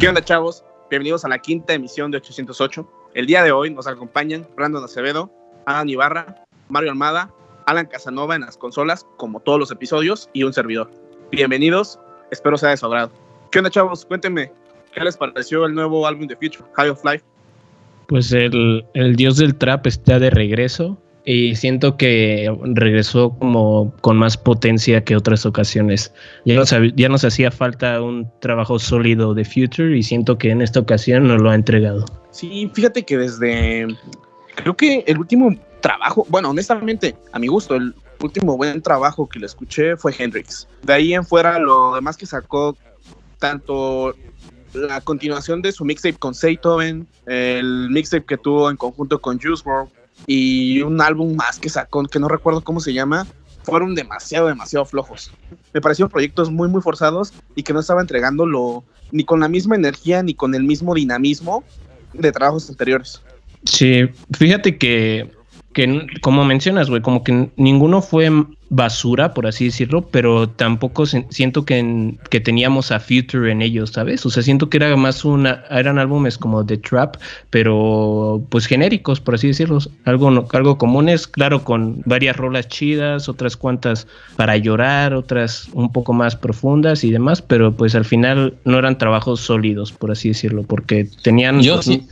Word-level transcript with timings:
¿Qué 0.00 0.08
onda, 0.08 0.24
chavos? 0.24 0.64
Bienvenidos 0.90 1.24
a 1.24 1.28
la 1.28 1.38
quinta 1.38 1.74
emisión 1.74 2.10
de 2.10 2.16
808. 2.16 2.90
El 3.14 3.26
día 3.26 3.44
de 3.44 3.52
hoy 3.52 3.70
nos 3.70 3.86
acompañan 3.86 4.48
Brandon 4.56 4.82
Acevedo, 4.82 5.30
Alan 5.64 5.88
Ibarra, 5.88 6.44
Mario 6.68 6.90
Almada, 6.90 7.32
Alan 7.66 7.86
Casanova 7.86 8.34
en 8.34 8.40
las 8.40 8.56
consolas, 8.56 9.06
como 9.16 9.38
todos 9.40 9.60
los 9.60 9.70
episodios, 9.70 10.28
y 10.32 10.42
un 10.42 10.52
servidor. 10.52 11.07
Bienvenidos, 11.30 11.98
espero 12.30 12.56
sea 12.56 12.70
de 12.70 12.78
su 12.78 12.86
agrado. 12.86 13.10
¿Qué 13.50 13.58
onda, 13.58 13.70
chavos? 13.70 14.04
Cuéntenme, 14.06 14.50
¿qué 14.94 15.04
les 15.04 15.16
pareció 15.16 15.66
el 15.66 15.74
nuevo 15.74 16.06
álbum 16.06 16.26
de 16.26 16.34
Future, 16.36 16.64
High 16.74 16.88
of 16.88 17.04
Life? 17.04 17.24
Pues 18.06 18.32
el, 18.32 18.84
el 18.94 19.14
dios 19.14 19.36
del 19.36 19.54
trap 19.54 19.86
está 19.86 20.18
de 20.18 20.30
regreso 20.30 20.96
y 21.26 21.54
siento 21.54 21.98
que 21.98 22.50
regresó 22.72 23.30
como 23.38 23.92
con 24.00 24.16
más 24.16 24.38
potencia 24.38 25.04
que 25.04 25.14
otras 25.14 25.44
ocasiones. 25.44 26.14
Ya 26.46 26.54
nos, 26.54 26.74
ya 26.96 27.10
nos 27.10 27.22
hacía 27.22 27.50
falta 27.50 28.00
un 28.00 28.30
trabajo 28.40 28.78
sólido 28.78 29.34
de 29.34 29.44
Future 29.44 29.98
y 29.98 30.02
siento 30.02 30.38
que 30.38 30.48
en 30.48 30.62
esta 30.62 30.80
ocasión 30.80 31.28
nos 31.28 31.42
lo 31.42 31.50
ha 31.50 31.54
entregado. 31.54 32.06
Sí, 32.30 32.70
fíjate 32.72 33.02
que 33.02 33.18
desde. 33.18 33.86
Creo 34.54 34.74
que 34.74 35.04
el 35.06 35.18
último 35.18 35.54
trabajo, 35.80 36.26
bueno, 36.30 36.48
honestamente, 36.48 37.14
a 37.32 37.38
mi 37.38 37.48
gusto, 37.48 37.76
el 37.76 37.94
último 38.20 38.56
buen 38.56 38.82
trabajo 38.82 39.28
que 39.28 39.38
le 39.38 39.46
escuché 39.46 39.96
fue 39.96 40.14
Hendrix. 40.16 40.68
De 40.82 40.92
ahí 40.92 41.14
en 41.14 41.24
fuera, 41.24 41.58
lo 41.58 41.94
demás 41.94 42.16
que 42.16 42.26
sacó, 42.26 42.76
tanto 43.38 44.14
la 44.74 45.00
continuación 45.00 45.62
de 45.62 45.72
su 45.72 45.84
mixtape 45.84 46.18
con 46.18 46.34
Beethoven, 46.40 47.06
el 47.26 47.90
mixtape 47.90 48.24
que 48.24 48.36
tuvo 48.36 48.70
en 48.70 48.76
conjunto 48.76 49.20
con 49.20 49.40
Juice 49.40 49.62
WRLD 49.64 49.88
y 50.26 50.82
un 50.82 51.00
álbum 51.00 51.36
más 51.36 51.58
que 51.58 51.68
sacó, 51.68 52.02
que 52.04 52.18
no 52.18 52.28
recuerdo 52.28 52.62
cómo 52.62 52.80
se 52.80 52.92
llama, 52.92 53.26
fueron 53.62 53.94
demasiado, 53.94 54.48
demasiado 54.48 54.84
flojos. 54.84 55.30
Me 55.72 55.80
parecieron 55.80 56.10
proyectos 56.10 56.50
muy, 56.50 56.68
muy 56.68 56.82
forzados 56.82 57.32
y 57.54 57.62
que 57.62 57.72
no 57.72 57.80
estaba 57.80 58.00
entregándolo 58.00 58.84
ni 59.10 59.24
con 59.24 59.40
la 59.40 59.48
misma 59.48 59.76
energía 59.76 60.22
ni 60.22 60.34
con 60.34 60.54
el 60.54 60.64
mismo 60.64 60.94
dinamismo 60.94 61.64
de 62.12 62.32
trabajos 62.32 62.68
anteriores. 62.68 63.22
Sí, 63.64 64.08
fíjate 64.36 64.78
que, 64.78 65.30
que 65.78 66.06
como 66.22 66.44
mencionas, 66.44 66.90
güey, 66.90 67.00
como 67.02 67.22
que 67.22 67.50
ninguno 67.56 68.02
fue 68.02 68.28
basura, 68.68 69.32
por 69.32 69.46
así 69.46 69.66
decirlo, 69.66 70.02
pero 70.10 70.48
tampoco 70.48 71.06
siento 71.06 71.64
que, 71.64 71.78
en- 71.78 72.18
que 72.30 72.40
teníamos 72.40 72.90
a 72.90 72.98
Future 72.98 73.52
en 73.52 73.62
ellos, 73.62 73.90
¿sabes? 73.90 74.26
O 74.26 74.30
sea, 74.30 74.42
siento 74.42 74.68
que 74.68 74.78
era 74.78 74.94
más 74.96 75.24
una, 75.24 75.62
eran 75.70 76.00
álbumes 76.00 76.36
como 76.36 76.64
de 76.64 76.78
trap, 76.78 77.14
pero 77.62 78.42
pues 78.48 78.66
genéricos, 78.66 79.20
por 79.20 79.36
así 79.36 79.46
decirlo, 79.46 79.78
algo, 80.04 80.32
no- 80.32 80.46
algo 80.52 80.78
comunes, 80.78 81.28
claro, 81.28 81.62
con 81.62 82.02
varias 82.06 82.36
rolas 82.36 82.66
chidas, 82.66 83.28
otras 83.28 83.56
cuantas 83.56 84.08
para 84.36 84.56
llorar, 84.56 85.14
otras 85.14 85.68
un 85.74 85.92
poco 85.92 86.12
más 86.12 86.34
profundas 86.34 87.04
y 87.04 87.10
demás, 87.12 87.40
pero 87.40 87.72
pues 87.72 87.94
al 87.94 88.04
final 88.04 88.54
no 88.64 88.78
eran 88.78 88.98
trabajos 88.98 89.40
sólidos, 89.40 89.92
por 89.92 90.10
así 90.10 90.30
decirlo, 90.30 90.64
porque 90.64 91.08
tenían... 91.22 91.60
Yo 91.62 91.80
sí- 91.82 92.02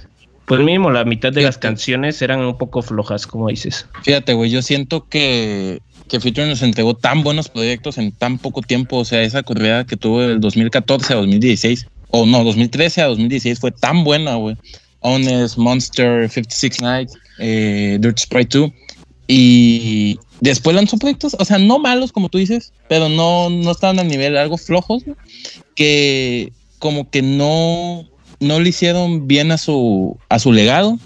pues 0.47 0.61
mínimo 0.61 0.91
la 0.91 1.05
mitad 1.05 1.33
de 1.33 1.43
las 1.43 1.59
canciones 1.59 2.23
eran 2.23 2.41
un 2.41 2.57
poco 2.57 2.81
flojas, 2.81 3.27
como 3.27 3.49
dices. 3.49 3.87
Fíjate, 4.03 4.33
güey, 4.33 4.51
yo 4.51 4.63
siento 4.63 5.09
que, 5.09 5.81
que 6.09 6.21
Future 6.21 6.49
nos 6.49 6.63
entregó 6.63 6.95
tan 6.95 7.23
buenos 7.23 7.49
proyectos 7.49 7.99
en 7.99 8.13
tan 8.13 8.39
poco 8.39 8.63
tiempo. 8.63 8.99
O 8.99 9.05
sea, 9.05 9.23
esa 9.23 9.43
corrida 9.43 9.85
que 9.85 9.97
tuvo 9.97 10.21
del 10.21 10.41
2014 10.41 11.13
a 11.13 11.17
2016, 11.17 11.87
o 12.11 12.27
no, 12.27 12.45
2013 12.45 13.03
a 13.03 13.07
2016 13.07 13.59
fue 13.59 13.73
tan 13.73 14.05
buena, 14.05 14.37
güey. 14.37 14.57
Honest, 15.01 15.57
Monster, 15.57 16.31
56 16.31 16.81
Nights, 16.81 17.15
eh, 17.39 17.99
Dirt 18.01 18.19
Sprite 18.19 18.59
2. 18.59 18.71
Y 19.29 20.19
después 20.41 20.77
lanzó 20.77 20.97
proyectos, 20.97 21.37
o 21.39 21.45
sea, 21.45 21.59
no 21.59 21.79
malos, 21.81 22.13
como 22.13 22.29
tú 22.29 22.39
dices, 22.39 22.73
pero 22.89 23.09
no, 23.09 23.51
no 23.51 23.73
estaban 23.73 23.99
al 23.99 24.09
nivel, 24.09 24.37
algo 24.37 24.57
flojos, 24.57 25.03
que 25.75 26.53
como 26.79 27.11
que 27.11 27.23
no, 27.23 28.05
no 28.41 28.61
le 28.61 28.69
hicieron 28.69 29.27
bien 29.27 29.53
a 29.53 29.59
su, 29.59 30.19
a 30.29 30.39
su 30.39 30.53
legado. 30.53 30.99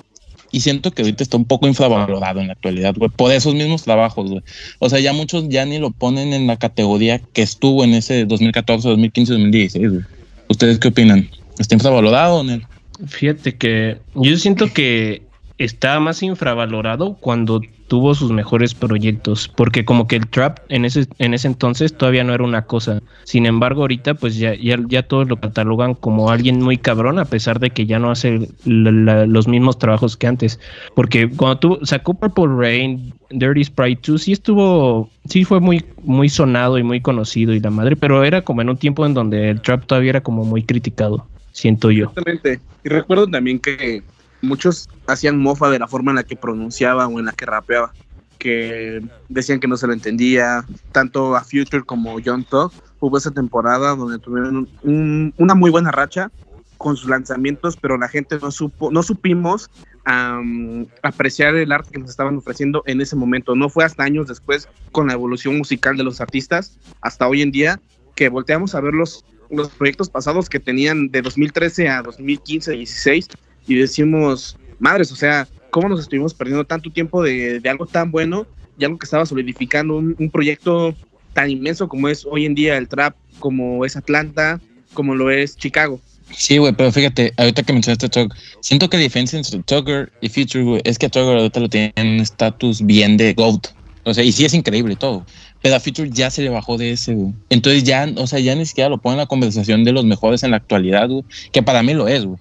Y 0.52 0.62
siento 0.62 0.90
que 0.90 1.02
ahorita 1.02 1.22
está 1.22 1.36
un 1.36 1.44
poco 1.44 1.68
infravalorado 1.68 2.40
en 2.40 2.48
la 2.48 2.54
actualidad, 2.54 2.94
güey, 2.96 3.08
por 3.08 3.30
esos 3.30 3.54
mismos 3.54 3.84
trabajos, 3.84 4.28
güey. 4.28 4.42
O 4.80 4.88
sea, 4.88 4.98
ya 4.98 5.12
muchos 5.12 5.48
ya 5.48 5.64
ni 5.64 5.78
lo 5.78 5.92
ponen 5.92 6.32
en 6.32 6.48
la 6.48 6.56
categoría 6.56 7.20
que 7.20 7.42
estuvo 7.42 7.84
en 7.84 7.94
ese 7.94 8.24
2014, 8.24 8.88
2015, 8.88 9.32
2016, 9.34 9.90
güey. 9.90 10.02
¿Ustedes 10.48 10.80
qué 10.80 10.88
opinan? 10.88 11.30
¿Está 11.60 11.76
infravalorado, 11.76 12.42
Nel? 12.42 12.66
Fíjate 13.06 13.56
que 13.56 13.98
yo 14.16 14.36
siento 14.36 14.72
que 14.72 15.22
está 15.58 16.00
más 16.00 16.22
infravalorado 16.22 17.14
cuando 17.20 17.62
tuvo 17.90 18.14
sus 18.14 18.30
mejores 18.30 18.72
proyectos, 18.72 19.48
porque 19.48 19.84
como 19.84 20.06
que 20.06 20.14
el 20.14 20.28
trap 20.28 20.60
en 20.68 20.84
ese 20.84 21.08
en 21.18 21.34
ese 21.34 21.48
entonces 21.48 21.92
todavía 21.92 22.22
no 22.22 22.32
era 22.32 22.44
una 22.44 22.62
cosa. 22.62 23.02
Sin 23.24 23.46
embargo, 23.46 23.80
ahorita 23.80 24.14
pues 24.14 24.36
ya 24.36 24.54
ya, 24.54 24.78
ya 24.86 25.02
todos 25.02 25.28
lo 25.28 25.40
catalogan 25.40 25.94
como 25.94 26.30
alguien 26.30 26.62
muy 26.62 26.78
cabrón 26.78 27.18
a 27.18 27.24
pesar 27.24 27.58
de 27.58 27.70
que 27.70 27.86
ya 27.86 27.98
no 27.98 28.12
hace 28.12 28.48
los 28.64 29.48
mismos 29.48 29.76
trabajos 29.80 30.16
que 30.16 30.28
antes, 30.28 30.60
porque 30.94 31.28
cuando 31.28 31.58
tuvo 31.58 31.84
sacó 31.84 32.14
Purple 32.14 32.54
Rain, 32.56 33.12
Dirty 33.30 33.64
Sprite 33.64 34.12
2 34.12 34.22
sí 34.22 34.32
estuvo 34.34 35.10
sí 35.24 35.42
fue 35.42 35.58
muy 35.58 35.84
muy 36.04 36.28
sonado 36.28 36.78
y 36.78 36.84
muy 36.84 37.00
conocido 37.00 37.54
y 37.54 37.58
la 37.58 37.70
madre, 37.70 37.96
pero 37.96 38.22
era 38.22 38.42
como 38.42 38.62
en 38.62 38.70
un 38.70 38.76
tiempo 38.76 39.04
en 39.04 39.14
donde 39.14 39.50
el 39.50 39.60
trap 39.62 39.86
todavía 39.86 40.10
era 40.10 40.20
como 40.20 40.44
muy 40.44 40.62
criticado, 40.62 41.26
siento 41.50 41.90
yo. 41.90 42.10
Exactamente. 42.10 42.60
Y 42.84 42.88
recuerdo 42.88 43.26
también 43.26 43.58
que 43.58 44.04
muchos 44.42 44.88
hacían 45.06 45.38
mofa 45.38 45.68
de 45.70 45.78
la 45.78 45.88
forma 45.88 46.12
en 46.12 46.16
la 46.16 46.24
que 46.24 46.36
pronunciaba 46.36 47.06
o 47.06 47.18
en 47.18 47.26
la 47.26 47.32
que 47.32 47.46
rapeaba, 47.46 47.92
que 48.38 49.02
decían 49.28 49.60
que 49.60 49.68
no 49.68 49.76
se 49.76 49.86
lo 49.86 49.92
entendía, 49.92 50.64
tanto 50.92 51.36
a 51.36 51.44
Future 51.44 51.82
como 51.82 52.16
John 52.24 52.44
Thug. 52.44 52.72
Hubo 53.00 53.18
esa 53.18 53.30
temporada 53.30 53.94
donde 53.94 54.18
tuvieron 54.18 54.68
un- 54.82 55.34
una 55.36 55.54
muy 55.54 55.70
buena 55.70 55.90
racha 55.90 56.30
con 56.78 56.96
sus 56.96 57.10
lanzamientos, 57.10 57.76
pero 57.76 57.98
la 57.98 58.08
gente 58.08 58.38
no 58.40 58.50
supo, 58.50 58.90
no 58.90 59.02
supimos 59.02 59.68
am, 60.06 60.86
apreciar 61.02 61.54
el 61.54 61.70
arte 61.72 61.90
que 61.92 61.98
nos 61.98 62.08
estaban 62.08 62.36
ofreciendo 62.38 62.82
en 62.86 63.02
ese 63.02 63.16
momento. 63.16 63.54
No 63.54 63.68
fue 63.68 63.84
hasta 63.84 64.02
años 64.02 64.26
después, 64.28 64.66
con 64.92 65.08
la 65.08 65.12
evolución 65.12 65.58
musical 65.58 65.96
de 65.98 66.04
los 66.04 66.22
artistas, 66.22 66.78
hasta 67.02 67.28
hoy 67.28 67.42
en 67.42 67.52
día, 67.52 67.78
que 68.16 68.30
volteamos 68.30 68.74
a 68.74 68.80
ver 68.80 68.94
los, 68.94 69.24
los 69.50 69.68
proyectos 69.68 70.08
pasados 70.08 70.48
que 70.48 70.58
tenían 70.58 71.10
de 71.10 71.20
2013 71.20 71.90
a 71.90 72.00
2015, 72.02 72.72
16, 72.72 73.28
y 73.70 73.76
decimos, 73.76 74.56
madres, 74.80 75.12
o 75.12 75.16
sea, 75.16 75.46
¿cómo 75.70 75.88
nos 75.88 76.00
estuvimos 76.00 76.34
perdiendo 76.34 76.64
tanto 76.64 76.90
tiempo 76.90 77.22
de, 77.22 77.60
de 77.60 77.68
algo 77.68 77.86
tan 77.86 78.10
bueno 78.10 78.46
y 78.76 78.84
algo 78.84 78.98
que 78.98 79.04
estaba 79.04 79.24
solidificando 79.24 79.96
un, 79.96 80.30
proyecto 80.32 80.92
tan 81.34 81.48
inmenso 81.50 81.88
como 81.88 82.08
es 82.08 82.26
hoy 82.28 82.46
en 82.46 82.56
día 82.56 82.76
el 82.76 82.88
trap, 82.88 83.14
como 83.38 83.84
es 83.84 83.96
Atlanta, 83.96 84.60
como 84.92 85.14
lo 85.14 85.30
es 85.30 85.56
Chicago? 85.56 86.00
Sí, 86.32 86.58
güey, 86.58 86.72
pero 86.72 86.90
fíjate, 86.90 87.32
ahorita 87.36 87.62
que 87.62 87.72
mencionaste 87.72 88.08
Tugger, 88.08 88.36
siento 88.60 88.90
que 88.90 88.96
la 88.96 89.04
diferencia 89.04 89.38
entre 89.38 89.60
Tugger 89.62 90.12
y 90.20 90.28
Future, 90.28 90.64
güey, 90.64 90.80
es 90.84 90.98
que 90.98 91.06
a 91.06 91.08
Tugger 91.08 91.36
ahorita 91.36 91.60
lo 91.60 91.68
tienen 91.68 91.92
en 91.94 92.06
un 92.08 92.20
estatus 92.20 92.84
bien 92.84 93.16
de 93.16 93.34
GOAT. 93.34 93.68
O 94.04 94.14
sea, 94.14 94.24
y 94.24 94.32
sí 94.32 94.44
es 94.44 94.54
increíble 94.54 94.96
todo. 94.96 95.24
Pero 95.62 95.76
a 95.76 95.80
Future 95.80 96.10
ya 96.10 96.30
se 96.30 96.42
le 96.42 96.48
bajó 96.48 96.76
de 96.76 96.92
ese, 96.92 97.14
güey. 97.14 97.34
Entonces 97.50 97.84
ya, 97.84 98.08
o 98.16 98.26
sea, 98.26 98.40
ya 98.40 98.54
ni 98.56 98.66
siquiera 98.66 98.90
lo 98.90 98.98
pone 98.98 99.14
en 99.14 99.18
la 99.18 99.26
conversación 99.26 99.84
de 99.84 99.92
los 99.92 100.04
mejores 100.04 100.42
en 100.42 100.52
la 100.52 100.56
actualidad, 100.56 101.08
güey. 101.08 101.24
Que 101.52 101.62
para 101.62 101.82
mí 101.82 101.94
lo 101.94 102.08
es, 102.08 102.24
güey. 102.24 102.38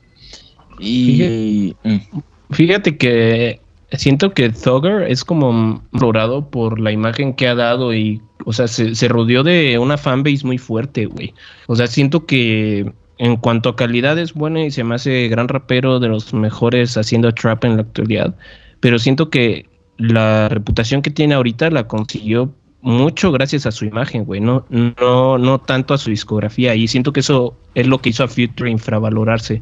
Y. 0.80 1.76
mm, 1.84 1.98
Fíjate 2.52 2.98
que 2.98 3.62
siento 3.92 4.34
que 4.34 4.50
Thugger 4.50 5.04
es 5.04 5.24
como 5.24 5.84
valorado 5.92 6.50
por 6.50 6.80
la 6.80 6.92
imagen 6.92 7.34
que 7.34 7.48
ha 7.48 7.56
dado 7.56 7.94
y, 7.94 8.22
o 8.46 8.54
sea, 8.54 8.68
se, 8.68 8.96
se 8.96 9.08
rodeó 9.08 9.44
de 9.44 9.78
una 9.78 9.98
fanbase 9.98 10.46
muy 10.46 10.58
fuerte, 10.58 11.06
güey. 11.06 11.34
O 11.68 11.76
sea, 11.76 11.88
siento 11.88 12.26
que 12.26 12.92
en 13.20 13.36
cuanto 13.36 13.70
a 13.70 13.76
calidad 13.76 14.18
es 14.18 14.34
bueno 14.34 14.60
y 14.60 14.72
se 14.72 14.84
me 14.84 14.96
hace 14.96 15.28
gran 15.28 15.48
rapero 15.48 16.00
de 16.00 16.08
los 16.08 16.34
mejores 16.34 16.98
haciendo 16.98 17.32
trap 17.34 17.66
en 17.66 17.76
la 17.76 17.82
actualidad, 17.84 18.36
pero 18.80 18.98
siento 18.98 19.30
que 19.30 19.68
la 19.98 20.48
reputación 20.50 21.02
que 21.02 21.12
tiene 21.12 21.36
ahorita 21.36 21.70
la 21.70 21.88
consiguió 21.88 22.54
mucho 22.82 23.34
gracias 23.34 23.66
a 23.66 23.72
su 23.72 23.84
imagen, 23.84 24.24
güey, 24.24 24.40
no, 24.40 24.66
no, 24.70 25.38
no 25.38 25.60
tanto 25.60 25.94
a 25.94 25.98
su 25.98 26.10
discografía 26.10 26.76
y 26.76 26.88
siento 26.88 27.12
que 27.12 27.20
eso 27.20 27.58
es 27.76 27.88
lo 27.88 28.00
que 28.00 28.10
hizo 28.10 28.24
a 28.24 28.30
Future 28.30 28.72
infravalorarse. 28.72 29.62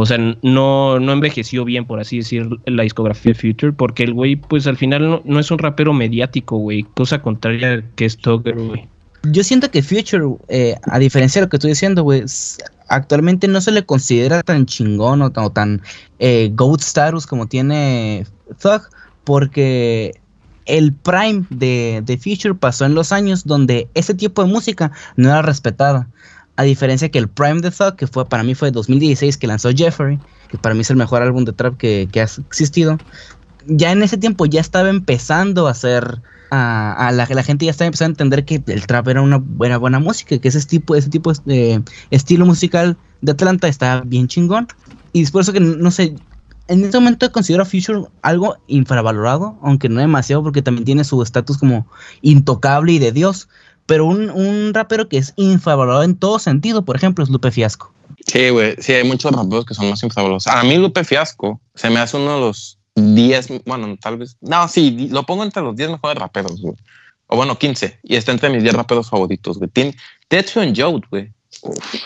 O 0.00 0.06
sea, 0.06 0.16
no, 0.16 1.00
no 1.00 1.12
envejeció 1.12 1.64
bien, 1.64 1.84
por 1.84 1.98
así 1.98 2.18
decir, 2.18 2.48
la 2.66 2.84
discografía 2.84 3.32
de 3.32 3.34
Future, 3.34 3.72
porque 3.72 4.04
el 4.04 4.14
güey, 4.14 4.36
pues 4.36 4.68
al 4.68 4.76
final 4.76 5.10
no, 5.10 5.22
no 5.24 5.40
es 5.40 5.50
un 5.50 5.58
rapero 5.58 5.92
mediático, 5.92 6.56
güey. 6.56 6.84
Cosa 6.94 7.20
contraria 7.20 7.82
que 7.96 8.04
es 8.04 8.16
Tugger, 8.16 8.54
güey. 8.54 8.86
Yo 9.24 9.42
siento 9.42 9.68
que 9.72 9.82
Future, 9.82 10.36
eh, 10.46 10.76
a 10.84 11.00
diferencia 11.00 11.40
de 11.40 11.46
lo 11.46 11.50
que 11.50 11.56
estoy 11.56 11.70
diciendo, 11.70 12.04
güey, 12.04 12.22
actualmente 12.86 13.48
no 13.48 13.60
se 13.60 13.72
le 13.72 13.84
considera 13.84 14.44
tan 14.44 14.66
chingón 14.66 15.20
o 15.20 15.32
tan, 15.32 15.44
o 15.44 15.50
tan 15.50 15.82
eh, 16.20 16.52
GOAT 16.54 16.80
status 16.80 17.26
como 17.26 17.48
tiene 17.48 18.24
Thug, 18.62 18.82
porque 19.24 20.14
el 20.66 20.92
prime 20.92 21.44
de, 21.50 22.04
de 22.04 22.18
Future 22.18 22.54
pasó 22.54 22.84
en 22.84 22.94
los 22.94 23.10
años 23.10 23.46
donde 23.46 23.88
ese 23.94 24.14
tipo 24.14 24.44
de 24.44 24.52
música 24.52 24.92
no 25.16 25.28
era 25.28 25.42
respetada. 25.42 26.06
A 26.58 26.64
diferencia 26.64 27.08
que 27.08 27.20
el 27.20 27.28
prime 27.28 27.60
de 27.60 27.70
Thug, 27.70 27.94
que 27.94 28.08
fue 28.08 28.28
para 28.28 28.42
mí 28.42 28.56
fue 28.56 28.72
2016 28.72 29.36
que 29.36 29.46
lanzó 29.46 29.70
Jeffrey, 29.70 30.18
que 30.48 30.58
para 30.58 30.74
mí 30.74 30.80
es 30.80 30.90
el 30.90 30.96
mejor 30.96 31.22
álbum 31.22 31.44
de 31.44 31.52
trap 31.52 31.76
que, 31.76 32.08
ha 32.16 32.22
existido. 32.22 32.98
Ya 33.66 33.92
en 33.92 34.02
ese 34.02 34.16
tiempo 34.16 34.44
ya 34.44 34.60
estaba 34.60 34.88
empezando 34.88 35.68
a 35.68 35.74
ser 35.74 36.20
a, 36.50 37.12
la, 37.14 37.28
la, 37.30 37.42
gente 37.44 37.64
ya 37.66 37.70
estaba 37.70 37.86
empezando 37.86 38.10
a 38.10 38.14
entender 38.14 38.44
que 38.44 38.60
el 38.66 38.88
trap 38.88 39.06
era 39.06 39.22
una 39.22 39.36
buena, 39.36 39.78
buena 39.78 40.00
música, 40.00 40.36
que 40.36 40.48
ese 40.48 40.60
tipo, 40.66 40.96
ese 40.96 41.10
tipo 41.10 41.32
de 41.44 41.80
estilo 42.10 42.44
musical 42.44 42.96
de 43.20 43.30
Atlanta 43.30 43.68
está 43.68 44.00
bien 44.04 44.26
chingón. 44.26 44.66
Y 45.12 45.22
es 45.22 45.30
por 45.30 45.42
eso 45.42 45.52
que, 45.52 45.60
no 45.60 45.92
sé, 45.92 46.16
en 46.68 46.84
este 46.84 46.98
momento 46.98 47.30
considero 47.32 47.62
a 47.62 47.66
Future 47.66 48.08
algo 48.22 48.56
infravalorado, 48.66 49.58
aunque 49.62 49.88
no 49.88 50.00
demasiado, 50.00 50.42
porque 50.42 50.62
también 50.62 50.84
tiene 50.84 51.04
su 51.04 51.22
estatus 51.22 51.58
como 51.58 51.86
intocable 52.20 52.92
y 52.92 52.98
de 52.98 53.12
Dios. 53.12 53.48
Pero 53.88 54.04
un, 54.04 54.28
un, 54.28 54.74
rapero 54.74 55.08
que 55.08 55.16
es 55.16 55.32
infravalorado 55.36 56.02
en 56.02 56.14
todo 56.14 56.38
sentido, 56.38 56.84
por 56.84 56.94
ejemplo, 56.94 57.24
es 57.24 57.30
Lupe 57.30 57.50
Fiasco. 57.50 57.90
Sí, 58.26 58.50
güey, 58.50 58.76
sí, 58.78 58.92
hay 58.92 59.04
muchos 59.04 59.32
raperos 59.32 59.64
que 59.64 59.72
son 59.72 59.88
más 59.88 60.02
infravalorados. 60.02 60.46
A 60.46 60.62
mí 60.62 60.76
Lupe 60.76 61.04
Fiasco 61.04 61.58
se 61.74 61.88
me 61.88 61.98
hace 61.98 62.18
uno 62.18 62.34
de 62.34 62.40
los 62.40 62.78
10, 62.96 63.64
bueno, 63.64 63.96
tal 63.98 64.18
vez, 64.18 64.36
no, 64.42 64.68
sí, 64.68 65.08
lo 65.10 65.22
pongo 65.24 65.42
entre 65.42 65.62
los 65.62 65.74
10 65.74 65.92
mejores 65.92 66.18
raperos, 66.18 66.60
güey. 66.60 66.74
O 67.28 67.36
bueno, 67.36 67.58
15, 67.58 68.00
y 68.02 68.16
está 68.16 68.32
entre 68.32 68.50
mis 68.50 68.62
10 68.62 68.74
raperos 68.74 69.08
favoritos, 69.08 69.56
güey. 69.56 69.70
Tiene 69.70 69.96
Tetsu 70.28 70.60
and 70.60 70.78
Joe, 70.78 71.00
güey. 71.10 71.32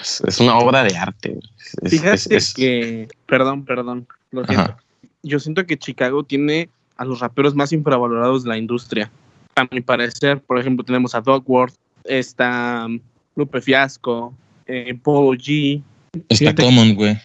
Es, 0.01 0.39
una 0.39 0.59
obra 0.59 0.85
de 0.85 0.97
arte. 0.97 1.37
Es, 1.83 1.91
Fíjate 1.91 2.39
que, 2.55 3.09
perdón, 3.27 3.65
perdón, 3.65 4.07
lo 4.31 4.45
siento. 4.47 4.77
Yo 5.25 5.41
siento 5.41 5.67
que 5.67 5.77
Chicago 5.77 6.23
tiene 6.23 6.69
a 6.97 7.05
los 7.05 7.19
raperos 7.19 7.57
más 7.57 7.73
infravalorados 7.73 8.45
de 8.45 8.51
la 8.51 8.57
industria. 8.57 9.11
A 9.55 9.69
mi 9.71 9.81
parecer, 9.81 10.41
por 10.41 10.59
ejemplo, 10.59 10.85
tenemos 10.85 11.15
a 11.15 11.21
Dogworth, 11.21 11.75
está 12.05 12.87
um, 12.87 13.01
Lupe 13.37 13.61
Fiasco, 13.61 14.35
eh, 14.67 14.95
Polo 15.03 15.33
G. 15.33 15.83
Está 16.29 16.55
Common, 16.55 16.95
güey. 16.95 17.19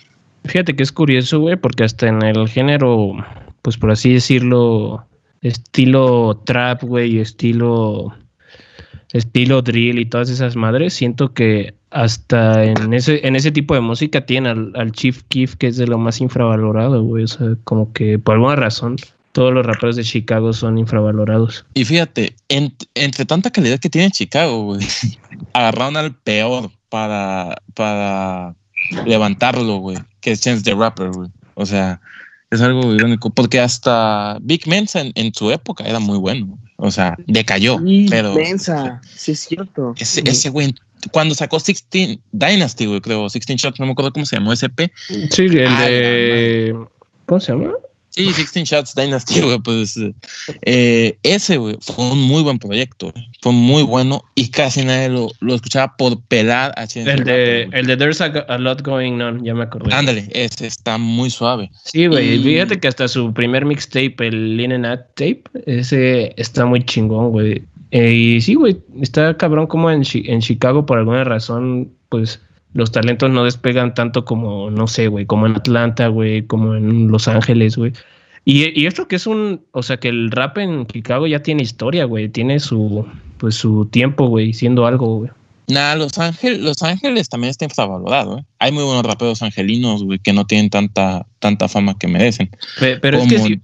Fíjate 0.46 0.76
que 0.76 0.84
es 0.84 0.92
curioso, 0.92 1.40
güey, 1.40 1.56
porque 1.56 1.84
hasta 1.84 2.08
en 2.08 2.24
el 2.24 2.48
género, 2.48 3.14
pues 3.62 3.78
por 3.78 3.92
así 3.92 4.14
decirlo, 4.14 5.06
estilo 5.42 6.42
trap, 6.46 6.84
güey, 6.84 7.20
estilo 7.20 8.14
estilo 9.14 9.62
drill 9.62 10.00
y 10.00 10.06
todas 10.06 10.30
esas 10.30 10.56
madres, 10.56 10.94
siento 10.94 11.34
que 11.34 11.74
hasta 11.90 12.64
en 12.66 12.94
ese, 12.94 13.26
en 13.26 13.36
ese 13.36 13.52
tipo 13.52 13.74
de 13.74 13.82
música 13.82 14.26
tiene 14.26 14.50
al, 14.50 14.92
Chief 14.92 15.24
Keef, 15.30 15.56
que 15.56 15.68
es 15.68 15.78
de 15.78 15.88
lo 15.88 15.98
más 15.98 16.20
infravalorado, 16.20 17.02
güey. 17.04 17.24
O 17.24 17.28
sea, 17.28 17.56
como 17.64 17.94
que 17.94 18.20
por 18.20 18.36
alguna 18.36 18.56
razón 18.56 18.98
todos 19.38 19.54
los 19.54 19.64
raperos 19.64 19.96
de 19.96 20.04
Chicago 20.04 20.52
son 20.52 20.80
infravalorados. 20.80 21.64
Y 21.76 21.86
fíjate, 21.86 22.36
entre 22.50 23.24
tanta 23.28 23.52
calidad 23.52 23.80
que 23.80 23.88
tiene 23.88 24.10
Chicago, 24.10 24.64
güey, 24.64 24.80
agarraron 25.54 25.96
al 25.96 26.16
peor 26.16 26.72
para, 26.90 27.62
para 27.76 28.56
levantarlo, 29.06 29.78
güey, 29.78 30.00
que 30.22 30.32
es 30.32 30.42
Chance 30.42 30.64
the 30.64 30.74
Rapper, 30.74 31.12
güey. 31.12 31.30
O 31.54 31.68
sea, 31.68 32.02
es 32.50 32.62
algo 32.62 32.92
irónico, 32.96 33.30
porque 33.30 33.60
hasta 33.60 34.40
Big 34.42 34.68
Mensa 34.68 35.04
en, 35.14 35.34
su 35.36 35.52
época 35.52 35.84
era 35.84 36.00
muy 36.00 36.18
bueno. 36.18 36.58
O 36.78 36.90
sea, 36.90 37.16
decayó. 37.28 37.78
pero. 38.10 38.34
Mensa, 38.34 39.02
sí 39.04 39.34
es 39.34 39.42
cierto. 39.42 39.94
Ese, 40.00 40.24
ese 40.26 40.50
güey, 40.50 40.74
cuando 41.12 41.36
sacó 41.36 41.58
16 41.58 42.18
Dynasty, 42.32 42.88
güey, 42.88 43.02
creo, 43.02 43.20
16 43.30 43.62
Shots, 43.62 43.80
no 43.80 43.86
me 43.86 43.92
acuerdo 43.92 44.12
cómo 44.12 44.26
se 44.26 44.36
llamó 44.36 44.52
SP. 44.58 44.90
Sí, 45.30 45.44
el 45.44 45.78
de. 45.78 46.76
¿Cómo 47.28 47.40
se 47.40 47.52
llama? 47.52 47.74
Sí, 48.18 48.24
16 48.24 48.68
Shots 48.68 48.96
Dynasty, 48.96 49.42
güey, 49.44 49.60
pues 49.60 50.00
eh, 50.64 51.20
ese, 51.22 51.58
güey, 51.58 51.78
fue 51.82 52.04
un 52.04 52.20
muy 52.20 52.42
buen 52.42 52.58
proyecto, 52.58 53.14
fue 53.44 53.52
muy 53.52 53.84
bueno 53.84 54.24
y 54.34 54.50
casi 54.50 54.84
nadie 54.84 55.10
lo, 55.10 55.30
lo 55.40 55.54
escuchaba 55.54 55.96
por 55.98 56.20
pelar 56.24 56.74
a 56.78 56.88
Chance 56.88 57.12
el 57.12 57.24
de, 57.24 57.70
el 57.74 57.86
de 57.86 57.96
There's 57.96 58.20
a, 58.20 58.58
Lot 58.58 58.82
Going 58.82 59.22
On, 59.22 59.44
ya 59.44 59.54
me 59.54 59.66
acordé. 59.66 59.94
Ándale, 59.94 60.28
ese 60.32 60.66
está 60.66 60.98
muy 60.98 61.30
suave. 61.30 61.70
Sí, 61.84 62.08
güey, 62.08 62.42
fíjate 62.42 62.80
que 62.80 62.88
hasta 62.88 63.08
su 63.08 63.32
primer 63.36 63.66
mixtape, 63.66 64.16
el 64.20 64.58
Linen 64.58 64.82
Tape, 64.82 65.44
ese 65.68 66.34
está 66.38 66.66
muy 66.66 66.84
chingón, 66.84 67.30
güey. 67.30 67.62
Eh, 67.92 68.12
y 68.12 68.42
sí, 68.42 68.56
güey, 68.56 68.78
está 69.00 69.38
cabrón 69.38 69.68
como 69.68 69.92
en, 69.92 70.02
en 70.12 70.42
Chicago 70.42 70.88
por 70.88 70.98
alguna 70.98 71.24
razón, 71.24 71.92
pues 72.10 72.42
los 72.78 72.92
talentos 72.92 73.32
no 73.32 73.44
despegan 73.44 73.96
tanto 73.96 74.24
como, 74.24 74.70
no 74.70 74.86
sé, 74.86 75.08
güey, 75.08 75.26
como 75.26 75.48
en 75.48 75.56
Atlanta, 75.56 76.10
güey, 76.10 76.44
como 76.46 76.76
en 76.76 77.08
Los 77.08 77.28
Ángeles, 77.28 77.76
güey. 77.76 77.92
Y, 78.46 78.80
y, 78.80 78.86
esto 78.86 79.08
que 79.08 79.16
es 79.16 79.26
un, 79.26 79.62
o 79.72 79.82
sea, 79.82 79.98
que 79.98 80.10
el 80.10 80.30
rap 80.30 80.60
en 80.60 80.86
Chicago 80.86 81.26
ya 81.26 81.42
tiene 81.42 81.64
historia, 81.64 82.06
güey, 82.06 82.30
tiene 82.30 82.60
su, 82.60 83.04
pues 83.40 83.56
su 83.56 83.88
tiempo, 83.88 84.28
güey, 84.28 84.54
siendo 84.54 84.86
algo, 84.86 85.18
güey. 85.18 85.32
Nah, 85.68 85.96
Los 85.96 86.18
Ángeles, 86.18 86.60
Los 86.62 86.82
Ángeles 86.82 87.28
también 87.28 87.52
está 87.52 87.66
infravalorado, 87.66 88.40
¿eh? 88.40 88.46
Hay 88.60 88.72
muy 88.72 88.86
buenos 88.86 89.04
raperos 89.04 89.42
angelinos, 89.44 90.02
güey, 90.02 90.18
que 90.18 90.32
no 90.32 90.48
tienen 90.48 90.70
tanta, 90.70 91.26
tanta 91.40 91.68
fama 91.68 91.98
que 92.00 92.08
merecen. 92.08 92.50
Pero, 92.80 93.18
es 93.18 93.28
que 93.28 93.40
sí, 93.40 93.62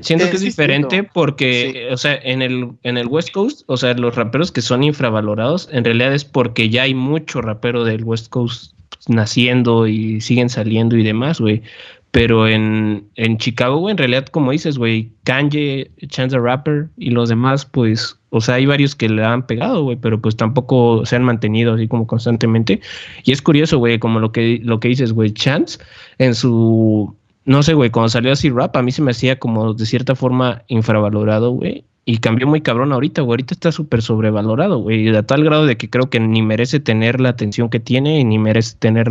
siento 0.00 0.28
que 0.28 0.36
es, 0.36 0.42
diferente 0.42 1.02
porque, 1.02 1.88
o 1.90 1.96
sea, 1.96 2.16
en 2.22 2.42
el, 2.42 2.72
en 2.82 2.98
el 2.98 3.06
West 3.06 3.30
Coast, 3.30 3.62
o 3.66 3.78
sea, 3.78 3.94
los 3.94 4.14
raperos 4.14 4.52
que 4.52 4.60
son 4.60 4.82
infravalorados, 4.82 5.70
en 5.72 5.84
realidad 5.84 6.12
es 6.12 6.26
porque 6.26 6.68
ya 6.68 6.82
hay 6.82 6.92
mucho 6.92 7.40
rapero 7.40 7.84
del 7.84 8.04
West 8.04 8.28
Coast 8.28 8.74
naciendo 9.08 9.86
y 9.86 10.20
siguen 10.20 10.50
saliendo 10.50 10.98
y 10.98 11.02
demás, 11.02 11.40
güey. 11.40 11.62
Pero 12.10 12.46
en, 12.46 13.08
en 13.14 13.38
Chicago, 13.38 13.78
güey, 13.78 13.92
en 13.92 13.98
realidad, 13.98 14.26
como 14.26 14.50
dices, 14.50 14.76
güey, 14.76 15.12
Kanye, 15.24 15.90
Chance 16.08 16.36
the 16.36 16.42
Rapper 16.42 16.88
y 16.98 17.10
los 17.10 17.30
demás, 17.30 17.64
pues, 17.64 18.19
o 18.30 18.40
sea, 18.40 18.56
hay 18.56 18.66
varios 18.66 18.94
que 18.94 19.08
le 19.08 19.24
han 19.24 19.46
pegado, 19.46 19.82
güey, 19.82 19.96
pero 19.96 20.20
pues 20.20 20.36
tampoco 20.36 21.04
se 21.04 21.16
han 21.16 21.24
mantenido 21.24 21.74
así 21.74 21.88
como 21.88 22.06
constantemente. 22.06 22.80
Y 23.24 23.32
es 23.32 23.42
curioso, 23.42 23.78
güey, 23.78 23.98
como 23.98 24.20
lo 24.20 24.32
que, 24.32 24.60
lo 24.62 24.80
que 24.80 24.88
dices, 24.88 25.12
güey, 25.12 25.32
Chance, 25.32 25.78
en 26.18 26.34
su, 26.34 27.14
no 27.44 27.62
sé, 27.62 27.74
güey, 27.74 27.90
cuando 27.90 28.08
salió 28.08 28.32
así 28.32 28.48
rap, 28.48 28.76
a 28.76 28.82
mí 28.82 28.92
se 28.92 29.02
me 29.02 29.10
hacía 29.10 29.38
como 29.38 29.74
de 29.74 29.84
cierta 29.84 30.14
forma 30.14 30.62
infravalorado, 30.68 31.50
güey. 31.50 31.84
Y 32.06 32.18
cambió 32.18 32.46
muy 32.46 32.60
cabrón 32.60 32.92
ahorita, 32.92 33.22
güey. 33.22 33.34
Ahorita 33.34 33.54
está 33.54 33.72
súper 33.72 34.02
sobrevalorado, 34.02 34.78
güey. 34.78 35.14
A 35.14 35.22
tal 35.22 35.44
grado 35.44 35.66
de 35.66 35.76
que 35.76 35.90
creo 35.90 36.08
que 36.10 36.18
ni 36.18 36.42
merece 36.42 36.80
tener 36.80 37.20
la 37.20 37.28
atención 37.28 37.68
que 37.68 37.78
tiene 37.78 38.20
y 38.20 38.24
ni 38.24 38.38
merece 38.38 38.76
tener. 38.78 39.10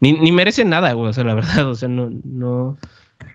Ni, 0.00 0.12
ni 0.12 0.32
merece 0.32 0.64
nada, 0.64 0.92
güey. 0.92 1.10
O 1.10 1.12
sea, 1.12 1.24
la 1.24 1.34
verdad, 1.34 1.68
o 1.68 1.74
sea, 1.74 1.88
no. 1.88 2.10
no 2.24 2.78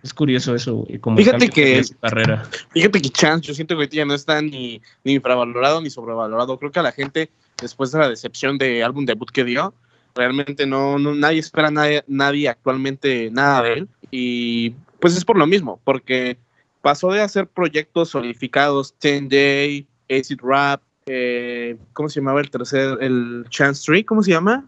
es 0.04 0.14
curioso 0.14 0.54
eso, 0.54 0.76
güey. 0.76 1.00
Como 1.00 1.18
fíjate 1.18 1.50
que. 1.50 1.82
Carrera. 2.02 2.44
Fíjate 2.72 3.02
que 3.02 3.10
Chance, 3.10 3.48
yo 3.48 3.54
siento 3.54 3.78
que 3.78 3.88
ya 3.88 4.06
no 4.06 4.14
está 4.14 4.42
ni, 4.42 4.82
ni 5.06 5.14
infravalorado 5.14 5.82
ni 5.82 5.90
sobrevalorado. 5.90 6.60
Creo 6.60 6.72
que 6.72 6.80
a 6.80 6.84
la 6.84 6.92
gente, 6.92 7.30
después 7.62 7.92
de 7.92 8.00
la 8.00 8.10
decepción 8.10 8.58
de 8.58 8.84
álbum 8.84 9.06
debut 9.06 9.32
que 9.32 9.46
dio, 9.46 9.74
realmente 10.14 10.66
no, 10.66 11.00
no 11.00 11.16
nadie 11.16 11.40
espera 11.40 11.72
nadie, 11.72 12.04
nadie 12.08 12.50
actualmente 12.50 13.30
nada 13.32 13.64
de 13.64 13.74
él. 13.74 13.88
Y 14.12 14.72
pues 15.00 15.16
es 15.16 15.24
por 15.24 15.38
lo 15.38 15.48
mismo, 15.48 15.80
porque 15.86 16.38
pasó 16.82 17.12
de 17.12 17.22
hacer 17.22 17.48
proyectos 17.48 18.10
solidificados, 18.10 18.94
10Day, 19.00 19.86
Acid 20.10 20.40
Rap, 20.44 20.82
eh, 21.06 21.78
¿cómo 21.94 22.10
se 22.10 22.20
llamaba 22.20 22.42
el 22.42 22.50
tercer? 22.50 22.98
El 23.02 23.46
Chance 23.50 23.84
Tree, 23.86 24.06
¿cómo 24.06 24.24
se 24.24 24.32
llama? 24.32 24.66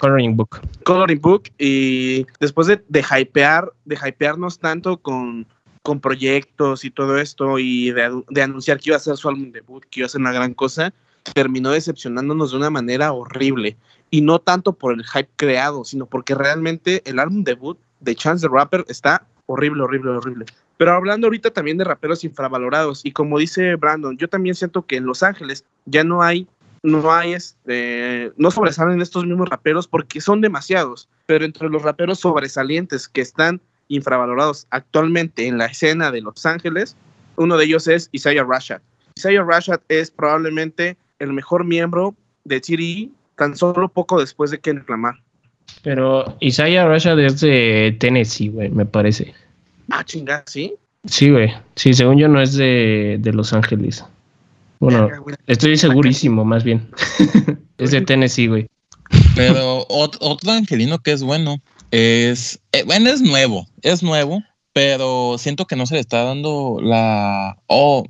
Coloring, 0.00 0.36
Book. 0.36 0.60
Coloring 0.84 1.20
Book. 1.20 1.44
Y 1.58 2.26
después 2.40 2.66
de, 2.66 2.82
de 2.88 3.00
hypear, 3.00 3.72
de 3.84 3.96
hypearnos 3.96 4.58
tanto 4.58 4.98
con, 4.98 5.46
con 5.82 6.00
proyectos 6.00 6.84
y 6.84 6.90
todo 6.90 7.18
esto 7.18 7.58
y 7.58 7.90
de, 7.90 8.22
de, 8.28 8.42
anunciar 8.42 8.78
que 8.78 8.90
iba 8.90 8.96
a 8.96 9.00
ser 9.00 9.16
su 9.16 9.28
álbum 9.28 9.50
debut, 9.50 9.84
que 9.90 10.00
iba 10.00 10.06
a 10.06 10.10
ser 10.10 10.20
una 10.20 10.32
gran 10.32 10.54
cosa, 10.54 10.92
terminó 11.34 11.70
decepcionándonos 11.70 12.52
de 12.52 12.56
una 12.56 12.70
manera 12.70 13.12
horrible. 13.12 13.76
Y 14.10 14.22
no 14.22 14.38
tanto 14.38 14.72
por 14.72 14.94
el 14.94 15.04
hype 15.04 15.28
creado, 15.36 15.84
sino 15.84 16.06
porque 16.06 16.34
realmente 16.34 17.02
el 17.04 17.18
álbum 17.18 17.44
debut 17.44 17.78
de 18.00 18.14
Chance 18.14 18.46
the 18.46 18.52
Rapper 18.52 18.84
está 18.88 19.26
horrible, 19.46 19.82
horrible, 19.82 20.10
horrible. 20.12 20.46
Pero 20.78 20.92
hablando 20.92 21.26
ahorita 21.26 21.50
también 21.50 21.76
de 21.76 21.84
raperos 21.84 22.24
infravalorados, 22.24 23.04
y 23.04 23.10
como 23.10 23.38
dice 23.38 23.74
Brandon, 23.74 24.16
yo 24.16 24.28
también 24.28 24.54
siento 24.54 24.86
que 24.86 24.96
en 24.96 25.06
Los 25.06 25.24
Ángeles 25.24 25.64
ya 25.86 26.04
no 26.04 26.22
hay, 26.22 26.46
no 26.84 27.12
hay, 27.12 27.34
este, 27.34 28.32
no 28.36 28.52
sobresalen 28.52 29.02
estos 29.02 29.26
mismos 29.26 29.48
raperos 29.48 29.88
porque 29.88 30.20
son 30.20 30.40
demasiados, 30.40 31.08
pero 31.26 31.44
entre 31.44 31.68
los 31.68 31.82
raperos 31.82 32.20
sobresalientes 32.20 33.08
que 33.08 33.20
están 33.20 33.60
infravalorados 33.88 34.68
actualmente 34.70 35.48
en 35.48 35.58
la 35.58 35.66
escena 35.66 36.12
de 36.12 36.20
Los 36.20 36.46
Ángeles, 36.46 36.96
uno 37.34 37.56
de 37.56 37.64
ellos 37.64 37.88
es 37.88 38.08
Isaiah 38.12 38.44
Rashad. 38.44 38.80
Isaiah 39.16 39.42
Rashad 39.42 39.80
es 39.88 40.12
probablemente 40.12 40.96
el 41.18 41.32
mejor 41.32 41.64
miembro 41.64 42.14
de 42.44 42.60
TDE 42.60 43.08
tan 43.34 43.56
solo 43.56 43.88
poco 43.88 44.20
después 44.20 44.52
de 44.52 44.60
Kendrick 44.60 44.88
Lamar. 44.88 45.16
Pero 45.82 46.36
Isaiah 46.38 46.86
Rashad 46.86 47.18
es 47.18 47.40
de 47.40 47.96
Tennessee, 47.98 48.48
güey, 48.48 48.70
me 48.70 48.86
parece. 48.86 49.34
Ah, 49.90 50.04
chingada, 50.04 50.44
¿sí? 50.46 50.74
Sí, 51.06 51.30
güey. 51.30 51.52
Sí, 51.76 51.94
según 51.94 52.18
yo 52.18 52.28
no 52.28 52.40
es 52.40 52.54
de, 52.54 53.20
Los 53.32 53.52
Ángeles. 53.52 54.04
Bueno, 54.80 55.08
estoy 55.46 55.76
segurísimo, 55.76 56.44
más 56.44 56.64
bien. 56.64 56.88
es 57.78 57.90
de 57.90 58.00
Tennessee, 58.02 58.46
güey. 58.46 58.68
Pero 59.34 59.86
otro, 59.88 60.52
angelino 60.52 60.98
que 60.98 61.12
es 61.12 61.22
bueno 61.22 61.60
es. 61.90 62.60
Eh, 62.72 62.84
bueno, 62.84 63.10
es 63.10 63.22
nuevo. 63.22 63.66
Es 63.82 64.02
nuevo. 64.02 64.42
pero 64.72 65.36
siento 65.38 65.66
que 65.66 65.76
no 65.76 65.86
se 65.86 65.94
le 65.94 66.00
está 66.00 66.24
dando 66.24 66.78
la. 66.80 67.56
Oh, 67.66 68.04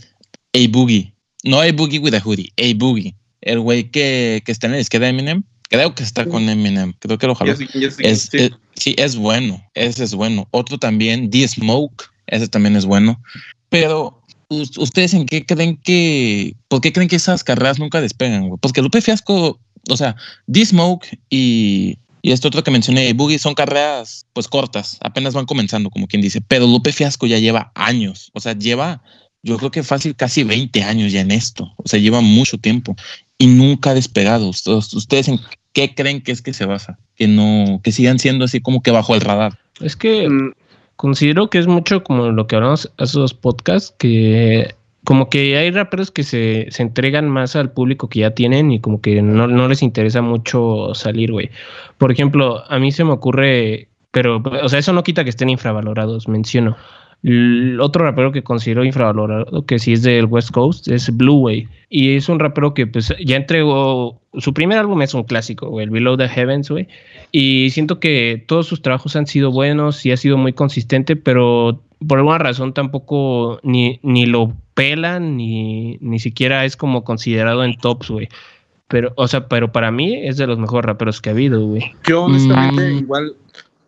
A 0.55 0.59
Boogie. 0.71 1.15
No 1.45 1.61
A 1.61 1.73
Boogie 1.73 2.01
with 2.01 2.15
a 2.15 2.21
hoodie, 2.23 2.53
A 2.59 2.75
Boogie. 2.77 3.15
El 3.41 3.61
güey 3.61 3.91
que, 3.91 4.43
que 4.45 4.53
está 4.53 4.67
en 4.67 4.75
el 4.75 4.81
izquierda 4.81 5.07
de 5.07 5.11
Eminem. 5.11 5.45
Creo 5.69 5.95
que 5.95 6.03
está 6.03 6.25
con 6.27 6.49
Eminem. 6.49 6.95
Creo 6.99 7.19
que 7.19 7.27
lo 7.27 7.35
jaló. 7.35 7.53
Ya 7.53 7.57
sé- 7.57 7.69
Es, 8.01 8.23
sí. 8.31 8.37
es- 8.39 8.51
sí, 8.75 8.95
es 8.99 9.17
bueno. 9.17 9.63
Ese 9.75 10.05
es 10.05 10.15
bueno. 10.15 10.49
Otro 10.51 10.79
también, 10.79 11.29
The 11.31 11.47
Smoke. 11.47 12.05
Ese 12.27 12.49
también 12.49 12.75
es 12.77 12.87
bueno. 12.87 13.21
Pero, 13.69 14.23
¿us- 14.49 14.79
¿ustedes 14.79 15.13
en 15.15 15.27
qué 15.27 15.45
creen 15.45 15.77
que. 15.77 16.55
¿Por 16.69 16.81
qué 16.81 16.93
creen 16.93 17.09
que 17.09 17.17
esas 17.17 17.45
carreras 17.45 17.79
nunca 17.79 18.01
despegan, 18.01 18.49
güey? 18.49 18.59
Porque 18.61 18.81
Lupe 18.83 19.01
Fiasco, 19.03 19.61
o 19.91 19.97
sea, 19.97 20.17
The 20.51 20.65
Smoke 20.65 21.07
y, 21.29 21.99
y 22.23 22.33
este 22.33 22.49
otro 22.49 22.65
que 22.65 22.71
mencioné, 22.71 23.13
Boogie, 23.13 23.39
son 23.39 23.55
carreras 23.55 24.27
pues 24.33 24.49
cortas. 24.49 24.97
Apenas 25.03 25.35
van 25.35 25.45
comenzando, 25.47 25.91
como 25.91 26.07
quien 26.07 26.23
dice. 26.23 26.41
Pero 26.41 26.67
Lupe 26.67 26.93
Fiasco 26.93 27.27
ya 27.27 27.39
lleva 27.39 27.73
años. 27.75 28.31
O 28.33 28.41
sea, 28.41 28.55
lleva. 28.55 29.03
Yo 29.43 29.57
creo 29.57 29.71
que 29.71 29.83
fácil 29.85 30.17
casi 30.17 30.43
20 30.43 30.83
años 30.83 31.13
ya 31.13 31.21
en 31.21 31.31
esto. 31.31 31.73
O 31.77 31.87
sea, 31.89 32.01
lleva 32.01 32.21
mucho 32.21 32.59
tiempo 32.59 32.97
y 33.39 33.47
nunca 33.47 33.91
ha 33.91 33.95
despegado. 33.95 34.49
Ustedes, 34.49 34.93
¿Ustedes 34.93 35.29
en 35.29 35.39
qué 35.73 35.95
creen 35.95 36.21
que 36.21 36.33
es 36.33 36.43
que 36.43 36.53
se 36.53 36.67
basa? 36.67 36.99
Que 37.15 37.29
no, 37.29 37.81
que 37.83 37.93
sigan 37.93 38.19
siendo 38.19 38.45
así 38.45 38.61
como 38.61 38.83
que 38.83 38.91
bajo 38.91 39.15
el 39.15 39.21
radar. 39.21 39.59
Es 39.81 39.97
que 39.97 40.29
Mm, 40.29 40.53
considero 40.97 41.49
que 41.49 41.59
es 41.59 41.67
mucho 41.67 42.03
como 42.03 42.31
lo 42.31 42.47
que 42.47 42.57
hablamos 42.57 42.93
hace 42.99 43.19
dos 43.19 43.35
podcasts, 43.35 43.95
que 43.99 44.75
como 45.05 45.31
que 45.31 45.57
hay 45.57 45.71
raperos 45.71 46.11
que 46.11 46.25
se, 46.25 46.67
se 46.71 46.83
entregan 46.83 47.29
más 47.29 47.57
al 47.57 47.71
público 47.71 48.09
que 48.09 48.21
ya 48.21 48.33
tienen 48.33 48.73
y 48.73 48.81
como 48.81 49.01
que 49.01 49.23
no, 49.23 49.47
no 49.47 49.69
les 49.69 49.83
interesa 49.83 50.21
mucho 50.21 50.93
salir, 50.95 51.33
güey. 51.33 51.51
Por 51.97 52.13
ejemplo, 52.13 52.65
a 52.69 52.79
mí 52.79 52.93
se 52.93 53.05
me 53.05 53.13
ocurre, 53.13 53.89
pero, 54.11 54.43
o 54.63 54.69
sea, 54.69 54.81
eso 54.81 54.93
no 54.93 55.05
quita 55.05 55.25
que 55.25 55.31
estén 55.31 55.49
infravalorados, 55.49 56.29
menciono. 56.29 56.77
El 57.25 57.81
otro 57.81 58.05
rapero 58.05 58.31
que 58.31 58.43
considero 58.45 58.85
infravalorado, 58.85 59.67
que 59.67 59.79
sí 59.79 59.93
es 59.95 60.03
del 60.03 60.27
West 60.27 60.51
Coast, 60.53 60.87
es 60.89 61.15
Blue 61.17 61.41
Way. 61.41 61.69
Y 61.91 62.15
es 62.17 62.29
un 62.29 62.39
rapero 62.39 62.75
que 62.75 62.87
pues 62.87 63.13
ya 63.25 63.37
entregó, 63.37 64.21
su 64.39 64.55
primer 64.55 64.79
álbum 64.79 65.03
es 65.03 65.15
un 65.15 65.25
clásico, 65.25 65.69
güey, 65.69 65.85
el 65.85 65.91
Below 65.91 66.17
the 66.17 66.29
Heavens, 66.29 66.71
güey. 66.71 66.87
Y 67.33 67.71
siento 67.71 67.99
que 67.99 68.45
todos 68.47 68.67
sus 68.67 68.83
trabajos 68.83 69.17
han 69.17 69.27
sido 69.27 69.51
buenos 69.51 70.07
y 70.07 70.13
ha 70.13 70.17
sido 70.17 70.37
muy 70.37 70.53
consistente, 70.53 71.17
pero 71.17 71.83
por 72.07 72.19
alguna 72.19 72.39
razón 72.39 72.73
tampoco 72.73 73.59
ni, 73.65 73.99
ni 74.03 74.27
lo 74.27 74.53
pelan 74.75 75.37
ni, 75.37 75.99
ni 76.01 76.21
siquiera 76.21 76.65
es 76.65 76.77
como 76.77 77.03
considerado 77.03 77.65
en 77.65 77.77
tops, 77.77 78.11
güey. 78.11 78.29
Pero, 78.87 79.13
o 79.17 79.27
sea, 79.27 79.49
pero 79.49 79.73
para 79.73 79.91
mí 79.91 80.15
es 80.15 80.37
de 80.37 80.47
los 80.47 80.59
mejores 80.59 80.87
raperos 80.87 81.21
que 81.21 81.31
ha 81.31 81.33
habido, 81.33 81.61
güey. 81.67 81.83
Yo 82.07 82.25
honestamente 82.25 82.91
Mm. 82.91 82.99
igual, 82.99 83.35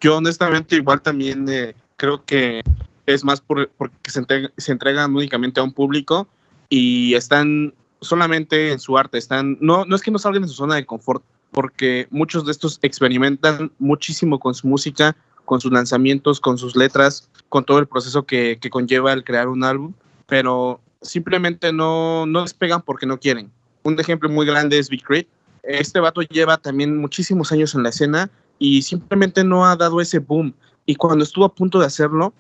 yo 0.01 0.17
honestamente 0.17 0.77
igual 0.77 1.01
también 1.01 1.47
eh, 1.49 1.75
creo 1.97 2.25
que 2.25 2.63
es 3.07 3.25
más 3.25 3.41
por, 3.41 3.71
porque 3.77 4.11
se, 4.11 4.21
entrega- 4.21 4.53
se 4.57 4.73
entregan 4.73 5.15
únicamente 5.15 5.61
a 5.61 5.63
un 5.63 5.73
público 5.73 6.29
y 6.69 7.15
están 7.15 7.75
solamente 8.01 8.73
en 8.73 8.79
su 8.79 8.97
arte, 8.97 9.19
están, 9.19 9.59
no, 9.61 9.85
no 9.85 9.97
es 9.97 10.03
que 10.03 10.11
no 10.11 10.19
salgan 10.19 10.43
de 10.43 10.49
su 10.49 10.55
zona 10.55 10.77
de 10.77 10.87
confort, 10.87 11.23
porque 11.51 12.07
muchos 12.11 12.47
de 12.47 12.53
estos 12.53 12.79
experimentan 12.83 13.73
muchísimo 13.79 14.39
con 14.39 14.55
su 14.55 14.67
música, 14.69 15.17
con 15.45 15.61
sus 15.61 15.73
lanzamientos, 15.73 16.41
con 16.41 16.59
sus 16.59 16.77
letras, 16.77 17.29
con 17.49 17.65
todo 17.65 17.79
el 17.79 17.87
proceso 17.87 18.25
que, 18.25 18.59
que 18.61 18.71
conlleva 18.71 19.13
el 19.13 19.25
crear 19.25 19.49
un 19.49 19.65
álbum, 19.65 19.93
pero 20.29 20.81
simplemente 21.03 21.73
no, 21.73 22.25
no 22.27 22.43
despegan 22.43 22.83
porque 22.83 23.07
no 23.07 23.19
quieren. 23.19 23.51
Un 23.83 23.99
ejemplo 23.99 24.29
muy 24.29 24.47
grande 24.47 24.79
es 24.79 24.89
Big 24.89 25.03
Crit. 25.03 25.27
Este 25.63 25.99
vato 25.99 26.23
lleva 26.23 26.57
también 26.57 26.97
muchísimos 26.97 27.51
años 27.53 27.75
en 27.75 27.83
la 27.83 27.89
escena 27.89 28.31
y 28.59 28.83
simplemente 28.83 29.43
no 29.43 29.67
ha 29.67 29.75
dado 29.75 30.01
ese 30.01 30.21
boom. 30.21 30.55
Y 30.87 30.95
cuando 30.95 31.25
estuvo 31.25 31.45
a 31.45 31.55
punto 31.55 31.81
de 31.81 31.87
hacerlo, 31.87 32.33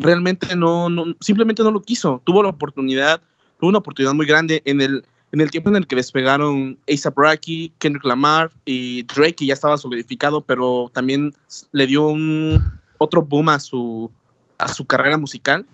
realmente 0.00 0.56
no, 0.56 0.88
no 0.88 1.04
simplemente 1.20 1.62
no 1.62 1.70
lo 1.70 1.82
quiso. 1.82 2.20
Tuvo 2.24 2.42
la 2.42 2.48
oportunidad, 2.48 3.20
tuvo 3.58 3.70
una 3.70 3.78
oportunidad 3.78 4.14
muy 4.14 4.26
grande 4.26 4.62
en 4.64 4.80
el, 4.80 5.04
en 5.32 5.40
el 5.40 5.50
tiempo 5.50 5.70
en 5.70 5.76
el 5.76 5.86
que 5.86 5.96
despegaron 5.96 6.78
A$AP 6.88 7.16
Rocky, 7.16 7.72
Kendrick 7.78 8.04
Lamar 8.04 8.50
y 8.64 9.02
Drake, 9.04 9.36
que 9.36 9.46
ya 9.46 9.54
estaba 9.54 9.78
solidificado, 9.78 10.40
pero 10.40 10.90
también 10.92 11.34
le 11.72 11.86
dio 11.86 12.08
un 12.08 12.62
otro 12.98 13.22
boom 13.22 13.48
a 13.50 13.60
su, 13.60 14.10
a 14.58 14.68
su 14.68 14.86
carrera 14.86 15.16
musical. 15.16 15.64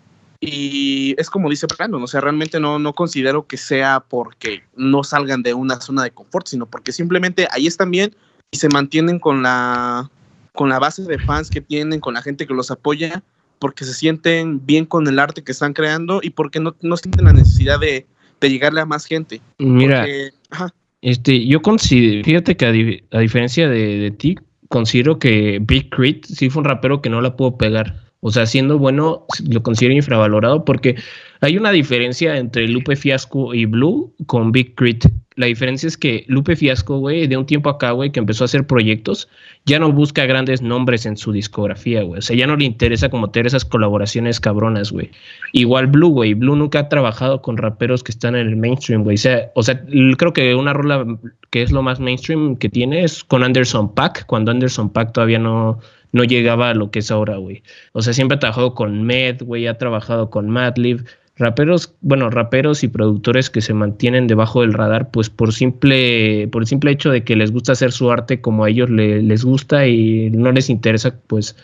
Y 0.41 1.15
es 1.19 1.31
como 1.31 1.49
dice 1.49 1.67
Brandon, 1.67 2.03
o 2.03 2.07
sea, 2.07 2.21
realmente 2.21 2.61
no, 2.61 2.79
no 2.79 2.93
considero 2.93 3.47
que 3.47 3.57
sea 3.57 4.01
porque 4.01 4.63
no 4.77 5.03
salgan 5.03 5.43
de 5.43 5.55
una 5.55 5.81
zona 5.81 6.03
de 6.03 6.11
confort, 6.11 6.47
sino 6.47 6.67
porque 6.67 6.93
simplemente 6.93 7.49
ahí 7.53 7.67
están 7.67 7.91
bien 7.91 8.15
y 8.51 8.59
se 8.59 8.69
mantienen 8.69 9.19
con 9.19 9.43
la, 9.43 10.11
con 10.53 10.69
la 10.69 10.79
base 10.79 11.03
de 11.05 11.19
fans 11.19 11.49
que 11.49 11.63
tienen, 11.63 12.01
con 12.01 12.15
la 12.15 12.23
gente 12.23 12.47
que 12.47 12.53
los 12.53 12.71
apoya, 12.71 13.23
porque 13.59 13.85
se 13.85 13.95
sienten 13.95 14.65
bien 14.65 14.85
con 14.87 15.07
el 15.07 15.19
arte 15.19 15.43
que 15.43 15.53
están 15.53 15.73
creando 15.73 16.21
y 16.23 16.31
porque 16.31 16.61
no, 16.61 16.75
no 16.83 16.97
sienten 16.97 17.25
la 17.25 17.33
necesidad 17.33 17.81
de, 17.81 18.07
de 18.41 18.51
llegarle 18.51 18.81
a 18.81 18.87
más 18.87 19.07
gente. 19.07 19.41
Mira, 19.59 20.01
Porque, 20.01 20.31
ajá, 20.51 20.75
Este, 21.03 21.47
yo 21.47 21.63
considero, 21.63 22.25
fíjate 22.25 22.57
que 22.57 22.67
a, 22.67 22.73
di- 22.73 23.03
a 23.13 23.21
diferencia 23.21 23.69
de, 23.69 23.99
de 23.99 24.11
ti, 24.11 24.37
considero 24.69 25.19
que 25.19 25.59
Big 25.63 25.91
Crit 25.91 26.25
sí 26.27 26.51
fue 26.51 26.61
un 26.61 26.69
rapero 26.69 27.01
que 27.01 27.11
no 27.11 27.21
la 27.21 27.37
pudo 27.37 27.57
pegar. 27.57 28.03
O 28.21 28.31
sea, 28.33 28.47
siendo 28.47 28.79
bueno, 28.79 29.25
lo 29.49 29.63
considero 29.63 29.95
infravalorado 29.95 30.65
porque 30.65 30.97
hay 31.41 31.57
una 31.59 31.71
diferencia 31.71 32.37
entre 32.39 32.67
Lupe 32.67 32.97
Fiasco 32.97 33.55
y 33.55 33.67
Blue 33.67 34.13
con 34.27 34.51
Big 34.53 34.75
Crit. 34.75 35.05
La 35.37 35.47
diferencia 35.47 35.87
es 35.87 35.99
que 35.99 36.25
Lupe 36.29 36.57
Fiasco, 36.57 36.99
güey, 36.99 37.27
de 37.27 37.37
un 37.37 37.45
tiempo 37.45 37.69
acá, 37.69 37.91
güey, 37.91 38.11
que 38.11 38.21
empezó 38.21 38.45
a 38.45 38.47
hacer 38.47 38.67
proyectos, 38.67 39.29
ya 39.67 39.79
no 39.79 39.93
busca 39.93 40.25
grandes 40.25 40.63
nombres 40.63 41.05
en 41.05 41.19
su 41.19 41.31
discografía, 41.31 42.03
güey. 42.03 42.19
O 42.19 42.23
sea, 42.23 42.35
ya 42.35 42.47
no 42.47 42.57
le 42.57 42.65
interesa 42.65 43.11
como 43.11 43.31
tener 43.31 43.47
esas 43.47 43.67
colaboraciones 43.67 44.41
cabronas, 44.41 44.93
güey. 44.93 45.11
Igual 45.53 45.89
Blue, 45.89 46.09
güey. 46.09 46.33
Blue 46.33 46.57
nunca 46.57 46.81
ha 46.81 46.89
trabajado 46.89 47.43
con 47.43 47.59
raperos 47.59 48.03
que 48.03 48.13
están 48.13 48.35
en 48.35 48.49
el 48.49 48.57
mainstream, 48.57 49.03
güey. 49.03 49.17
O 49.17 49.19
sea, 49.19 49.51
o 49.55 49.63
sea, 49.63 49.85
creo 50.17 50.33
que 50.33 50.55
una 50.55 50.73
rola 50.73 51.05
que 51.51 51.63
es 51.63 51.71
lo 51.71 51.83
más 51.83 52.01
mainstream 52.01 52.57
que 52.57 52.71
tiene 52.71 53.05
es 53.05 53.23
con 53.23 53.45
Anderson 53.45 53.95
Pack, 53.95 54.25
cuando 54.27 54.51
Anderson 54.51 54.91
Pack 54.91 55.13
todavía 55.13 55.39
no, 55.39 55.81
no 56.13 56.25
llegaba 56.25 56.71
a 56.71 56.75
lo 56.75 56.91
que 56.91 57.01
es 57.01 57.11
ahora, 57.11 57.37
güey. 57.37 57.63
O 57.93 58.01
sea, 58.01 58.15
siempre 58.15 58.37
ha 58.37 58.41
trabajado 58.41 58.75
con 58.75 59.03
Med, 59.03 59.43
güey, 59.43 59.67
ha 59.67 59.77
trabajado 59.77 60.31
con 60.31 60.49
Madlib. 60.49 61.05
Raperos, 61.39 61.95
bueno, 62.01 62.31
raperos 62.31 62.83
y 62.83 62.89
productores 62.89 63.51
que 63.51 63.61
se 63.61 63.75
mantienen 63.75 64.27
debajo 64.27 64.63
del 64.63 64.73
radar, 64.73 65.11
pues 65.11 65.29
por 65.29 65.53
simple, 65.53 66.49
por 66.51 66.63
el 66.63 66.67
simple 66.67 66.91
hecho 66.93 67.11
de 67.11 67.25
que 67.25 67.37
les 67.37 67.53
gusta 67.53 67.73
hacer 67.73 67.93
su 67.93 68.11
arte 68.11 68.41
como 68.41 68.65
a 68.65 68.71
ellos 68.71 68.89
le- 68.89 69.21
les 69.23 69.45
gusta 69.45 69.87
y 69.87 70.31
no 70.31 70.51
les 70.53 70.71
interesa, 70.71 71.15
pues, 71.27 71.55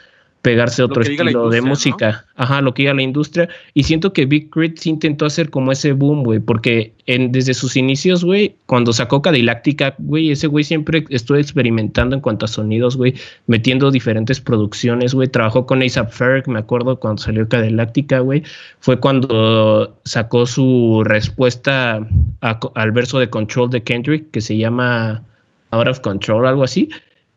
pegarse 0.42 0.82
otro 0.82 1.02
estilo 1.02 1.48
de 1.50 1.60
música. 1.62 2.24
Ajá, 2.34 2.60
lo 2.60 2.74
que 2.74 2.82
diga 2.82 2.94
la 2.94 3.02
industria. 3.02 3.48
Y 3.74 3.84
siento 3.84 4.12
que 4.12 4.26
Big 4.26 4.50
Crit 4.50 4.84
intentó 4.86 5.24
hacer 5.24 5.50
como 5.50 5.70
ese 5.70 5.92
boom, 5.92 6.24
güey, 6.24 6.40
porque 6.40 6.92
en, 7.06 7.30
desde 7.30 7.54
sus 7.54 7.76
inicios, 7.76 8.24
güey, 8.24 8.56
cuando 8.66 8.92
sacó 8.92 9.22
Cadillactica, 9.22 9.94
güey, 9.98 10.32
ese 10.32 10.48
güey 10.48 10.64
siempre 10.64 11.04
estuvo 11.10 11.38
experimentando 11.38 12.16
en 12.16 12.20
cuanto 12.20 12.46
a 12.46 12.48
sonidos, 12.48 12.96
güey, 12.96 13.14
metiendo 13.46 13.92
diferentes 13.92 14.40
producciones, 14.40 15.14
güey. 15.14 15.28
Trabajó 15.28 15.64
con 15.64 15.80
A$AP 15.80 16.10
Ferg, 16.10 16.48
me 16.48 16.58
acuerdo 16.58 16.98
cuando 16.98 17.22
salió 17.22 17.48
Cadillactica, 17.48 18.18
güey. 18.18 18.42
Fue 18.80 18.98
cuando 18.98 19.96
sacó 20.04 20.46
su 20.46 21.02
respuesta 21.04 22.04
a- 22.40 22.60
al 22.74 22.90
verso 22.90 23.20
de 23.20 23.30
Control 23.30 23.70
de 23.70 23.82
Kendrick, 23.84 24.30
que 24.32 24.40
se 24.40 24.56
llama 24.56 25.22
Out 25.70 25.86
of 25.86 26.00
Control, 26.00 26.46
algo 26.46 26.64
así. 26.64 26.88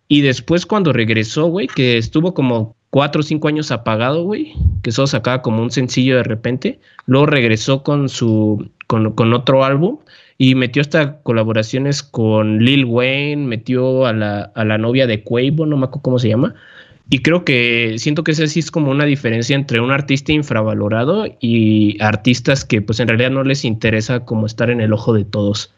Y 0.08 0.22
después 0.22 0.66
cuando 0.66 0.94
regresó, 0.94 1.48
güey, 1.48 1.68
que 1.68 1.98
estuvo 1.98 2.34
como 2.34 2.76
cuatro 2.96 3.20
o 3.20 3.24
cinco 3.24 3.50
años 3.50 3.72
apagado, 3.72 4.24
güey, 4.24 4.54
que 4.82 4.94
solo 4.94 5.08
sacaba 5.08 5.42
como 5.42 5.62
un 5.62 5.70
sencillo 5.70 6.16
de 6.16 6.24
repente, 6.24 6.80
luego 7.08 7.26
regresó 7.26 7.84
con 7.84 8.08
su, 8.08 8.70
con, 8.88 9.12
con 9.12 9.34
otro 9.34 9.66
álbum 9.66 9.98
y 10.38 10.56
metió 10.56 10.82
hasta 10.82 11.20
colaboraciones 11.20 12.02
con 12.04 12.60
Lil 12.60 12.86
Wayne, 12.86 13.48
metió 13.48 14.06
a 14.06 14.14
la, 14.14 14.44
a 14.56 14.64
la 14.64 14.78
novia 14.78 15.08
de 15.08 15.24
Quavo, 15.24 15.66
no 15.66 15.76
me 15.76 15.88
acuerdo 15.88 16.04
cómo 16.04 16.20
se 16.20 16.30
llama. 16.30 16.56
Y 17.10 17.22
creo 17.22 17.44
que 17.44 17.96
siento 17.98 18.24
que 18.24 18.32
esa 18.32 18.48
sí 18.48 18.62
es 18.62 18.72
como 18.72 18.92
una 18.92 19.04
diferencia 19.04 19.58
entre 19.58 19.82
un 19.82 19.92
artista 19.92 20.32
infravalorado 20.32 21.26
y 21.42 22.02
artistas 22.02 22.64
que 22.64 22.82
pues 22.82 23.02
en 23.02 23.10
realidad 23.10 23.32
no 23.32 23.44
les 23.44 23.66
interesa 23.66 24.22
como 24.22 24.46
estar 24.46 24.70
en 24.70 24.80
el 24.80 24.94
ojo 24.94 25.12
de 25.12 25.26
todos. 25.26 25.70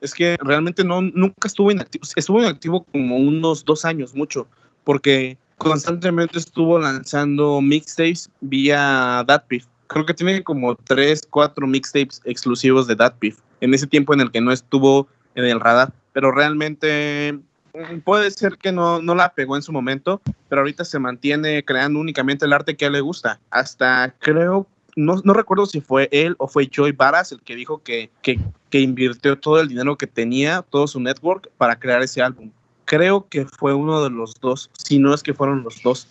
es 0.00 0.14
que 0.14 0.38
realmente 0.40 0.84
no, 0.84 1.02
nunca 1.02 1.48
estuvo 1.48 1.70
inactivo, 1.70 2.04
estuvo 2.16 2.40
inactivo 2.40 2.84
como 2.84 3.18
unos 3.18 3.66
dos 3.66 3.84
años, 3.84 4.14
mucho, 4.14 4.46
porque 4.84 5.36
constantemente 5.62 6.38
estuvo 6.38 6.78
lanzando 6.78 7.60
mixtapes 7.60 8.30
vía 8.40 9.24
DatPiff. 9.26 9.66
Creo 9.86 10.06
que 10.06 10.14
tiene 10.14 10.42
como 10.42 10.74
tres, 10.74 11.26
cuatro 11.28 11.66
mixtapes 11.66 12.20
exclusivos 12.24 12.86
de 12.86 12.96
DatPiff, 12.96 13.38
en 13.60 13.74
ese 13.74 13.86
tiempo 13.86 14.14
en 14.14 14.20
el 14.20 14.30
que 14.30 14.40
no 14.40 14.52
estuvo 14.52 15.06
en 15.34 15.44
el 15.44 15.60
radar, 15.60 15.92
pero 16.12 16.32
realmente 16.32 17.38
mm, 17.74 18.00
puede 18.00 18.30
ser 18.30 18.56
que 18.58 18.72
no, 18.72 19.00
no 19.00 19.14
la 19.14 19.34
pegó 19.34 19.56
en 19.56 19.62
su 19.62 19.72
momento, 19.72 20.20
pero 20.48 20.62
ahorita 20.62 20.84
se 20.84 20.98
mantiene 20.98 21.64
creando 21.64 22.00
únicamente 22.00 22.44
el 22.44 22.52
arte 22.52 22.76
que 22.76 22.84
a 22.84 22.88
él 22.88 22.94
le 22.94 23.00
gusta. 23.00 23.38
Hasta 23.50 24.14
creo, 24.18 24.66
no, 24.96 25.20
no 25.24 25.32
recuerdo 25.32 25.66
si 25.66 25.80
fue 25.80 26.08
él 26.10 26.34
o 26.38 26.48
fue 26.48 26.68
Joy 26.70 26.92
Baras 26.92 27.32
el 27.32 27.40
que 27.40 27.56
dijo 27.56 27.82
que, 27.82 28.10
que, 28.22 28.38
que 28.70 28.80
invirtió 28.80 29.38
todo 29.38 29.60
el 29.60 29.68
dinero 29.68 29.96
que 29.96 30.06
tenía, 30.06 30.62
todo 30.62 30.86
su 30.86 31.00
network, 31.00 31.50
para 31.56 31.78
crear 31.78 32.02
ese 32.02 32.22
álbum. 32.22 32.50
Creo 32.92 33.26
que 33.26 33.46
fue 33.46 33.72
uno 33.72 34.02
de 34.04 34.10
los 34.10 34.34
dos, 34.38 34.68
si 34.76 34.98
no 34.98 35.14
es 35.14 35.22
que 35.22 35.32
fueron 35.32 35.62
los 35.62 35.82
dos. 35.82 36.06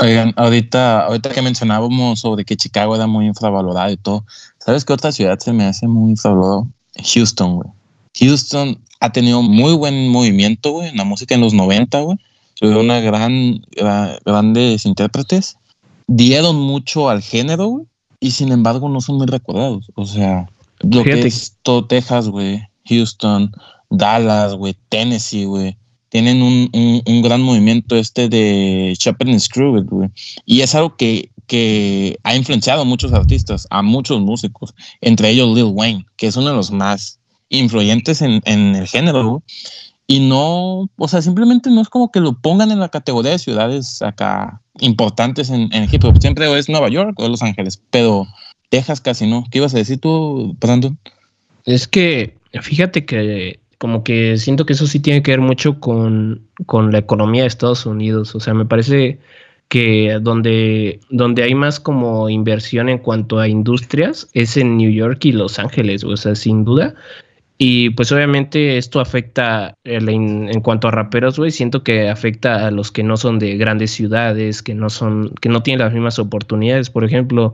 Oigan, 0.00 0.32
ahorita, 0.34 1.06
ahorita 1.06 1.30
que 1.30 1.40
mencionábamos 1.42 2.18
sobre 2.18 2.44
que 2.44 2.56
Chicago 2.56 2.96
era 2.96 3.06
muy 3.06 3.26
infravalorado 3.26 3.92
y 3.92 3.96
todo, 3.96 4.24
¿sabes 4.58 4.84
qué 4.84 4.92
otra 4.94 5.12
ciudad 5.12 5.38
se 5.38 5.52
me 5.52 5.64
hace 5.64 5.86
muy 5.86 6.10
infravalorado? 6.10 6.66
Houston, 7.14 7.54
güey. 7.54 7.68
Houston 8.18 8.80
ha 8.98 9.12
tenido 9.12 9.42
muy 9.42 9.74
buen 9.74 10.08
movimiento, 10.08 10.72
güey, 10.72 10.88
en 10.88 10.96
la 10.96 11.04
música 11.04 11.36
en 11.36 11.40
los 11.40 11.54
90, 11.54 12.00
güey. 12.00 12.18
Tuvieron 12.58 12.86
una 12.86 12.98
gran, 12.98 13.60
gra- 13.76 14.18
grandes 14.24 14.86
intérpretes. 14.86 15.56
Dieron 16.08 16.56
mucho 16.56 17.08
al 17.08 17.22
género, 17.22 17.66
güey, 17.68 17.86
y 18.18 18.32
sin 18.32 18.50
embargo 18.50 18.88
no 18.88 19.00
son 19.00 19.18
muy 19.18 19.26
recordados. 19.26 19.88
O 19.94 20.04
sea, 20.04 20.48
lo 20.80 21.04
que 21.04 21.28
es 21.28 21.56
todo 21.62 21.86
Texas, 21.86 22.28
güey, 22.28 22.60
Houston, 22.88 23.52
Dallas, 23.88 24.54
güey, 24.54 24.74
Tennessee, 24.88 25.44
güey. 25.44 25.76
Tienen 26.14 26.42
un, 26.42 26.70
un, 26.72 27.02
un 27.04 27.22
gran 27.22 27.42
movimiento 27.42 27.96
este 27.96 28.28
de 28.28 28.94
Shepherd 28.96 29.30
and 29.30 29.40
Screw 29.40 29.76
It, 29.76 29.88
güey. 29.88 30.10
Y 30.46 30.60
es 30.60 30.72
algo 30.76 30.96
que, 30.96 31.32
que 31.48 32.16
ha 32.22 32.36
influenciado 32.36 32.82
a 32.82 32.84
muchos 32.84 33.12
artistas, 33.12 33.66
a 33.70 33.82
muchos 33.82 34.20
músicos, 34.20 34.76
entre 35.00 35.30
ellos 35.30 35.52
Lil 35.56 35.72
Wayne, 35.72 36.06
que 36.16 36.28
es 36.28 36.36
uno 36.36 36.50
de 36.50 36.54
los 36.54 36.70
más 36.70 37.18
influyentes 37.48 38.22
en, 38.22 38.40
en 38.44 38.76
el 38.76 38.86
género, 38.86 39.28
güey. 39.28 39.42
Y 40.06 40.20
no, 40.20 40.88
o 40.96 41.08
sea, 41.08 41.20
simplemente 41.20 41.68
no 41.68 41.80
es 41.80 41.88
como 41.88 42.12
que 42.12 42.20
lo 42.20 42.40
pongan 42.40 42.70
en 42.70 42.78
la 42.78 42.90
categoría 42.90 43.32
de 43.32 43.40
ciudades 43.40 44.00
acá 44.00 44.62
importantes 44.78 45.50
en, 45.50 45.68
en 45.72 45.88
hip 45.90 46.04
hop. 46.04 46.20
Siempre 46.20 46.56
es 46.56 46.68
Nueva 46.68 46.90
York 46.90 47.18
o 47.18 47.28
Los 47.28 47.42
Ángeles, 47.42 47.82
pero 47.90 48.28
Texas 48.68 49.00
casi 49.00 49.26
no. 49.26 49.44
¿Qué 49.50 49.58
ibas 49.58 49.74
a 49.74 49.78
decir 49.78 49.98
tú, 49.98 50.56
Brandon? 50.60 50.96
Es 51.64 51.88
que, 51.88 52.38
fíjate 52.62 53.04
que 53.04 53.58
como 53.84 54.02
que 54.02 54.38
siento 54.38 54.64
que 54.64 54.72
eso 54.72 54.86
sí 54.86 54.98
tiene 54.98 55.22
que 55.22 55.32
ver 55.32 55.42
mucho 55.42 55.78
con, 55.78 56.48
con 56.64 56.90
la 56.90 56.96
economía 56.96 57.42
de 57.42 57.48
Estados 57.48 57.84
Unidos. 57.84 58.34
O 58.34 58.40
sea, 58.40 58.54
me 58.54 58.64
parece 58.64 59.18
que 59.68 60.18
donde, 60.22 61.00
donde 61.10 61.42
hay 61.42 61.54
más 61.54 61.80
como 61.80 62.30
inversión 62.30 62.88
en 62.88 62.96
cuanto 62.96 63.38
a 63.38 63.46
industrias 63.46 64.30
es 64.32 64.56
en 64.56 64.78
New 64.78 64.90
York 64.90 65.26
y 65.26 65.32
Los 65.32 65.58
Ángeles, 65.58 66.02
o 66.02 66.16
sea, 66.16 66.34
sin 66.34 66.64
duda. 66.64 66.94
Y 67.58 67.90
pues 67.90 68.10
obviamente 68.10 68.78
esto 68.78 69.00
afecta 69.00 69.74
en, 69.84 70.48
en 70.48 70.60
cuanto 70.62 70.88
a 70.88 70.90
raperos, 70.90 71.38
güey, 71.38 71.50
siento 71.50 71.82
que 71.82 72.08
afecta 72.08 72.66
a 72.66 72.70
los 72.70 72.90
que 72.90 73.02
no 73.02 73.18
son 73.18 73.38
de 73.38 73.58
grandes 73.58 73.90
ciudades, 73.90 74.62
que 74.62 74.74
no 74.74 74.88
son, 74.88 75.34
que 75.42 75.50
no 75.50 75.62
tienen 75.62 75.84
las 75.84 75.92
mismas 75.92 76.18
oportunidades. 76.18 76.88
Por 76.88 77.04
ejemplo, 77.04 77.52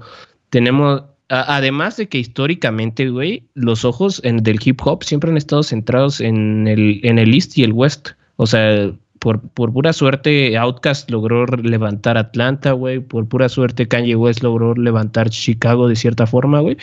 tenemos, 0.49 1.03
además 1.31 1.97
de 1.97 2.09
que 2.09 2.19
históricamente, 2.19 3.09
güey, 3.09 3.45
los 3.55 3.85
ojos 3.85 4.21
en- 4.25 4.43
del 4.43 4.59
hip 4.65 4.81
hop 4.85 5.05
siempre 5.05 5.31
han 5.31 5.37
estado 5.37 5.63
centrados 5.63 6.21
en 6.21 6.67
el, 6.69 7.01
en 7.05 7.19
el 7.19 7.33
East 7.35 7.57
y 7.57 7.63
el 7.63 7.73
West. 7.73 8.11
O 8.37 8.47
sea, 8.47 8.91
por, 9.19 9.41
por 9.51 9.73
pura 9.73 9.93
suerte, 9.93 10.57
Outkast 10.57 11.11
logró 11.11 11.45
levantar 11.47 12.17
Atlanta, 12.17 12.73
güey. 12.73 13.01
Por 13.01 13.29
pura 13.29 13.49
suerte, 13.49 13.87
Kanye 13.87 14.17
West 14.17 14.43
logró 14.43 14.75
levantar 14.75 15.29
Chicago 15.31 15.89
de 15.89 15.97
cierta 15.97 16.27
forma, 16.27 16.61
güey. 16.61 16.77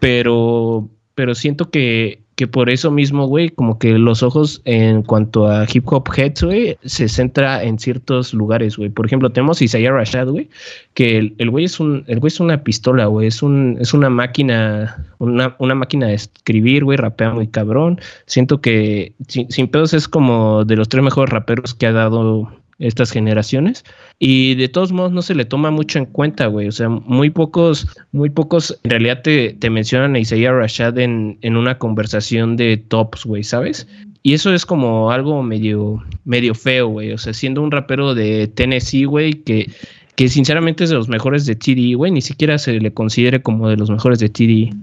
Pero, 0.00 0.88
pero 1.14 1.34
siento 1.34 1.70
que, 1.70 2.23
que 2.36 2.48
por 2.48 2.68
eso 2.68 2.90
mismo, 2.90 3.26
güey, 3.26 3.50
como 3.50 3.78
que 3.78 3.96
los 3.98 4.22
ojos 4.22 4.60
en 4.64 5.02
cuanto 5.02 5.48
a 5.48 5.66
hip 5.72 5.84
hop 5.86 6.08
heads, 6.16 6.42
güey, 6.42 6.76
se 6.84 7.08
centra 7.08 7.62
en 7.62 7.78
ciertos 7.78 8.34
lugares, 8.34 8.76
güey. 8.76 8.90
Por 8.90 9.06
ejemplo, 9.06 9.30
tenemos 9.30 9.62
Isaiah 9.62 9.92
Rashad, 9.92 10.28
güey, 10.28 10.48
que 10.94 11.34
el, 11.38 11.50
güey 11.50 11.66
es 11.66 11.78
un, 11.78 12.04
el 12.08 12.18
güey 12.18 12.28
es 12.28 12.40
una 12.40 12.64
pistola, 12.64 13.06
güey, 13.06 13.28
es 13.28 13.42
un, 13.42 13.78
es 13.80 13.94
una 13.94 14.10
máquina, 14.10 15.06
una, 15.18 15.54
una 15.58 15.74
máquina 15.74 16.08
de 16.08 16.14
escribir, 16.14 16.84
güey, 16.84 16.96
rapea 16.96 17.30
muy 17.30 17.46
cabrón. 17.46 18.00
Siento 18.26 18.60
que 18.60 19.12
sin 19.28 19.68
pedos 19.68 19.94
es 19.94 20.08
como 20.08 20.64
de 20.64 20.76
los 20.76 20.88
tres 20.88 21.04
mejores 21.04 21.32
raperos 21.32 21.74
que 21.74 21.86
ha 21.86 21.92
dado 21.92 22.50
estas 22.78 23.10
generaciones 23.10 23.84
y 24.18 24.54
de 24.56 24.68
todos 24.68 24.92
modos 24.92 25.12
no 25.12 25.22
se 25.22 25.34
le 25.34 25.44
toma 25.44 25.70
mucho 25.70 25.98
en 25.98 26.06
cuenta, 26.06 26.46
güey, 26.46 26.68
o 26.68 26.72
sea, 26.72 26.88
muy 26.88 27.30
pocos, 27.30 27.86
muy 28.12 28.30
pocos 28.30 28.78
en 28.82 28.90
realidad 28.90 29.22
te, 29.22 29.54
te 29.54 29.70
mencionan 29.70 30.14
a 30.14 30.18
Isaiah 30.18 30.52
Rashad 30.52 30.98
en, 30.98 31.38
en 31.42 31.56
una 31.56 31.78
conversación 31.78 32.56
de 32.56 32.76
tops, 32.76 33.24
güey, 33.24 33.44
¿sabes? 33.44 33.86
Y 34.22 34.32
eso 34.32 34.54
es 34.54 34.64
como 34.64 35.10
algo 35.10 35.42
medio, 35.42 36.02
medio 36.24 36.54
feo, 36.54 36.88
güey, 36.88 37.12
o 37.12 37.18
sea, 37.18 37.34
siendo 37.34 37.62
un 37.62 37.70
rapero 37.70 38.14
de 38.14 38.48
Tennessee, 38.48 39.04
güey, 39.04 39.34
que, 39.34 39.70
que 40.16 40.28
sinceramente 40.28 40.84
es 40.84 40.90
de 40.90 40.96
los 40.96 41.08
mejores 41.08 41.46
de 41.46 41.56
TD, 41.56 41.94
güey, 41.94 42.10
ni 42.10 42.22
siquiera 42.22 42.58
se 42.58 42.80
le 42.80 42.92
considere 42.92 43.42
como 43.42 43.68
de 43.68 43.76
los 43.76 43.90
mejores 43.90 44.18
de 44.18 44.28
TD. 44.30 44.74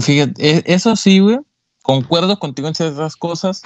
Fíjate, 0.00 0.34
e- 0.58 0.64
eso 0.66 0.96
sí, 0.96 1.20
güey. 1.20 1.38
Concuerdo 1.88 2.38
contigo 2.38 2.68
en 2.68 2.74
ciertas 2.74 3.16
cosas, 3.16 3.62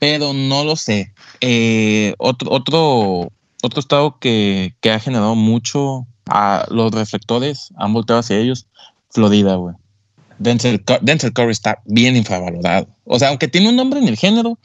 pero 0.00 0.32
no 0.32 0.64
lo 0.64 0.74
sé. 0.74 1.14
Eh, 1.40 2.12
otro, 2.18 2.50
otro, 2.50 3.30
otro 3.62 3.78
estado 3.78 4.18
que, 4.18 4.74
que 4.80 4.90
ha 4.90 4.98
generado 4.98 5.36
mucho 5.36 6.04
a 6.26 6.66
los 6.68 6.90
reflectores, 6.90 7.72
han 7.76 7.92
volteado 7.92 8.18
hacia 8.18 8.38
ellos, 8.38 8.66
Florida, 9.08 9.54
güey. 9.54 9.76
Denzel, 10.40 10.82
Denzel 11.02 11.32
Curry 11.32 11.52
está 11.52 11.80
bien 11.84 12.16
infravalorado. 12.16 12.88
O 13.04 13.20
sea, 13.20 13.28
aunque 13.28 13.46
tiene 13.46 13.68
un 13.68 13.76
nombre 13.76 14.00
en 14.00 14.08
el 14.08 14.16
género, 14.16 14.58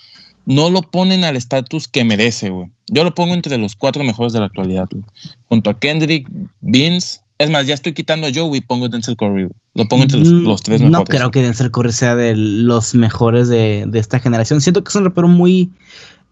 no 0.48 0.72
lo 0.72 0.82
ponen 0.82 1.24
al 1.24 1.36
estatus 1.36 1.88
que 1.88 2.04
merece, 2.04 2.50
güey. 2.50 2.72
Yo 2.88 3.04
lo 3.04 3.14
pongo 3.14 3.36
entre 3.36 3.60
los 3.60 3.76
cuatro 3.76 4.04
mejores 4.04 4.34
de 4.34 4.40
la 4.40 4.48
actualidad, 4.48 4.88
güey. 4.92 5.04
Junto 5.48 5.70
a 5.70 5.80
Kendrick, 5.80 6.28
Vince. 6.62 7.20
Es 7.40 7.50
más, 7.50 7.66
ya 7.66 7.74
estoy 7.74 7.94
quitando 7.94 8.28
a 8.28 8.32
Joe 8.34 8.58
y 8.58 8.62
pongo 8.62 8.90
Denzel 8.90 9.16
Curry. 9.16 9.48
Lo 9.74 9.88
pongo 9.88 10.04
entre 10.04 10.20
los, 10.20 10.28
los 10.28 10.62
tres 10.62 10.82
No 10.82 10.90
mejores. 10.90 11.10
creo 11.18 11.32
que 11.32 11.42
Denzel 11.42 11.72
Curry 11.72 11.92
sea 11.94 12.16
de 12.16 12.36
los 12.36 12.94
mejores 12.96 13.48
de, 13.48 13.86
de 13.88 13.98
esta 14.00 14.20
generación. 14.20 14.60
Siento 14.60 14.84
que 14.84 14.90
es 14.90 14.96
un 14.96 15.06
rapero 15.06 15.30
muy 15.30 15.72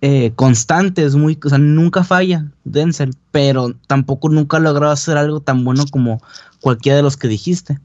eh, 0.01 0.31
constante, 0.35 1.03
es 1.05 1.15
muy, 1.15 1.39
o 1.43 1.49
sea, 1.49 1.57
nunca 1.57 2.03
falla 2.03 2.45
Denzel, 2.65 3.15
pero 3.31 3.73
tampoco 3.87 4.27
nunca 4.29 4.57
ha 4.57 4.59
logrado 4.59 4.91
hacer 4.91 5.17
algo 5.17 5.39
tan 5.39 5.63
bueno 5.63 5.85
como 5.89 6.21
cualquiera 6.59 6.97
de 6.97 7.03
los 7.03 7.15
que 7.15 7.29
dijiste. 7.29 7.79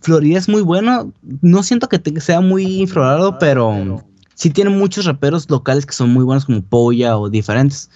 Florida 0.00 0.36
es 0.36 0.48
muy 0.48 0.62
bueno, 0.62 1.12
no 1.42 1.62
siento 1.62 1.88
que 1.88 2.00
te- 2.00 2.20
sea 2.20 2.40
muy 2.40 2.64
infravalorado, 2.80 3.38
pero 3.38 4.02
sí 4.34 4.50
tiene 4.50 4.70
muchos 4.70 5.04
raperos 5.04 5.48
locales 5.48 5.86
que 5.86 5.92
son 5.92 6.12
muy 6.12 6.24
buenos 6.24 6.44
como 6.46 6.60
Polla 6.60 7.16
o 7.16 7.30
diferentes. 7.30 7.88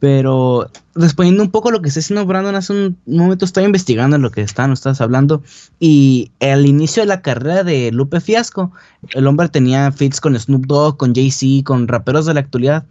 Pero 0.00 0.70
respondiendo 0.94 1.42
un 1.42 1.50
poco 1.50 1.68
a 1.70 1.72
lo 1.72 1.82
que 1.82 1.88
está 1.88 1.98
diciendo 1.98 2.24
Brandon 2.24 2.54
hace 2.54 2.72
un 2.72 2.98
momento, 3.06 3.44
estaba 3.44 3.66
investigando 3.66 4.16
lo 4.18 4.30
que 4.30 4.42
está, 4.42 4.66
no 4.68 4.74
estás 4.74 5.00
hablando. 5.00 5.42
Y 5.80 6.30
al 6.40 6.66
inicio 6.66 7.02
de 7.02 7.06
la 7.08 7.20
carrera 7.20 7.64
de 7.64 7.90
Lupe 7.90 8.20
Fiasco, 8.20 8.70
el 9.14 9.26
hombre 9.26 9.48
tenía 9.48 9.90
feats 9.90 10.20
con 10.20 10.38
Snoop 10.38 10.66
Dogg, 10.66 10.96
con 10.96 11.14
Jay-Z, 11.14 11.64
con 11.64 11.88
raperos 11.88 12.26
de 12.26 12.34
la 12.34 12.40
actualidad, 12.40 12.84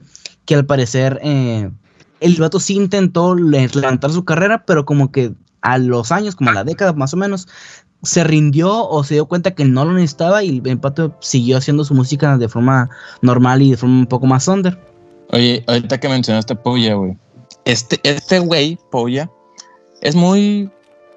que 0.45 0.55
al 0.55 0.65
parecer 0.65 1.19
eh, 1.23 1.69
el 2.19 2.35
vato 2.35 2.59
sí 2.59 2.75
intentó 2.75 3.35
le- 3.35 3.69
levantar 3.69 4.11
su 4.11 4.25
carrera, 4.25 4.65
pero 4.65 4.85
como 4.85 5.11
que 5.11 5.33
a 5.61 5.77
los 5.77 6.11
años, 6.11 6.35
como 6.35 6.49
a 6.49 6.53
la 6.53 6.63
década 6.65 6.91
más 6.93 7.13
o 7.13 7.17
menos, 7.17 7.47
se 8.03 8.23
rindió 8.23 8.87
o 8.87 9.03
se 9.03 9.15
dio 9.15 9.25
cuenta 9.25 9.51
que 9.51 9.65
no 9.65 9.83
lo 9.85 9.93
necesitaba 9.93 10.43
y 10.43 10.61
el 10.63 10.79
pato 10.79 11.17
siguió 11.19 11.57
haciendo 11.57 11.83
su 11.83 11.95
música 11.95 12.37
de 12.37 12.47
forma 12.47 12.89
normal 13.21 13.61
y 13.61 13.71
de 13.71 13.77
forma 13.77 13.99
un 13.99 14.07
poco 14.07 14.27
más 14.27 14.47
under. 14.47 14.77
Oye, 15.31 15.63
ahorita 15.67 15.99
que 15.99 16.09
mencionaste 16.09 16.55
Polla, 16.55 16.95
güey. 16.95 17.17
Este, 17.65 17.99
este 18.03 18.39
güey, 18.39 18.77
Polla, 18.91 19.29
es 20.01 20.15
muy 20.15 20.69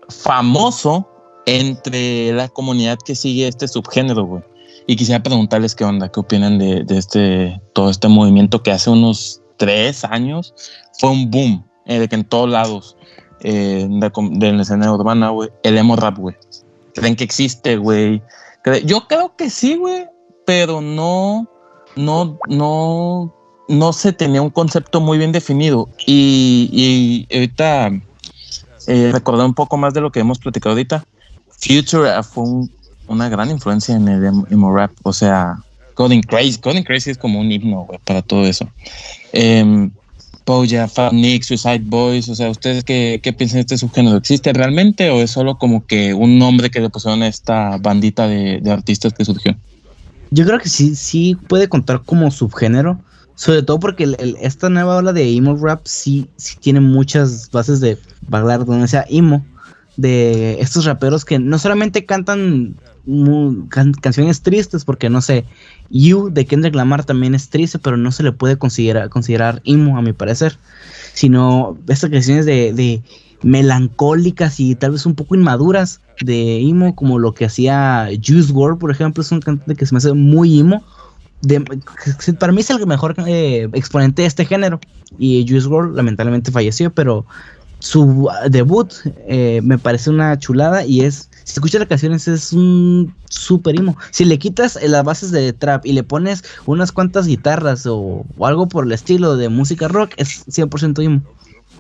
famoso 0.09 1.09
entre 1.47 2.33
la 2.33 2.49
comunidad 2.49 2.99
que 2.99 3.15
sigue 3.15 3.47
este 3.49 3.69
subgénero, 3.69 4.25
güey. 4.25 4.43
Y 4.87 4.97
quisiera 4.97 5.23
preguntarles 5.23 5.75
qué 5.75 5.85
onda, 5.85 6.11
qué 6.11 6.21
opinan 6.21 6.59
de, 6.59 6.85
este, 6.89 7.61
todo 7.73 7.91
este 7.91 8.09
movimiento 8.09 8.63
que 8.63 8.73
hace 8.73 8.91
unos 8.91 9.41
tres 9.57 10.05
años 10.05 10.55
fue 10.99 11.11
un 11.11 11.31
boom, 11.31 11.65
eh, 11.87 12.01
de 12.01 12.09
que 12.09 12.17
en 12.17 12.25
todos 12.25 12.51
lados 12.51 12.97
eh, 13.43 13.87
de, 13.89 14.13
de 14.33 14.53
la 14.53 14.63
escena 14.63 14.93
urbana, 14.93 15.31
güey, 15.31 15.51
el 15.63 15.79
emo 15.79 15.97
rap, 15.97 16.19
güey. 16.19 16.35
¿Creen 16.95 17.15
que 17.15 17.25
existe, 17.25 17.77
güey? 17.77 18.23
Yo 18.85 19.07
creo 19.07 19.37
que 19.37 19.49
sí, 19.49 19.77
güey, 19.77 20.07
pero 20.45 20.81
no, 20.81 21.49
no, 21.97 22.39
no, 22.49 23.35
no 23.71 23.93
se 23.93 24.13
tenía 24.13 24.43
un 24.43 24.51
concepto 24.51 25.01
muy 25.01 25.17
bien 25.17 25.33
definido. 25.33 25.89
Y, 26.07 27.27
ahorita 27.33 27.93
eh, 28.87 29.11
recordar 29.13 29.47
un 29.47 29.55
poco 29.55 29.77
más 29.77 29.95
de 29.95 30.01
lo 30.01 30.11
que 30.11 30.21
hemos 30.21 30.39
platicado 30.39 30.73
ahorita. 30.73 31.05
Future 31.59 32.09
eh, 32.11 32.23
fue 32.23 32.45
un- 32.45 32.71
una 33.07 33.29
gran 33.29 33.51
influencia 33.51 33.95
en 33.95 34.09
el 34.09 34.25
emo, 34.51 34.75
rap. 34.75 34.93
O 35.03 35.13
sea, 35.13 35.59
Coding 35.95 36.23
Crazy. 36.23 36.59
Coding 36.59 36.83
Crazy 36.85 37.11
es 37.11 37.19
como 37.19 37.41
un 37.41 37.51
himno, 37.51 37.87
para 38.05 38.23
todo 38.23 38.45
eso. 38.47 38.69
Eh, 39.33 39.89
Poja, 40.45 40.89
Fab 40.89 41.13
Nick, 41.13 41.43
Suicide 41.43 41.83
Boys. 41.85 42.29
O 42.29 42.35
sea, 42.35 42.51
¿ustedes 42.51 42.83
qué, 42.83 43.21
qué 43.23 43.33
piensan 43.33 43.59
de 43.59 43.61
este 43.61 43.79
subgénero? 43.79 44.17
¿Existe 44.17 44.53
realmente 44.53 45.11
o 45.11 45.21
es 45.21 45.31
solo 45.31 45.59
como 45.59 45.87
que 45.87 46.15
un 46.15 46.39
nombre 46.39 46.71
que 46.71 46.81
le 46.81 46.91
pusieron 46.91 47.23
a 47.23 47.29
esta 47.29 47.77
bandita 47.79 48.27
de, 48.27 48.61
de 48.61 48.71
artistas 48.73 49.13
que 49.13 49.25
surgió? 49.25 49.55
Yo 50.31 50.45
creo 50.47 50.59
que 50.59 50.69
sí, 50.69 50.95
sí 50.97 51.37
puede 51.49 51.69
contar 51.69 52.03
como 52.05 52.31
subgénero. 52.31 52.99
Sobre 53.41 53.63
todo 53.63 53.81
porque 53.81 54.05
el- 54.05 54.37
esta 54.43 54.69
nueva 54.69 54.99
ola 54.99 55.15
de 55.15 55.35
emo 55.35 55.57
rap 55.57 55.81
sí, 55.87 56.29
sí 56.37 56.59
tiene 56.61 56.81
muchas 56.81 57.51
bases 57.51 57.81
de 57.81 57.97
bailar 58.29 58.67
donde 58.67 58.87
sea 58.87 59.07
emo. 59.09 59.47
De 59.97 60.61
estos 60.61 60.85
raperos 60.85 61.25
que 61.25 61.39
no 61.39 61.59
solamente 61.59 62.05
cantan 62.05 62.77
canciones 64.03 64.43
tristes, 64.43 64.85
porque 64.85 65.09
no 65.09 65.23
sé, 65.23 65.47
You 65.89 66.29
de 66.31 66.45
Kendrick 66.45 66.75
Lamar 66.75 67.07
también 67.07 67.35
es 67.35 67.49
triste, 67.49 67.79
pero 67.79 67.97
no 67.97 68.13
se 68.13 68.23
le 68.23 68.33
puede 68.33 68.59
considerar, 68.59 69.09
considerar 69.09 69.63
emo 69.65 69.97
a 69.97 70.03
mi 70.03 70.13
parecer. 70.13 70.59
sino 71.15 71.79
estas 71.89 72.11
canciones 72.11 72.45
de, 72.45 72.75
de 72.75 73.03
melancólicas 73.43 74.61
y 74.61 74.75
tal 74.75 74.91
vez 74.91 75.07
un 75.07 75.15
poco 75.15 75.35
inmaduras 75.35 76.01
de 76.21 76.61
emo, 76.61 76.95
como 76.95 77.19
lo 77.19 77.33
que 77.33 77.47
hacía 77.47 78.11
Juice 78.23 78.53
WRLD, 78.53 78.79
por 78.79 78.91
ejemplo, 78.91 79.23
es 79.23 79.33
un 79.33 79.41
cantante 79.41 79.77
que 79.77 79.87
se 79.87 79.95
me 79.95 79.99
hace 79.99 80.13
muy 80.13 80.61
emo. 80.61 80.85
Para 82.39 82.53
mí 82.53 82.61
es 82.61 82.71
el 82.71 82.87
mejor 82.87 83.15
eh, 83.27 83.69
exponente 83.73 84.23
de 84.23 84.29
este 84.29 84.45
género. 84.45 84.81
Y 85.19 85.47
Juice 85.49 85.67
WRLD 85.67 85.97
lamentablemente 85.97 86.53
falleció, 86.53 86.93
pero 86.93 87.27
su 87.81 88.29
debut 88.49 88.93
eh, 89.27 89.61
me 89.65 89.79
parece 89.79 90.11
una 90.11 90.39
chulada 90.39 90.85
y 90.85 91.01
es, 91.01 91.31
si 91.45 91.55
escuchas 91.55 91.81
las 91.81 91.89
canciones 91.89 92.29
es 92.29 92.53
un 92.53 93.15
super 93.29 93.77
emo. 93.77 93.97
Si 94.11 94.25
le 94.25 94.39
quitas 94.39 94.79
las 94.83 95.03
bases 95.03 95.31
de 95.31 95.53
trap 95.53 95.87
y 95.87 95.93
le 95.93 96.03
pones 96.03 96.45
unas 96.67 96.93
cuantas 96.93 97.27
guitarras 97.27 97.87
o, 97.87 98.25
algo 98.41 98.69
por 98.69 98.85
el 98.85 98.93
estilo 98.93 99.37
de 99.37 99.49
música 99.49 99.89
rock, 99.89 100.13
es 100.17 100.47
100% 100.47 101.03
emo. 101.03 101.23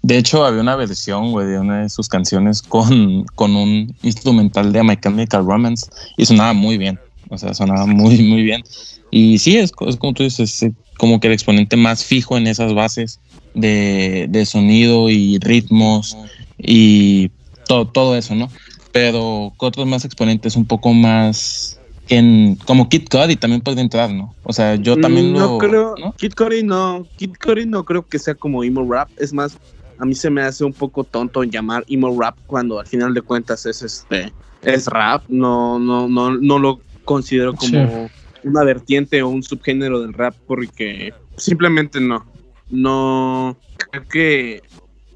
De 0.02 0.16
hecho, 0.16 0.44
había 0.44 0.62
una 0.62 0.76
versión, 0.76 1.32
güey, 1.32 1.46
de 1.46 1.58
una 1.58 1.82
de 1.82 1.90
sus 1.90 2.08
canciones 2.08 2.62
con, 2.62 3.24
con 3.34 3.54
un 3.54 3.94
instrumental 4.02 4.72
de 4.72 4.82
My 4.82 4.96
Chemical 4.96 5.44
Romance 5.44 5.86
y 6.16 6.24
sonaba 6.24 6.54
muy 6.54 6.78
bien. 6.78 6.98
O 7.30 7.38
sea, 7.38 7.54
sonaba 7.54 7.86
muy, 7.86 8.18
muy 8.22 8.42
bien. 8.42 8.62
Y 9.10 9.38
sí, 9.38 9.56
es, 9.56 9.72
es 9.86 9.96
como 9.96 10.12
tú 10.12 10.22
dices, 10.22 10.62
es 10.62 10.72
como 10.98 11.18
que 11.18 11.28
el 11.28 11.32
exponente 11.32 11.76
más 11.76 12.04
fijo 12.04 12.36
en 12.36 12.46
esas 12.46 12.74
bases 12.74 13.20
de, 13.54 14.26
de 14.28 14.44
sonido 14.44 15.08
y 15.08 15.38
ritmos 15.38 16.16
y 16.58 17.30
todo, 17.66 17.86
todo 17.86 18.16
eso, 18.16 18.34
¿no? 18.34 18.50
Pero 18.92 19.52
otros 19.56 19.86
más 19.86 20.04
exponentes 20.04 20.56
un 20.56 20.66
poco 20.66 20.92
más 20.92 21.80
en, 22.08 22.56
como 22.66 22.88
Kid 22.88 23.08
Cudi 23.08 23.36
también 23.36 23.62
puede 23.62 23.80
entrar, 23.80 24.12
¿no? 24.12 24.34
O 24.42 24.52
sea, 24.52 24.74
yo 24.74 24.96
también 24.96 25.32
no 25.32 25.52
lo... 25.52 25.58
creo, 25.58 25.94
¿no? 25.96 26.12
Kid 26.12 26.32
Cudi 26.34 26.62
no, 26.62 27.06
Kid 27.16 27.34
Cudi 27.42 27.66
no 27.66 27.84
creo 27.84 28.06
que 28.06 28.18
sea 28.18 28.34
como 28.34 28.64
emo 28.64 28.86
rap, 28.92 29.08
es 29.16 29.32
más, 29.32 29.56
a 29.98 30.04
mí 30.04 30.14
se 30.14 30.28
me 30.28 30.42
hace 30.42 30.64
un 30.64 30.72
poco 30.72 31.04
tonto 31.04 31.44
llamar 31.44 31.84
emo 31.88 32.20
rap 32.20 32.36
cuando 32.46 32.80
al 32.80 32.86
final 32.86 33.14
de 33.14 33.22
cuentas 33.22 33.64
es 33.64 33.82
este 33.82 34.32
es 34.62 34.88
rap, 34.88 35.22
no 35.28 35.78
no 35.78 36.08
no 36.08 36.36
no 36.36 36.58
lo 36.58 36.80
considero 37.10 37.54
como 37.54 38.08
una 38.44 38.62
vertiente 38.62 39.20
o 39.20 39.28
un 39.28 39.42
subgénero 39.42 40.00
del 40.00 40.12
rap 40.12 40.32
porque 40.46 41.12
simplemente 41.36 42.00
no. 42.00 42.24
No 42.70 43.56
creo 43.90 44.06
que 44.06 44.62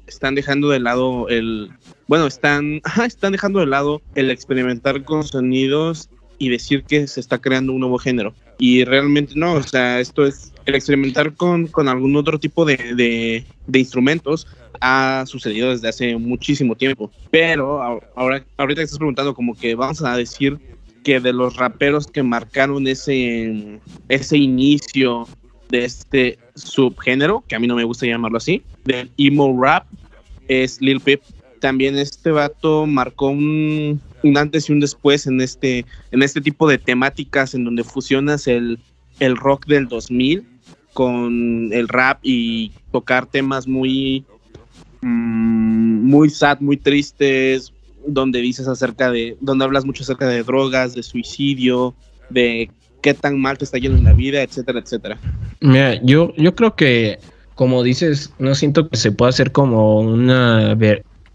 están 0.05 0.35
dejando 0.35 0.67
de 0.67 0.81
lado 0.81 1.29
el 1.29 1.71
bueno, 2.07 2.27
están 2.27 2.81
ajá, 2.83 3.05
están 3.05 3.31
dejando 3.31 3.61
de 3.61 3.67
lado 3.67 4.01
el 4.13 4.29
experimentar 4.29 5.05
con 5.05 5.23
sonidos 5.23 6.09
y 6.37 6.49
decir 6.49 6.83
que 6.83 7.07
se 7.07 7.21
está 7.21 7.37
creando 7.37 7.71
un 7.71 7.79
nuevo 7.79 7.97
género. 7.97 8.33
Y 8.57 8.83
realmente 8.83 9.31
no, 9.37 9.53
o 9.53 9.63
sea, 9.63 10.01
esto 10.01 10.25
es 10.25 10.51
el 10.65 10.75
experimentar 10.75 11.33
con, 11.33 11.67
con 11.67 11.87
algún 11.87 12.17
otro 12.17 12.41
tipo 12.41 12.65
de, 12.65 12.75
de, 12.75 13.45
de, 13.67 13.79
instrumentos 13.79 14.47
ha 14.81 15.23
sucedido 15.27 15.69
desde 15.69 15.87
hace 15.87 16.17
muchísimo 16.17 16.75
tiempo. 16.75 17.09
Pero 17.31 17.81
ahora, 18.15 18.43
ahorita 18.57 18.81
que 18.81 18.83
estás 18.83 18.97
preguntando, 18.97 19.33
como 19.33 19.55
que 19.55 19.75
vamos 19.75 20.01
a 20.01 20.17
decir 20.17 20.59
que 21.05 21.19
de 21.19 21.31
los 21.31 21.55
raperos 21.55 22.07
que 22.07 22.23
marcaron 22.23 22.87
ese, 22.87 23.79
ese 24.09 24.37
inicio 24.37 25.27
de 25.69 25.85
este 25.85 26.39
subgénero, 26.55 27.43
que 27.47 27.55
a 27.55 27.59
mí 27.59 27.67
no 27.67 27.75
me 27.75 27.83
gusta 27.83 28.07
llamarlo 28.07 28.39
así, 28.39 28.63
del 28.85 29.11
emo 29.17 29.55
rap, 29.61 29.85
es 30.47 30.81
Lil 30.81 30.99
Peep. 30.99 31.21
También 31.61 31.95
este 31.95 32.31
vato 32.31 32.87
marcó 32.87 33.27
un, 33.27 34.01
un 34.23 34.37
antes 34.37 34.67
y 34.67 34.73
un 34.73 34.79
después 34.79 35.27
en 35.27 35.41
este, 35.41 35.85
en 36.09 36.23
este 36.23 36.41
tipo 36.41 36.67
de 36.67 36.79
temáticas 36.79 37.53
en 37.53 37.65
donde 37.65 37.83
fusionas 37.83 38.47
el, 38.47 38.79
el 39.19 39.37
rock 39.37 39.67
del 39.67 39.87
2000 39.87 40.43
con 40.93 41.69
el 41.71 41.87
rap 41.87 42.19
y 42.23 42.71
tocar 42.91 43.27
temas 43.27 43.67
muy 43.67 44.25
mmm, 45.01 46.03
muy 46.03 46.31
sad, 46.31 46.61
muy 46.61 46.77
tristes, 46.77 47.71
donde 48.07 48.41
dices 48.41 48.67
acerca 48.67 49.11
de, 49.11 49.37
donde 49.41 49.65
hablas 49.65 49.85
mucho 49.85 50.03
acerca 50.03 50.27
de 50.27 50.43
drogas, 50.43 50.93
de 50.95 51.03
suicidio, 51.03 51.95
de 52.29 52.69
qué 53.01 53.13
tan 53.13 53.39
mal 53.39 53.57
te 53.57 53.65
está 53.65 53.77
yendo 53.77 53.97
en 53.97 54.03
la 54.03 54.13
vida, 54.13 54.41
etcétera, 54.41 54.79
etcétera. 54.79 55.19
Mira, 55.61 56.01
yo, 56.03 56.33
yo 56.37 56.55
creo 56.55 56.75
que, 56.75 57.19
como 57.55 57.83
dices, 57.83 58.33
no 58.39 58.55
siento 58.55 58.89
que 58.89 58.97
se 58.97 59.11
pueda 59.11 59.29
hacer 59.29 59.51
como 59.51 59.99
una, 59.99 60.77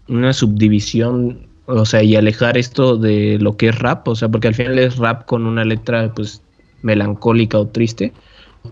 una 0.07 0.33
subdivisión, 0.33 1.47
o 1.65 1.85
sea, 1.85 2.03
y 2.03 2.15
alejar 2.15 2.57
esto 2.57 2.97
de 2.97 3.37
lo 3.39 3.55
que 3.55 3.69
es 3.69 3.79
rap, 3.79 4.07
o 4.07 4.15
sea, 4.15 4.29
porque 4.29 4.49
al 4.49 4.55
final 4.55 4.79
es 4.79 4.97
rap 4.97 5.25
con 5.25 5.45
una 5.45 5.63
letra, 5.63 6.13
pues, 6.13 6.41
melancólica 6.81 7.59
o 7.59 7.67
triste 7.67 8.11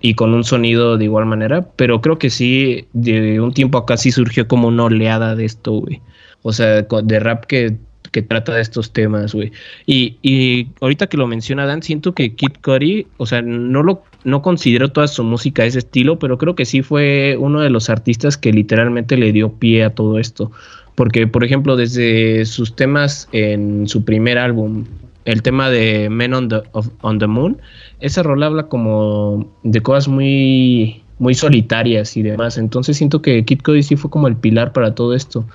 y 0.01 0.13
con 0.13 0.33
un 0.33 0.43
sonido 0.43 0.97
de 0.97 1.05
igual 1.05 1.25
manera, 1.25 1.67
pero 1.75 2.01
creo 2.01 2.19
que 2.19 2.29
sí, 2.29 2.87
de 2.93 3.39
un 3.41 3.53
tiempo 3.53 3.77
acá 3.77 3.97
sí 3.97 4.11
surgió 4.11 4.47
como 4.47 4.67
una 4.67 4.85
oleada 4.85 5.35
de 5.35 5.45
esto, 5.45 5.73
güey. 5.73 6.01
O 6.41 6.53
sea, 6.53 6.81
de 6.81 7.19
rap 7.19 7.45
que, 7.45 7.77
que 8.11 8.21
trata 8.21 8.53
de 8.53 8.61
estos 8.61 8.91
temas, 8.91 9.33
güey. 9.33 9.51
Y, 9.85 10.17
y 10.21 10.67
ahorita 10.81 11.07
que 11.07 11.17
lo 11.17 11.27
menciona 11.27 11.65
Dan, 11.65 11.83
siento 11.83 12.13
que 12.13 12.35
Kid 12.35 12.53
Cudi, 12.61 13.07
o 13.17 13.25
sea, 13.25 13.41
no 13.41 13.83
lo 13.83 14.03
no 14.23 14.41
considero 14.41 14.89
toda 14.91 15.07
su 15.07 15.23
música 15.23 15.65
ese 15.65 15.79
estilo, 15.79 16.19
pero 16.19 16.37
creo 16.37 16.55
que 16.55 16.65
sí 16.65 16.81
fue 16.81 17.37
uno 17.39 17.61
de 17.61 17.69
los 17.69 17.89
artistas 17.89 18.37
que 18.37 18.51
literalmente 18.51 19.17
le 19.17 19.31
dio 19.31 19.53
pie 19.53 19.83
a 19.83 19.91
todo 19.91 20.19
esto. 20.19 20.51
Porque, 20.95 21.27
por 21.27 21.43
ejemplo, 21.43 21.77
desde 21.77 22.45
sus 22.45 22.75
temas 22.75 23.29
en 23.31 23.87
su 23.87 24.03
primer 24.03 24.37
álbum, 24.37 24.85
el 25.25 25.41
tema 25.41 25.69
de 25.69 26.09
Men 26.09 26.33
on 26.33 26.49
the, 26.49 26.61
on 27.01 27.19
the 27.19 27.27
Moon, 27.27 27.57
esa 28.01 28.23
rola 28.23 28.47
habla 28.47 28.63
como 28.63 29.49
de 29.63 29.79
cosas 29.81 30.07
muy, 30.07 31.01
muy 31.19 31.35
solitarias 31.35 32.17
y 32.17 32.23
demás. 32.23 32.57
Entonces 32.57 32.97
siento 32.97 33.21
que 33.21 33.45
Kid 33.45 33.61
Cudi 33.63 33.83
sí 33.83 33.95
fue 33.95 34.11
como 34.11 34.27
el 34.27 34.35
pilar 34.35 34.73
para 34.73 34.95
todo 34.95 35.13
esto. 35.13 35.45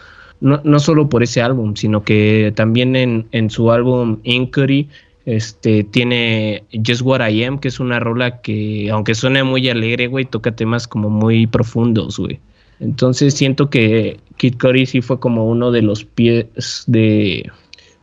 No, 0.40 0.60
no 0.62 0.78
solo 0.78 1.08
por 1.08 1.22
ese 1.22 1.40
álbum, 1.40 1.74
sino 1.74 2.04
que 2.04 2.52
también 2.54 2.96
en, 2.96 3.26
en 3.32 3.48
su 3.50 3.70
álbum 3.70 4.18
Inquiry 4.24 4.88
este, 5.26 5.84
tiene 5.84 6.64
Just 6.86 7.02
What 7.02 7.26
I 7.28 7.44
Am, 7.44 7.58
que 7.58 7.68
es 7.68 7.80
una 7.80 7.98
rola 7.98 8.42
que, 8.42 8.90
aunque 8.90 9.14
suene 9.14 9.42
muy 9.42 9.68
alegre, 9.68 10.06
güey, 10.06 10.26
toca 10.26 10.54
temas 10.54 10.86
como 10.86 11.08
muy 11.08 11.46
profundos, 11.46 12.18
güey. 12.18 12.40
Entonces 12.80 13.34
siento 13.34 13.70
que 13.70 14.18
Kid 14.36 14.56
Cudi 14.58 14.84
sí 14.86 15.00
fue 15.00 15.20
como 15.20 15.46
uno 15.46 15.70
de 15.70 15.82
los 15.82 16.04
pies 16.04 16.84
de, 16.86 17.50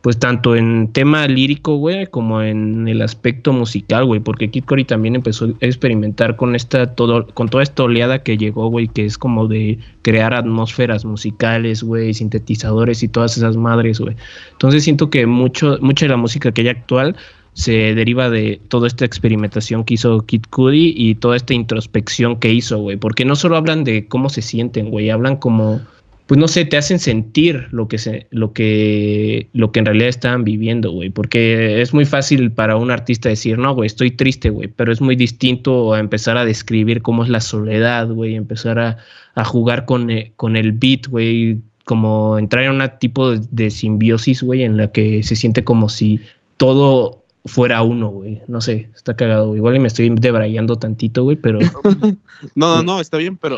pues 0.02 0.18
tanto 0.18 0.56
en 0.56 0.92
tema 0.92 1.28
lírico, 1.28 1.76
güey, 1.76 2.08
como 2.08 2.42
en 2.42 2.88
el 2.88 3.02
aspecto 3.02 3.54
musical, 3.54 4.06
güey, 4.06 4.20
porque 4.20 4.50
Kid 4.50 4.66
Cudi 4.66 4.84
también 4.84 5.16
empezó 5.16 5.46
a 5.46 5.66
experimentar 5.66 6.36
con 6.36 6.56
esta 6.56 6.96
todo 6.96 7.28
con 7.28 7.50
toda 7.50 7.64
esta 7.64 7.84
oleada 7.84 8.24
que 8.24 8.38
llegó, 8.38 8.68
güey, 8.68 8.88
que 8.88 9.06
es 9.06 9.18
como 9.18 9.48
de 9.48 9.78
crear 10.02 10.34
atmósferas 10.34 11.06
musicales, 11.06 11.84
güey, 11.84 12.14
sintetizadores 12.14 13.04
y 13.04 13.08
todas 13.08 13.38
esas 13.38 13.58
madres, 13.58 14.00
güey. 14.00 14.16
Entonces 14.54 14.84
siento 14.84 15.10
que 15.12 15.28
mucho 15.28 15.78
mucha 15.82 16.06
de 16.06 16.10
la 16.10 16.18
música 16.18 16.52
que 16.52 16.62
hay 16.62 16.70
actual 16.70 17.16
se 17.54 17.94
deriva 17.94 18.30
de 18.30 18.62
toda 18.70 18.88
esta 18.88 19.06
experimentación 19.06 19.84
que 19.84 19.96
hizo 19.96 20.26
Kid 20.26 20.44
Cudi 20.50 20.94
y 20.96 21.16
toda 21.16 21.36
esta 21.36 21.54
introspección 21.54 22.38
que 22.38 22.52
hizo, 22.52 22.80
güey, 22.80 22.98
porque 22.98 23.26
no 23.26 23.36
solo 23.36 23.58
hablan 23.58 23.84
de 23.84 24.08
cómo 24.08 24.30
se 24.30 24.42
sienten, 24.42 24.90
güey, 24.90 25.10
hablan 25.10 25.36
como 25.36 25.82
pues 26.28 26.40
no 26.40 26.48
sé, 26.48 26.66
te 26.66 26.78
hacen 26.78 27.00
sentir 27.00 27.68
lo 27.72 27.88
que 27.88 27.98
se, 27.98 28.28
lo 28.32 28.54
que, 28.54 29.50
lo 29.54 29.72
que 29.72 29.80
en 29.80 29.86
realidad 29.86 30.10
estaban 30.10 30.44
viviendo, 30.44 30.92
güey. 30.92 31.10
Porque 31.10 31.82
es 31.82 31.94
muy 31.94 32.06
fácil 32.06 32.52
para 32.52 32.78
un 32.78 32.90
artista 32.90 33.30
decir, 33.30 33.58
no, 33.58 33.74
güey, 33.76 33.88
estoy 33.88 34.12
triste, 34.12 34.50
güey. 34.50 34.70
Pero 34.70 34.92
es 34.92 35.02
muy 35.02 35.16
distinto 35.16 35.94
a 35.94 36.00
empezar 36.00 36.38
a 36.38 36.46
describir 36.46 37.02
cómo 37.02 37.24
es 37.24 37.30
la 37.30 37.42
soledad, 37.42 38.08
güey. 38.08 38.36
Empezar 38.36 38.80
a, 38.80 38.98
a 39.36 39.44
jugar 39.44 39.86
con, 39.86 40.10
eh, 40.10 40.32
con 40.38 40.56
el 40.56 40.72
beat, 40.72 41.08
güey. 41.08 41.60
Como 41.84 42.38
entrar 42.38 42.64
en 42.64 42.80
un 42.80 42.90
tipo 43.00 43.32
de, 43.32 43.46
de 43.52 43.70
simbiosis, 43.70 44.44
güey, 44.44 44.64
en 44.64 44.78
la 44.78 44.92
que 44.92 45.24
se 45.24 45.36
siente 45.36 45.64
como 45.64 45.90
si 45.90 46.22
todo 46.58 47.22
fuera 47.46 47.82
uno, 47.82 48.10
güey. 48.10 48.42
No 48.48 48.62
sé, 48.62 48.90
está 48.96 49.16
cagado. 49.16 49.56
Igual 49.56 49.80
me 49.80 49.88
estoy 49.88 50.10
debrayando 50.10 50.78
tantito, 50.78 51.24
güey, 51.24 51.36
pero. 51.38 51.60
no, 52.56 52.78
no, 52.78 52.84
no, 52.84 53.02
está 53.02 53.18
bien, 53.18 53.38
pero. 53.38 53.58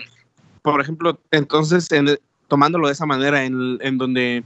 Por 0.62 0.80
ejemplo, 0.80 1.20
entonces, 1.32 1.92
en, 1.92 2.18
tomándolo 2.48 2.88
de 2.88 2.94
esa 2.94 3.06
manera, 3.06 3.44
en, 3.46 3.78
en, 3.82 3.98
donde 3.98 4.44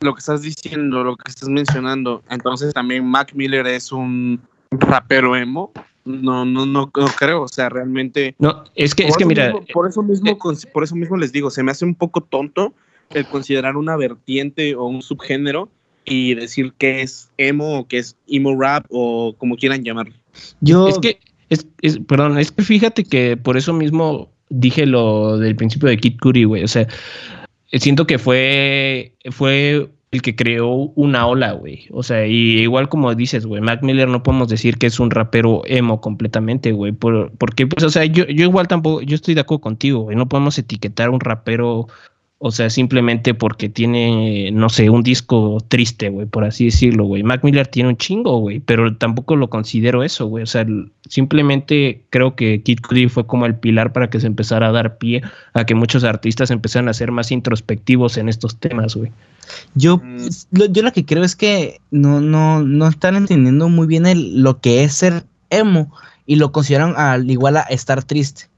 lo 0.00 0.14
que 0.14 0.20
estás 0.20 0.42
diciendo, 0.42 1.04
lo 1.04 1.16
que 1.16 1.30
estás 1.30 1.48
mencionando, 1.48 2.22
entonces 2.30 2.74
también 2.74 3.06
Mac 3.06 3.32
Miller 3.34 3.66
es 3.66 3.92
un 3.92 4.40
rapero 4.70 5.36
emo. 5.36 5.72
No, 6.04 6.44
no, 6.44 6.66
no, 6.66 6.90
no 6.94 7.06
creo, 7.18 7.42
o 7.42 7.48
sea, 7.48 7.70
realmente. 7.70 8.34
No, 8.38 8.64
es 8.74 8.94
que, 8.94 9.06
es 9.06 9.16
que 9.16 9.24
mira. 9.24 9.46
Mismo, 9.46 9.64
por 9.72 9.88
eso 9.88 10.02
mismo, 10.02 10.28
eh, 10.30 10.36
por 10.72 10.84
eso 10.84 10.94
mismo 10.94 11.16
les 11.16 11.32
digo, 11.32 11.50
se 11.50 11.62
me 11.62 11.70
hace 11.70 11.86
un 11.86 11.94
poco 11.94 12.20
tonto 12.20 12.74
el 13.10 13.26
considerar 13.26 13.76
una 13.76 13.96
vertiente 13.96 14.74
o 14.74 14.84
un 14.84 15.00
subgénero 15.00 15.70
y 16.04 16.34
decir 16.34 16.74
que 16.76 17.00
es 17.00 17.30
emo 17.38 17.80
o 17.80 17.88
que 17.88 17.98
es 17.98 18.16
emo 18.26 18.60
rap 18.60 18.84
o 18.90 19.34
como 19.38 19.56
quieran 19.56 19.82
llamarlo. 19.82 20.14
Yo. 20.60 20.88
Es 20.88 20.98
que, 20.98 21.20
es, 21.48 21.66
es, 21.80 21.98
perdón, 22.00 22.38
es 22.38 22.52
que 22.52 22.62
fíjate 22.62 23.04
que 23.04 23.36
por 23.36 23.56
eso 23.56 23.72
mismo 23.72 24.30
dije 24.48 24.86
lo 24.86 25.38
del 25.38 25.56
principio 25.56 25.88
de 25.88 25.98
Kid 25.98 26.18
Cudi, 26.20 26.44
güey. 26.44 26.64
O 26.64 26.68
sea, 26.68 26.86
siento 27.72 28.06
que 28.06 28.18
fue, 28.18 29.14
fue 29.30 29.88
el 30.14 30.22
que 30.22 30.36
creó 30.36 30.92
una 30.94 31.26
ola, 31.26 31.52
güey. 31.52 31.86
O 31.90 32.02
sea, 32.02 32.26
y 32.26 32.60
igual 32.60 32.88
como 32.88 33.14
dices, 33.14 33.46
güey, 33.46 33.60
Mac 33.60 33.82
Miller 33.82 34.08
no 34.08 34.22
podemos 34.22 34.48
decir 34.48 34.78
que 34.78 34.86
es 34.86 35.00
un 35.00 35.10
rapero 35.10 35.62
emo 35.66 36.00
completamente, 36.00 36.72
güey. 36.72 36.92
Por, 36.92 37.32
porque, 37.36 37.66
pues, 37.66 37.84
o 37.84 37.90
sea, 37.90 38.04
yo, 38.04 38.24
yo 38.26 38.44
igual 38.44 38.68
tampoco, 38.68 39.02
yo 39.02 39.16
estoy 39.16 39.34
de 39.34 39.40
acuerdo 39.40 39.62
contigo, 39.62 40.00
güey. 40.00 40.16
No 40.16 40.28
podemos 40.28 40.56
etiquetar 40.58 41.08
a 41.08 41.10
un 41.10 41.20
rapero 41.20 41.88
o 42.46 42.50
sea, 42.50 42.68
simplemente 42.68 43.32
porque 43.32 43.70
tiene, 43.70 44.50
no 44.52 44.68
sé, 44.68 44.90
un 44.90 45.02
disco 45.02 45.64
triste, 45.66 46.10
güey, 46.10 46.26
por 46.26 46.44
así 46.44 46.66
decirlo, 46.66 47.04
güey. 47.06 47.22
Mac 47.22 47.42
Miller 47.42 47.66
tiene 47.66 47.88
un 47.88 47.96
chingo, 47.96 48.36
güey, 48.36 48.60
pero 48.60 48.94
tampoco 48.98 49.34
lo 49.34 49.48
considero 49.48 50.02
eso, 50.02 50.26
güey. 50.26 50.42
O 50.42 50.46
sea, 50.46 50.66
simplemente 51.08 52.02
creo 52.10 52.36
que 52.36 52.60
Kid 52.62 52.80
Cudi 52.86 53.08
fue 53.08 53.26
como 53.26 53.46
el 53.46 53.54
pilar 53.54 53.94
para 53.94 54.10
que 54.10 54.20
se 54.20 54.26
empezara 54.26 54.68
a 54.68 54.72
dar 54.72 54.98
pie 54.98 55.22
a 55.54 55.64
que 55.64 55.74
muchos 55.74 56.04
artistas 56.04 56.50
empezaran 56.50 56.90
a 56.90 56.92
ser 56.92 57.12
más 57.12 57.32
introspectivos 57.32 58.18
en 58.18 58.28
estos 58.28 58.58
temas, 58.58 58.94
güey. 58.94 59.10
Yo, 59.74 59.96
mm. 59.96 60.28
lo, 60.50 60.66
yo 60.66 60.82
lo 60.82 60.92
que 60.92 61.06
creo 61.06 61.24
es 61.24 61.36
que 61.36 61.80
no, 61.90 62.20
no, 62.20 62.62
no 62.62 62.88
están 62.88 63.16
entendiendo 63.16 63.70
muy 63.70 63.86
bien 63.86 64.04
el, 64.04 64.42
lo 64.42 64.60
que 64.60 64.84
es 64.84 64.92
ser 64.92 65.24
emo 65.48 65.90
y 66.26 66.36
lo 66.36 66.52
consideran 66.52 66.92
al 66.94 67.30
igual 67.30 67.56
a 67.56 67.62
estar 67.62 68.04
triste. 68.04 68.50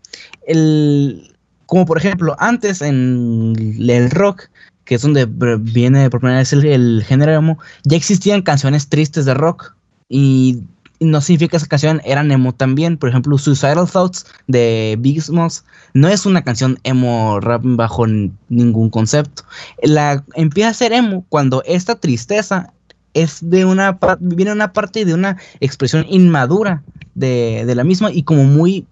El, 0.44 1.36
como 1.66 1.85
por 1.85 1.98
ejemplo, 1.98 2.37
antes 2.38 2.81
en 2.81 3.55
el 3.79 4.11
rock, 4.11 4.48
que 4.85 4.94
es 4.94 5.02
donde 5.02 5.26
viene 5.26 6.09
por 6.09 6.20
primera 6.20 6.38
vez 6.38 6.52
el, 6.52 7.05
género 7.05 7.33
emo, 7.33 7.59
ya 7.85 7.96
existían 7.96 8.42
canciones 8.42 8.88
tristes 8.88 9.24
de 9.24 9.35
rock. 9.35 9.74
Y 10.09 10.62
no 11.00 11.20
significa 11.20 11.50
que 11.50 11.57
esa 11.59 11.66
canción 11.66 12.00
eran 12.05 12.31
emo 12.31 12.55
también. 12.55 12.96
Por 12.96 13.09
ejemplo, 13.09 13.37
Suicidal 13.37 13.90
Thoughts 13.90 14.26
de 14.46 14.96
Big 15.00 15.20
Smalls 15.20 15.64
no 15.92 16.09
es 16.09 16.24
una 16.24 16.42
canción 16.42 16.79
emo 16.85 17.40
rap 17.40 17.62
bajo 17.64 18.07
ningún 18.48 18.88
concepto. 18.88 19.42
La 19.83 20.24
empieza 20.35 20.70
a 20.70 20.74
ser 20.74 20.92
emo 20.92 21.26
cuando 21.29 21.62
esta 21.66 21.96
tristeza 21.96 22.72
es 23.12 23.38
de 23.40 23.64
una 23.64 23.98
viene 24.20 24.52
una 24.52 24.72
parte 24.72 25.05
de 25.05 25.14
una 25.14 25.37
expresión 25.61 26.05
inmadura 26.09 26.83
de, 27.14 27.64
de 27.66 27.74
la 27.74 27.83
misma 27.83 28.12
y 28.12 28.22
como 28.22 28.44
muy 28.44 28.87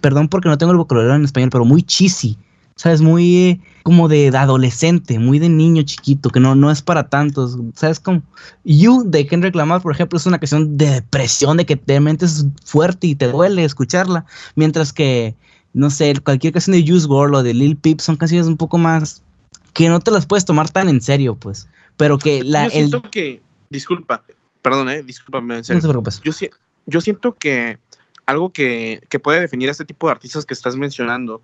perdón 0.00 0.28
porque 0.28 0.48
no 0.48 0.58
tengo 0.58 0.72
el 0.72 0.78
vocabulario 0.78 1.14
en 1.14 1.24
español, 1.24 1.50
pero 1.50 1.64
muy 1.64 1.82
cheesy. 1.82 2.36
¿Sabes? 2.76 3.02
Muy 3.02 3.60
como 3.82 4.08
de 4.08 4.28
adolescente, 4.28 5.18
muy 5.18 5.38
de 5.38 5.50
niño 5.50 5.82
chiquito, 5.82 6.30
que 6.30 6.40
no, 6.40 6.54
no 6.54 6.70
es 6.70 6.80
para 6.80 7.10
tantos. 7.10 7.58
¿Sabes 7.74 8.00
cómo? 8.00 8.22
You 8.64 9.04
de 9.04 9.26
Kendrick 9.26 9.54
Lamar, 9.54 9.82
por 9.82 9.92
ejemplo, 9.92 10.16
es 10.16 10.24
una 10.24 10.38
canción 10.38 10.78
de 10.78 10.88
depresión, 10.88 11.58
de 11.58 11.66
que 11.66 11.76
te 11.76 12.00
mentes 12.00 12.46
fuerte 12.64 13.08
y 13.08 13.14
te 13.14 13.30
duele 13.30 13.64
escucharla. 13.64 14.24
Mientras 14.54 14.94
que, 14.94 15.34
no 15.74 15.90
sé, 15.90 16.14
cualquier 16.24 16.54
canción 16.54 16.74
de 16.74 16.86
Juice 16.86 17.06
WRLD 17.06 17.34
o 17.34 17.42
de 17.42 17.52
Lil 17.52 17.76
Peep 17.76 18.00
son 18.00 18.16
canciones 18.16 18.46
un 18.46 18.56
poco 18.56 18.78
más 18.78 19.22
que 19.74 19.88
no 19.88 20.00
te 20.00 20.10
las 20.10 20.26
puedes 20.26 20.44
tomar 20.44 20.70
tan 20.70 20.88
en 20.88 21.00
serio, 21.00 21.34
pues. 21.34 21.68
Pero 21.96 22.18
que 22.18 22.42
la. 22.42 22.64
Yo 22.64 22.70
siento 22.70 23.02
que. 23.02 23.42
Disculpa, 23.68 24.24
perdón, 24.62 24.88
eh, 24.88 25.02
discúlpame, 25.02 25.58
en 25.58 25.64
serio. 25.64 25.78
No 25.78 25.82
te 25.82 25.88
preocupes. 25.90 26.20
Yo, 26.22 26.32
yo 26.86 27.00
siento 27.00 27.34
que 27.34 27.78
algo 28.30 28.50
que, 28.50 29.02
puede 29.22 29.40
definir 29.40 29.68
a 29.68 29.72
este 29.72 29.84
tipo 29.84 30.06
de 30.06 30.12
artistas 30.12 30.46
que 30.46 30.54
estás 30.54 30.76
mencionando 30.76 31.42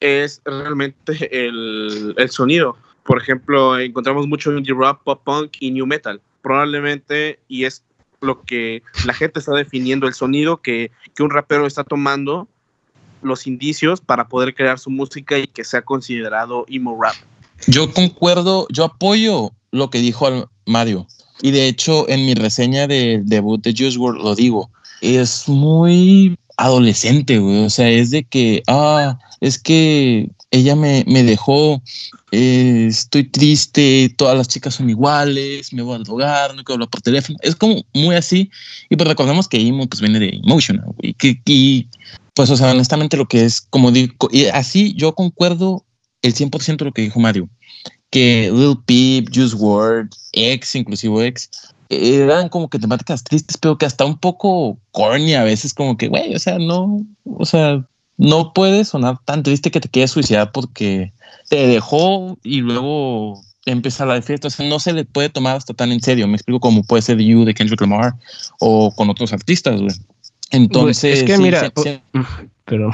es 0.00 0.40
realmente 0.44 1.46
el, 1.46 2.16
sonido. 2.30 2.76
Por 3.04 3.20
ejemplo, 3.20 3.78
encontramos 3.78 4.26
mucho 4.26 4.52
indie 4.56 4.74
rock, 4.74 5.02
pop 5.04 5.20
punk 5.22 5.56
y 5.60 5.70
new 5.70 5.86
metal. 5.86 6.20
Probablemente, 6.42 7.38
y 7.48 7.64
es 7.64 7.82
lo 8.20 8.42
que 8.42 8.82
la 9.04 9.12
gente 9.12 9.38
está 9.38 9.52
definiendo, 9.52 10.06
el 10.06 10.14
sonido 10.14 10.62
que, 10.62 10.90
que 11.14 11.22
un 11.22 11.30
rapero 11.30 11.66
está 11.66 11.84
tomando, 11.84 12.48
los 13.22 13.46
indicios 13.46 14.00
para 14.00 14.28
poder 14.28 14.54
crear 14.54 14.78
su 14.78 14.90
música 14.90 15.38
y 15.38 15.46
que 15.46 15.64
sea 15.64 15.82
considerado 15.82 16.64
emo 16.68 16.98
rap. 17.00 17.14
Yo 17.66 17.90
concuerdo, 17.92 18.66
yo 18.70 18.84
apoyo 18.84 19.52
lo 19.70 19.90
que 19.90 19.98
dijo 19.98 20.50
Mario. 20.66 21.06
Y 21.40 21.50
de 21.50 21.66
hecho, 21.66 22.08
en 22.08 22.26
mi 22.26 22.34
reseña 22.34 22.86
de 22.86 23.20
debut 23.24 23.62
de 23.62 23.74
Juice 23.76 23.98
WRLD 23.98 24.22
lo 24.22 24.34
digo 24.34 24.70
es 25.00 25.48
muy 25.48 26.36
adolescente, 26.56 27.38
güey. 27.38 27.64
O 27.64 27.70
sea, 27.70 27.90
es 27.90 28.10
de 28.10 28.24
que, 28.24 28.62
ah, 28.66 29.18
es 29.40 29.58
que 29.58 30.30
ella 30.50 30.76
me, 30.76 31.04
me 31.06 31.22
dejó, 31.22 31.82
eh, 32.30 32.86
estoy 32.88 33.24
triste, 33.24 34.14
todas 34.16 34.36
las 34.36 34.48
chicas 34.48 34.74
son 34.74 34.88
iguales, 34.88 35.72
me 35.72 35.82
voy 35.82 35.96
a 35.96 35.98
drogar, 35.98 36.54
no 36.54 36.62
quiero 36.62 36.74
hablar 36.74 36.90
por 36.90 37.02
teléfono. 37.02 37.38
Es 37.42 37.56
como 37.56 37.84
muy 37.92 38.14
así. 38.14 38.50
Y 38.88 38.96
pues 38.96 39.08
recordemos 39.08 39.48
que 39.48 39.60
emo 39.60 39.86
pues 39.88 40.00
viene 40.00 40.20
de 40.20 40.40
emotional, 40.44 40.86
güey. 40.96 41.14
Que, 41.14 41.40
y 41.46 41.88
pues, 42.34 42.50
o 42.50 42.56
sea, 42.56 42.70
honestamente 42.70 43.16
lo 43.16 43.26
que 43.26 43.44
es, 43.44 43.60
como 43.60 43.90
digo, 43.90 44.28
y 44.30 44.46
así 44.46 44.94
yo 44.94 45.14
concuerdo 45.14 45.84
el 46.22 46.34
100% 46.34 46.76
de 46.78 46.84
lo 46.84 46.92
que 46.92 47.02
dijo 47.02 47.20
Mario. 47.20 47.48
Que 48.10 48.50
Lil 48.54 48.78
Peep, 48.86 49.34
Juice 49.34 49.56
WRLD, 49.56 50.14
X, 50.32 50.76
inclusive 50.76 51.26
X, 51.26 51.50
eran 51.94 52.48
como 52.48 52.68
que 52.68 52.78
temáticas 52.78 53.24
tristes, 53.24 53.56
pero 53.58 53.78
que 53.78 53.86
hasta 53.86 54.04
un 54.04 54.18
poco 54.18 54.78
corny 54.92 55.34
a 55.34 55.44
veces, 55.44 55.74
como 55.74 55.96
que, 55.96 56.08
güey, 56.08 56.34
o 56.34 56.38
sea, 56.38 56.58
no, 56.58 56.98
o 57.24 57.44
sea, 57.44 57.84
no 58.16 58.52
puede 58.52 58.84
sonar 58.84 59.18
tan 59.24 59.42
triste 59.42 59.70
que 59.70 59.80
te 59.80 59.88
quieras 59.88 60.12
suicidar 60.12 60.52
porque 60.52 61.12
te 61.48 61.66
dejó 61.66 62.38
y 62.42 62.60
luego 62.60 63.40
empieza 63.66 64.06
la 64.06 64.20
fiesta. 64.22 64.48
O 64.48 64.50
sea, 64.50 64.68
no 64.68 64.78
se 64.78 64.92
le 64.92 65.04
puede 65.04 65.28
tomar 65.28 65.56
hasta 65.56 65.74
tan 65.74 65.92
en 65.92 66.00
serio. 66.00 66.28
Me 66.28 66.36
explico 66.36 66.60
cómo 66.60 66.84
puede 66.84 67.02
ser 67.02 67.18
You 67.18 67.44
de 67.44 67.54
Kendrick 67.54 67.80
Lamar 67.80 68.14
o 68.60 68.94
con 68.94 69.10
otros 69.10 69.32
artistas, 69.32 69.80
güey. 69.80 69.94
Entonces, 70.50 71.20
es 71.20 71.24
que 71.24 71.38
mira, 71.38 71.72
pero 72.64 72.90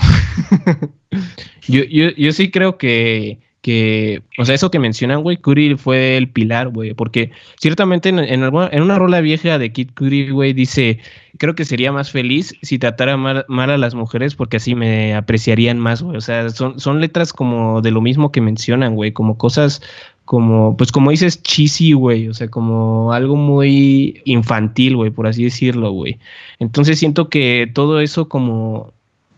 yo, 1.69 1.85
yo, 1.85 2.11
yo 2.17 2.33
sí 2.33 2.51
creo 2.51 2.79
que 2.79 3.39
que, 3.63 4.23
o 4.39 4.45
sea, 4.45 4.55
eso 4.55 4.71
que 4.71 4.79
mencionan, 4.79 5.23
güey, 5.23 5.37
Curry 5.37 5.77
fue 5.77 6.17
el 6.17 6.29
pilar, 6.31 6.69
güey, 6.69 6.95
porque 6.95 7.31
ciertamente 7.61 8.09
en, 8.09 8.19
en, 8.19 8.43
en 8.43 8.83
una 8.83 8.99
rola 8.99 9.21
vieja 9.21 9.59
de 9.59 9.73
Kid 9.73 9.91
Curry, 9.95 10.31
güey, 10.31 10.55
dice, 10.55 10.99
creo 11.37 11.55
que 11.55 11.67
sería 11.67 11.93
más 11.93 12.11
feliz 12.11 12.55
si 12.63 12.79
tratara 12.79 13.17
mal, 13.17 13.45
a 13.49 13.79
las 13.79 13.95
mujeres 13.95 14.35
porque 14.35 14.57
así 14.57 14.75
me 14.75 15.15
apreciarían 15.15 15.79
más, 15.79 16.03
güey, 16.03 16.17
o 16.17 16.21
sea, 16.23 16.49
son, 16.49 16.81
son 16.81 17.01
letras 17.01 17.33
como 17.33 17.83
de 17.83 17.91
lo 17.91 18.01
mismo 18.01 18.33
que 18.33 18.41
mencionan, 18.41 18.95
güey, 18.95 19.13
como 19.13 19.37
cosas 19.37 19.83
como, 20.25 20.77
pues 20.77 20.93
como 20.93 21.11
dices, 21.11 21.43
cheesy, 21.43 21.93
güey, 21.93 22.29
o 22.29 22.35
sea, 22.35 22.49
como 22.49 23.13
algo 23.13 23.35
muy 23.35 24.23
infantil, 24.25 24.97
güey, 24.97 25.11
por 25.11 25.27
así 25.27 25.43
decirlo, 25.43 25.91
güey. 25.91 26.19
Entonces 26.61 27.01
siento 27.01 27.29
que 27.29 27.69
todo 27.75 28.01
eso 28.01 28.29
como 28.29 28.93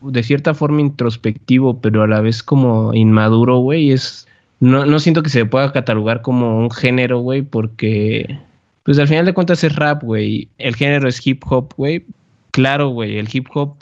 de 0.04 0.22
cierta 0.22 0.54
forma 0.54 0.80
introspectivo, 0.80 1.80
pero 1.80 2.02
a 2.02 2.06
la 2.06 2.20
vez 2.20 2.42
como 2.42 2.94
inmaduro, 2.94 3.58
güey, 3.58 3.92
es... 3.92 4.26
No, 4.60 4.86
no 4.86 5.00
siento 5.00 5.22
que 5.22 5.30
se 5.30 5.44
pueda 5.44 5.72
catalogar 5.72 6.22
como 6.22 6.58
un 6.58 6.70
género, 6.70 7.20
güey, 7.20 7.42
porque... 7.42 8.38
Pues 8.84 8.98
al 8.98 9.08
final 9.08 9.26
de 9.26 9.34
cuentas 9.34 9.62
es 9.64 9.76
rap, 9.76 10.02
güey. 10.02 10.48
El 10.58 10.74
género 10.74 11.08
es 11.08 11.24
hip 11.24 11.42
hop, 11.48 11.74
güey. 11.76 12.04
Claro, 12.52 12.90
güey, 12.90 13.16
el 13.16 13.28
hip 13.32 13.46
hop, 13.54 13.76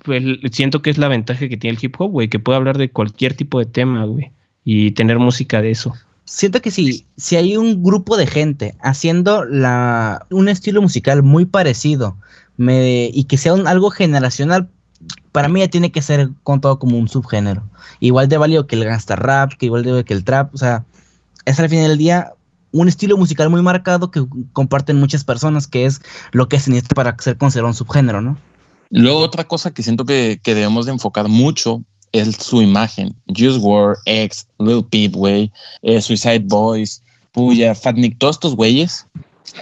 siento 0.52 0.80
que 0.80 0.90
es 0.90 0.98
la 0.98 1.08
ventaja 1.08 1.48
que 1.48 1.56
tiene 1.56 1.76
el 1.76 1.84
hip 1.84 1.96
hop, 1.98 2.12
güey, 2.12 2.28
que 2.28 2.38
puede 2.38 2.56
hablar 2.56 2.78
de 2.78 2.88
cualquier 2.88 3.34
tipo 3.34 3.58
de 3.58 3.66
tema, 3.66 4.04
güey, 4.04 4.30
y 4.64 4.92
tener 4.92 5.18
música 5.18 5.60
de 5.60 5.72
eso. 5.72 5.92
Siento 6.24 6.62
que 6.62 6.70
si, 6.70 7.04
si 7.16 7.34
hay 7.34 7.56
un 7.56 7.82
grupo 7.82 8.16
de 8.16 8.28
gente 8.28 8.76
haciendo 8.80 9.44
la, 9.44 10.24
un 10.30 10.48
estilo 10.48 10.80
musical 10.80 11.24
muy 11.24 11.46
parecido 11.46 12.16
me, 12.56 13.10
y 13.12 13.24
que 13.24 13.36
sea 13.38 13.54
un, 13.54 13.66
algo 13.66 13.90
generacional, 13.90 14.68
para 15.32 15.48
mí 15.48 15.60
ya 15.60 15.68
tiene 15.68 15.92
que 15.92 16.02
ser 16.02 16.30
contado 16.42 16.78
como 16.78 16.98
un 16.98 17.08
subgénero. 17.08 17.62
Igual 18.00 18.28
de 18.28 18.38
válido 18.38 18.66
que 18.66 18.76
el 18.76 18.84
gangsta 18.84 19.16
rap, 19.16 19.52
que 19.54 19.66
igual 19.66 19.82
de 19.82 19.90
válido 19.90 20.04
que 20.04 20.14
el 20.14 20.24
trap. 20.24 20.54
O 20.54 20.58
sea, 20.58 20.84
es 21.44 21.58
al 21.58 21.68
final 21.68 21.88
del 21.88 21.98
día 21.98 22.32
un 22.72 22.88
estilo 22.88 23.16
musical 23.16 23.50
muy 23.50 23.62
marcado 23.62 24.10
que 24.10 24.24
comparten 24.52 24.98
muchas 24.98 25.24
personas, 25.24 25.66
que 25.66 25.86
es 25.86 26.00
lo 26.32 26.48
que 26.48 26.60
se 26.60 26.70
necesita 26.70 26.94
para 26.94 27.16
ser 27.18 27.36
considerado 27.36 27.68
un 27.68 27.74
subgénero, 27.74 28.20
¿no? 28.20 28.38
Luego 28.90 29.20
otra 29.20 29.46
cosa 29.46 29.72
que 29.72 29.82
siento 29.82 30.04
que, 30.04 30.40
debemos 30.44 30.86
de 30.86 30.92
enfocar 30.92 31.28
mucho 31.28 31.82
es 32.12 32.36
su 32.36 32.60
imagen. 32.60 33.14
Juice 33.28 33.58
WRLD, 33.58 33.98
X, 34.04 34.48
Lil 34.58 34.84
Peep, 34.84 35.14
güey, 35.14 35.52
eh, 35.82 36.00
Suicide 36.00 36.40
Boys, 36.40 37.02
Puya, 37.32 37.74
Fatnik, 37.74 38.18
todos 38.18 38.36
estos 38.36 38.56
güeyes 38.56 39.06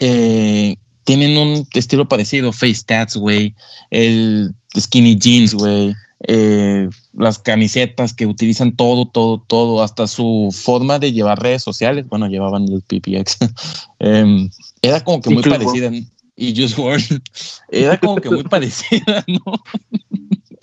eh, 0.01 0.77
tienen 1.09 1.39
un 1.39 1.67
estilo 1.73 2.07
parecido. 2.07 2.53
Face 2.53 2.83
Tats, 2.85 3.17
güey, 3.17 3.55
el 3.89 4.55
skinny 4.79 5.17
jeans, 5.17 5.55
güey, 5.55 5.95
eh, 6.29 6.87
las 7.15 7.39
camisetas 7.39 8.13
que 8.13 8.27
utilizan 8.27 8.77
todo, 8.77 9.09
todo, 9.09 9.43
todo, 9.47 9.83
hasta 9.83 10.07
su 10.07 10.55
forma 10.55 10.99
de 10.99 11.13
llevar 11.13 11.43
redes 11.43 11.63
sociales. 11.63 12.07
Bueno, 12.11 12.29
llevaban 12.29 12.67
el 12.69 12.83
PPX. 12.83 13.39
Em, 14.01 14.51
era 14.83 15.03
como 15.03 15.23
que 15.23 15.31
muy 15.31 15.43
parecida. 15.43 15.91
Y 16.37 16.55
Just 16.55 16.79
World. 16.79 17.23
Era 17.73 17.99
como 17.99 18.17
que 18.17 18.29
muy 18.29 18.43
parecida, 18.57 19.25
¿no? 19.27 19.55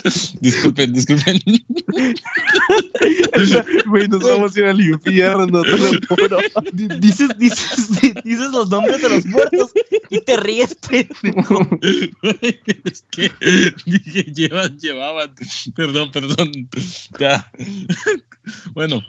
disculpen, 0.41 0.93
disculpen. 0.93 1.39
Güey, 3.87 4.07
nos 4.07 4.23
vamos 4.23 4.55
a 4.55 4.59
ir 4.59 4.65
al 4.65 4.81
infierno, 4.81 5.61
te 5.61 5.77
lo 5.77 5.87
juro. 6.09 6.37
Dices, 6.73 7.29
dices, 7.37 7.89
dices 8.23 8.51
los 8.51 8.69
nombres 8.69 9.01
de 9.01 9.09
los 9.09 9.25
muertos 9.25 9.71
y 10.09 10.19
te 10.21 10.37
ríes, 10.37 10.75
pendejo. 10.75 11.67
es 11.81 13.05
que 13.11 13.31
dije, 13.85 14.23
llevan, 14.33 14.77
llevaban. 14.79 15.33
Perdón, 15.75 16.11
perdón. 16.11 16.69
Ya. 17.19 17.51
Bueno, 18.73 19.01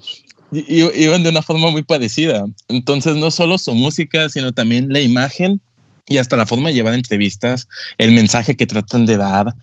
iban 0.52 1.22
de 1.22 1.30
una 1.30 1.42
forma 1.42 1.70
muy 1.70 1.82
parecida. 1.82 2.46
Entonces, 2.68 3.16
no 3.16 3.30
solo 3.30 3.58
su 3.58 3.74
música, 3.74 4.28
sino 4.28 4.52
también 4.52 4.92
la 4.92 5.00
imagen 5.00 5.60
y 6.06 6.18
hasta 6.18 6.36
la 6.36 6.46
forma 6.46 6.68
de 6.68 6.74
llevar 6.74 6.94
entrevistas, 6.94 7.68
el 7.98 8.12
mensaje 8.12 8.56
que 8.56 8.66
tratan 8.66 9.06
de 9.06 9.16
dar. 9.16 9.54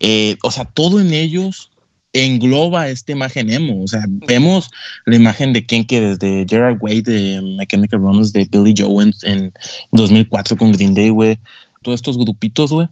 eh, 0.00 0.36
o 0.42 0.50
sea, 0.50 0.64
todo 0.64 1.00
en 1.00 1.12
ellos 1.12 1.70
engloba 2.14 2.88
esta 2.88 3.12
imagen 3.12 3.50
emo. 3.50 3.82
O 3.82 3.88
sea, 3.88 4.04
vemos 4.08 4.70
la 5.04 5.16
imagen 5.16 5.52
de 5.52 5.66
Kenke 5.66 6.00
desde 6.00 6.46
Gerard 6.48 6.78
Way 6.80 7.02
de 7.02 7.42
My 7.42 7.66
Chemical 7.66 8.00
Romance, 8.00 8.32
de 8.38 8.46
Billy 8.46 8.74
Joe 8.76 9.12
en 9.24 9.52
2004 9.92 10.56
con 10.56 10.72
Green 10.72 10.94
Day, 10.94 11.10
güey. 11.10 11.38
Todos 11.82 11.96
estos 11.96 12.16
grupitos, 12.16 12.72
güey, 12.72 12.88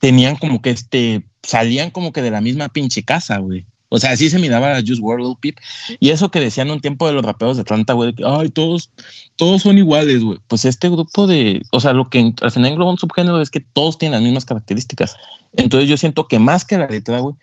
tenían 0.00 0.36
como 0.36 0.60
que 0.60 0.70
este, 0.70 1.24
salían 1.42 1.90
como 1.90 2.12
que 2.12 2.22
de 2.22 2.30
la 2.30 2.40
misma 2.40 2.68
pinche 2.68 3.02
casa, 3.02 3.38
güey. 3.38 3.64
O 3.88 3.98
sea, 3.98 4.10
así 4.12 4.28
se 4.30 4.38
miraba 4.38 4.72
a 4.76 4.80
Juice 4.80 5.00
WRLD, 5.00 5.36
Pip. 5.40 5.58
Y 6.00 6.10
eso 6.10 6.30
que 6.30 6.40
decían 6.40 6.70
un 6.70 6.80
tiempo 6.80 7.06
de 7.06 7.12
los 7.12 7.24
raperos 7.24 7.56
de 7.56 7.62
Atlanta, 7.62 7.92
güey, 7.92 8.14
que, 8.14 8.24
ay, 8.26 8.48
todos, 8.48 8.90
todos 9.36 9.62
son 9.62 9.78
iguales, 9.78 10.22
güey. 10.24 10.38
Pues 10.48 10.64
este 10.64 10.88
grupo 10.88 11.26
de, 11.26 11.62
o 11.72 11.80
sea, 11.80 11.92
lo 11.92 12.08
que 12.10 12.32
al 12.42 12.50
final 12.50 12.72
engloba 12.72 12.90
un 12.90 12.98
subgénero 12.98 13.40
es 13.40 13.50
que 13.50 13.60
todos 13.60 13.98
tienen 13.98 14.14
las 14.14 14.22
mismas 14.22 14.44
características. 14.44 15.16
Entonces 15.52 15.88
yo 15.88 15.96
siento 15.96 16.26
que 16.26 16.38
más 16.38 16.64
que 16.64 16.78
la 16.78 16.86
letra, 16.88 17.20
güey, 17.20 17.34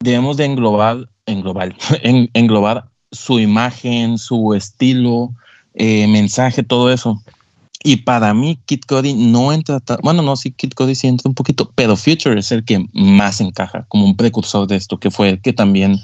debemos 0.00 0.36
de 0.36 0.44
englobar, 0.44 1.08
englobar, 1.24 1.74
en- 2.02 2.30
englobar 2.34 2.84
su 3.12 3.38
imagen, 3.40 4.18
su 4.18 4.52
estilo, 4.54 5.32
eh, 5.74 6.06
mensaje, 6.08 6.62
todo 6.62 6.92
eso. 6.92 7.22
Y 7.88 7.98
para 7.98 8.34
mí, 8.34 8.58
Kid 8.66 8.80
Cody 8.88 9.14
no 9.14 9.52
entra, 9.52 9.80
bueno, 10.02 10.20
no, 10.20 10.34
sí, 10.36 10.50
Kid 10.50 10.72
Cody 10.72 10.96
sí 10.96 11.06
entra 11.06 11.28
un 11.28 11.36
poquito, 11.36 11.70
pero 11.76 11.96
Future 11.96 12.36
es 12.40 12.50
el 12.50 12.64
que 12.64 12.84
más 12.92 13.40
encaja 13.40 13.84
como 13.88 14.06
un 14.06 14.16
precursor 14.16 14.66
de 14.66 14.74
esto, 14.74 14.98
que 14.98 15.12
fue 15.12 15.28
el 15.30 15.40
que 15.40 15.52
también 15.52 16.00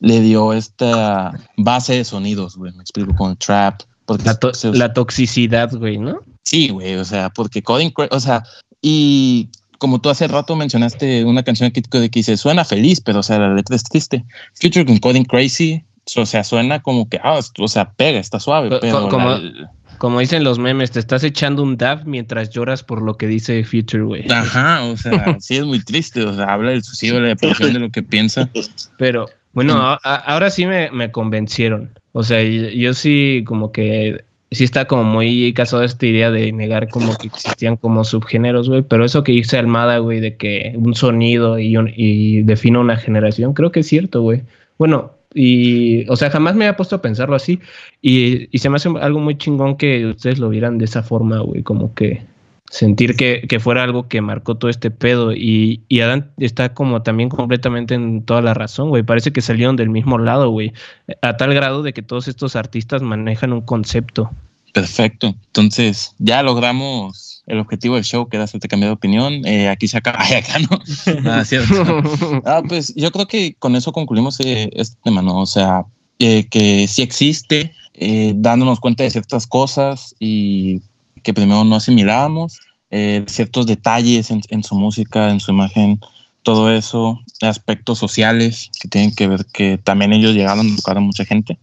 le 0.00 0.20
dio 0.22 0.54
esta 0.54 1.32
base 1.58 1.92
de 1.94 2.04
sonidos, 2.04 2.56
güey, 2.56 2.72
me 2.72 2.80
explico, 2.80 3.14
con 3.14 3.36
trap. 3.36 3.82
Porque 4.06 4.24
La, 4.24 4.34
to- 4.38 4.54
se- 4.54 4.72
la 4.72 4.94
toxicidad, 4.94 5.70
güey, 5.74 5.98
¿no? 5.98 6.20
Sí, 6.42 6.70
güey, 6.70 6.94
o 6.94 7.04
sea, 7.04 7.28
porque 7.28 7.62
Coding, 7.62 7.90
Cra- 7.90 8.08
o 8.12 8.20
sea, 8.20 8.42
y 8.80 9.50
como 9.78 10.00
tú 10.00 10.08
hace 10.08 10.26
rato 10.28 10.56
mencionaste 10.56 11.26
una 11.26 11.42
canción 11.42 11.68
de 11.68 11.72
Kid 11.74 11.90
Cudi 11.90 12.08
que 12.08 12.20
dice, 12.20 12.38
suena 12.38 12.64
feliz, 12.64 13.02
pero 13.02 13.18
o 13.20 13.22
sea, 13.22 13.38
la 13.38 13.52
letra 13.52 13.76
es 13.76 13.84
triste. 13.84 14.24
Future 14.54 14.86
con 14.86 14.96
Coding 14.98 15.24
Crazy, 15.24 15.82
o 16.16 16.24
sea, 16.24 16.44
suena 16.44 16.80
como 16.80 17.08
que, 17.10 17.20
ah, 17.22 17.38
o 17.58 17.68
sea, 17.68 17.90
pega, 17.92 18.18
está 18.20 18.40
suave, 18.40 18.70
pero 18.80 19.08
como- 19.10 19.28
la- 19.28 19.72
Como 19.98 20.20
dicen 20.20 20.44
los 20.44 20.58
memes, 20.58 20.90
te 20.90 20.98
estás 21.00 21.24
echando 21.24 21.62
un 21.62 21.76
dab 21.76 22.06
mientras 22.06 22.50
lloras 22.50 22.82
por 22.82 23.02
lo 23.02 23.16
que 23.16 23.26
dice 23.26 23.64
Future, 23.64 24.02
güey. 24.04 24.30
Ajá, 24.30 24.84
o 24.84 24.96
sea, 24.96 25.36
sí 25.40 25.56
es 25.56 25.64
muy 25.64 25.82
triste, 25.82 26.22
o 26.24 26.34
sea, 26.34 26.52
habla 26.52 26.70
del 26.72 26.82
suicidio, 26.82 27.14
de 27.16 27.20
la 27.22 27.28
depresión, 27.28 27.72
de 27.72 27.80
lo 27.80 27.90
que 27.90 28.02
piensa. 28.02 28.50
Pero 28.98 29.26
bueno, 29.52 29.74
a- 29.76 29.98
a- 30.04 30.16
ahora 30.16 30.50
sí 30.50 30.66
me, 30.66 30.90
me 30.90 31.10
convencieron. 31.10 31.90
O 32.12 32.22
sea, 32.22 32.42
yo, 32.42 32.68
yo 32.68 32.94
sí 32.94 33.42
como 33.46 33.72
que 33.72 34.24
sí 34.50 34.64
está 34.64 34.86
como 34.86 35.02
muy 35.04 35.52
casado 35.54 35.82
esta 35.82 36.06
idea 36.06 36.30
de 36.30 36.52
negar 36.52 36.88
como 36.88 37.16
que 37.16 37.26
existían 37.26 37.76
como 37.76 38.04
subgéneros, 38.04 38.68
güey. 38.68 38.82
Pero 38.82 39.04
eso 39.04 39.24
que 39.24 39.32
dice 39.32 39.58
Almada, 39.58 39.98
güey, 39.98 40.20
de 40.20 40.36
que 40.36 40.72
un 40.76 40.94
sonido 40.94 41.58
y, 41.58 41.76
un- 41.76 41.92
y 41.94 42.42
define 42.42 42.78
una 42.78 42.96
generación, 42.96 43.54
creo 43.54 43.72
que 43.72 43.80
es 43.80 43.86
cierto, 43.88 44.20
güey. 44.22 44.42
Bueno, 44.78 45.12
y, 45.38 46.08
o 46.08 46.16
sea, 46.16 46.30
jamás 46.30 46.56
me 46.56 46.64
había 46.64 46.78
puesto 46.78 46.96
a 46.96 47.02
pensarlo 47.02 47.36
así. 47.36 47.60
Y, 48.00 48.48
y 48.50 48.58
se 48.58 48.70
me 48.70 48.76
hace 48.76 48.88
algo 49.00 49.20
muy 49.20 49.36
chingón 49.36 49.76
que 49.76 50.06
ustedes 50.06 50.38
lo 50.38 50.48
vieran 50.48 50.78
de 50.78 50.86
esa 50.86 51.02
forma, 51.02 51.40
güey, 51.40 51.62
como 51.62 51.92
que 51.94 52.24
sentir 52.70 53.16
que, 53.16 53.42
que 53.46 53.60
fuera 53.60 53.84
algo 53.84 54.08
que 54.08 54.22
marcó 54.22 54.56
todo 54.56 54.70
este 54.70 54.90
pedo. 54.90 55.34
Y, 55.34 55.82
y 55.88 56.00
Adán 56.00 56.30
está 56.38 56.72
como 56.72 57.02
también 57.02 57.28
completamente 57.28 57.94
en 57.94 58.22
toda 58.22 58.40
la 58.40 58.54
razón, 58.54 58.88
güey. 58.88 59.02
Parece 59.02 59.30
que 59.30 59.42
salieron 59.42 59.76
del 59.76 59.90
mismo 59.90 60.16
lado, 60.16 60.48
güey. 60.48 60.72
A 61.20 61.36
tal 61.36 61.52
grado 61.52 61.82
de 61.82 61.92
que 61.92 62.00
todos 62.00 62.28
estos 62.28 62.56
artistas 62.56 63.02
manejan 63.02 63.52
un 63.52 63.60
concepto. 63.60 64.30
Perfecto. 64.76 65.28
Entonces, 65.46 66.14
ya 66.18 66.42
logramos 66.42 67.42
el 67.46 67.58
objetivo 67.60 67.94
del 67.94 68.04
show, 68.04 68.28
que 68.28 68.36
era 68.36 68.44
hacerte 68.44 68.68
cambiar 68.68 68.90
de 68.90 68.94
opinión. 68.94 69.46
Eh, 69.46 69.70
aquí 69.70 69.88
se 69.88 69.96
acaba. 69.96 70.18
Ay, 70.20 70.34
acá 70.34 70.58
no. 70.58 71.22
Nada, 71.22 71.44
cierto. 71.46 72.02
Ah, 72.44 72.60
pues 72.68 72.94
yo 72.94 73.10
creo 73.10 73.26
que 73.26 73.54
con 73.54 73.74
eso 73.74 73.90
concluimos 73.90 74.38
eh, 74.40 74.68
este 74.74 74.98
tema, 75.02 75.22
¿no? 75.22 75.40
O 75.40 75.46
sea, 75.46 75.86
eh, 76.18 76.46
que 76.50 76.86
sí 76.88 77.00
existe, 77.00 77.72
eh, 77.94 78.34
dándonos 78.36 78.78
cuenta 78.78 79.02
de 79.02 79.10
ciertas 79.10 79.46
cosas 79.46 80.14
y 80.18 80.82
que 81.22 81.32
primero 81.32 81.64
no 81.64 81.76
asimilábamos, 81.76 82.60
eh, 82.90 83.24
ciertos 83.28 83.66
detalles 83.66 84.30
en, 84.30 84.42
en 84.50 84.62
su 84.62 84.74
música, 84.74 85.30
en 85.30 85.40
su 85.40 85.52
imagen, 85.52 86.00
todo 86.42 86.70
eso, 86.70 87.18
aspectos 87.40 87.98
sociales 87.98 88.70
que 88.78 88.88
tienen 88.88 89.14
que 89.14 89.26
ver 89.26 89.46
que 89.46 89.78
también 89.78 90.12
ellos 90.12 90.34
llegaron 90.34 90.70
a 90.70 90.76
tocar 90.76 90.98
a 90.98 91.00
mucha 91.00 91.24
gente. 91.24 91.58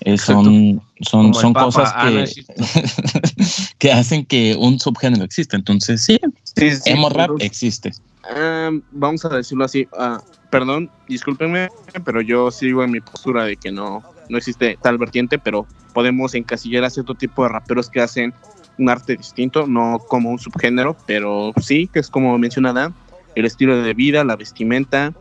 Eh, 0.00 0.18
son 0.18 0.82
son, 1.00 1.34
son 1.34 1.52
cosas 1.54 1.92
Ah, 1.94 2.08
que, 2.10 2.24
que 3.78 3.92
hacen 3.92 4.24
que 4.24 4.56
un 4.58 4.78
subgénero 4.78 5.24
exista. 5.24 5.56
Entonces, 5.56 6.02
sí, 6.02 6.18
Sí, 6.56 6.70
sí, 6.72 6.90
emo 6.90 7.08
rap 7.08 7.30
existe. 7.40 7.92
ah, 8.24 8.70
vamos 8.92 9.24
a 9.24 9.28
decirlo 9.30 9.64
así. 9.64 9.86
ah, 9.98 10.20
perdón, 10.50 10.90
discúlpenme, 11.08 11.68
pero 12.04 12.20
yo 12.20 12.50
sigo 12.50 12.82
en 12.84 12.90
mi 12.92 13.00
postura 13.00 13.44
de 13.44 13.56
que 13.56 13.72
no, 13.72 14.02
no 14.28 14.38
existe 14.38 14.78
tal 14.82 14.96
vertiente, 14.98 15.38
pero 15.38 15.66
podemos 15.92 16.34
encasillar 16.34 16.84
a 16.84 16.90
cierto 16.90 17.14
tipo 17.14 17.42
de 17.42 17.48
raperos 17.50 17.90
que 17.90 18.00
hacen 18.00 18.32
un 18.78 18.88
arte 18.90 19.16
distinto, 19.16 19.66
no 19.66 19.98
como 20.08 20.30
un 20.30 20.38
subgénero, 20.38 20.96
pero 21.06 21.52
sí, 21.60 21.88
que 21.92 21.98
es 22.00 22.08
como 22.10 22.36
menciona 22.38 22.72
Dan, 22.72 22.94
el 23.34 23.44
estilo 23.44 23.82
de 23.82 23.94
vida, 23.94 24.24
la 24.24 24.36
vestimenta, 24.36 25.12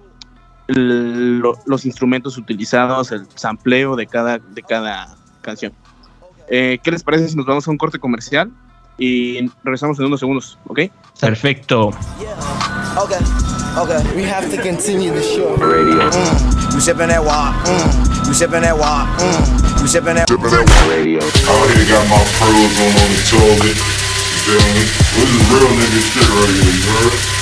el- 0.67 1.39
los 1.65 1.86
instrumentos 1.86 2.38
utilizados, 2.38 3.12
el 3.12 3.28
sampleo 3.36 3.95
de 3.95 4.08
cada, 4.08 4.39
de 4.39 4.62
cada 4.63 5.15
canción. 5.41 5.73
Eh, 6.49 6.80
¿Qué 6.84 6.91
les 6.91 7.04
parece 7.04 7.28
si 7.30 7.36
nos 7.36 7.45
vamos 7.45 7.67
a 7.67 7.71
un 7.71 7.78
corte 7.78 7.99
comercial? 7.99 8.51
Y 8.97 9.49
regresamos 9.63 9.99
en 9.99 10.06
unos 10.06 10.19
segundos, 10.21 10.58
¿ok? 10.67 10.80
Perfecto. 11.19 11.88
Okay, 12.97 13.17
okay. 13.78 13.97
We 14.15 14.23
have 14.23 14.47
to 14.56 14.62
continue 14.62 15.12
the 15.12 15.21
show. 15.21 15.56
Radio. 15.58 16.10
Mm. 16.10 16.73
You 16.73 16.80
sipping 16.80 17.10
that 17.10 17.21
wop. 17.23 17.54
Mm. 17.67 18.28
You 18.28 18.34
sipping 18.34 18.62
that 18.62 18.78
wop. 18.78 19.08
Mm. 19.19 19.82
You 19.82 19.88
sipping 19.88 20.15
that. 20.15 20.30
Sipping 20.30 20.49
that 20.49 20.88
radio. 20.88 21.19
Out 21.19 21.67
here 21.75 21.86
got 21.91 22.08
my 22.08 22.23
pearls 22.39 22.80
on 22.80 22.91
on 22.95 23.10
the 23.12 23.21
toilet. 23.28 23.75
You 23.75 24.39
feel 24.47 24.63
me? 24.71 24.84
This 25.12 25.28
is 25.28 25.43
real 25.51 25.67
nigga 25.75 25.99
shit 25.99 26.30
right 26.30 26.56
here, 26.56 26.71
you 26.71 26.88
heard? 26.95 27.35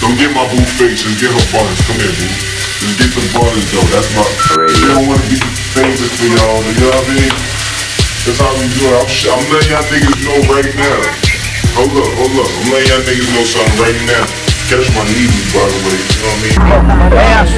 Don't 0.00 0.14
get 0.16 0.30
my 0.30 0.46
boo 0.46 0.62
face, 0.78 1.02
just 1.02 1.18
get 1.18 1.30
her 1.34 1.44
buttons. 1.50 1.80
Come 1.86 1.98
here, 1.98 2.14
boo. 2.14 2.30
Just 2.78 2.94
get 3.02 3.10
the 3.10 3.22
buttons 3.34 3.66
though. 3.74 3.82
That's 3.90 4.08
my 4.14 4.22
radio. 4.54 4.78
They 4.78 4.94
don't 4.94 5.06
want 5.10 5.20
to 5.22 5.28
be 5.28 5.38
famous 5.74 6.06
for 6.14 6.28
y'all, 6.30 6.62
you 6.62 6.74
know 6.78 6.94
what 6.94 7.02
I 7.02 7.10
mean? 7.18 7.32
That's 8.22 8.38
how 8.38 8.52
we 8.54 8.66
do 8.70 8.86
it. 8.86 8.94
I'm, 8.94 9.08
sh- 9.10 9.26
I'm 9.26 9.42
letting 9.50 9.70
y'all 9.74 9.82
niggas 9.90 10.18
know 10.22 10.38
right 10.54 10.70
now. 10.78 11.00
Hold 11.74 11.90
up, 11.98 12.10
hold 12.14 12.34
up. 12.38 12.46
I'm 12.46 12.70
letting 12.70 12.88
y'all 12.94 13.02
niggas 13.02 13.30
know 13.34 13.42
something 13.42 13.78
right 13.82 13.98
now. 14.06 14.24
Catch 14.68 14.86
my 14.94 15.02
needles, 15.10 15.48
by 15.50 15.64
the 15.64 15.80
way. 15.82 15.96
You 15.96 16.18
know 16.22 16.28
what 16.28 16.38
I 16.38 17.48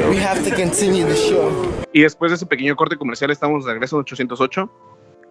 mean? 0.00 0.10
We 0.10 0.16
have 0.16 0.42
to 0.42 0.50
continue 0.54 1.04
the 1.06 1.14
show. 1.16 1.52
Y 1.92 2.00
después 2.02 2.30
de 2.30 2.36
ese 2.36 2.46
pequeño 2.46 2.74
corte 2.76 2.96
comercial 2.96 3.30
estamos 3.30 3.64
de 3.64 3.72
regreso 3.72 3.96
en 3.96 4.00
808. 4.00 4.70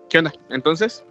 ¿Qué 0.09 0.19
onda? 0.19 0.31
Entonces, 0.49 1.03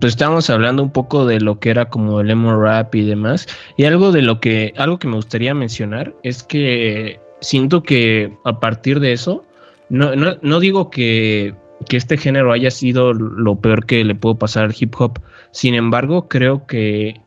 Pues 0.00 0.12
estábamos 0.12 0.48
hablando 0.48 0.82
un 0.82 0.92
poco 0.92 1.26
de 1.26 1.40
lo 1.40 1.58
que 1.58 1.70
era 1.70 1.86
como 1.86 2.20
el 2.20 2.30
emo 2.30 2.60
rap 2.60 2.94
y 2.94 3.04
demás. 3.04 3.48
Y 3.76 3.84
algo 3.84 4.12
de 4.12 4.22
lo 4.22 4.40
que, 4.40 4.72
algo 4.76 4.98
que 4.98 5.08
me 5.08 5.16
gustaría 5.16 5.54
mencionar 5.54 6.14
es 6.22 6.42
que 6.42 7.20
siento 7.40 7.82
que 7.82 8.32
a 8.44 8.60
partir 8.60 9.00
de 9.00 9.12
eso, 9.12 9.44
no, 9.88 10.14
no, 10.14 10.36
no 10.40 10.60
digo 10.60 10.90
que, 10.90 11.54
que 11.88 11.96
este 11.96 12.16
género 12.16 12.52
haya 12.52 12.70
sido 12.70 13.12
lo 13.12 13.56
peor 13.56 13.86
que 13.86 14.04
le 14.04 14.14
pudo 14.14 14.36
pasar 14.36 14.64
al 14.64 14.76
hip 14.78 14.94
hop. 14.98 15.18
Sin 15.50 15.74
embargo, 15.74 16.28
creo 16.28 16.66
que, 16.66 17.20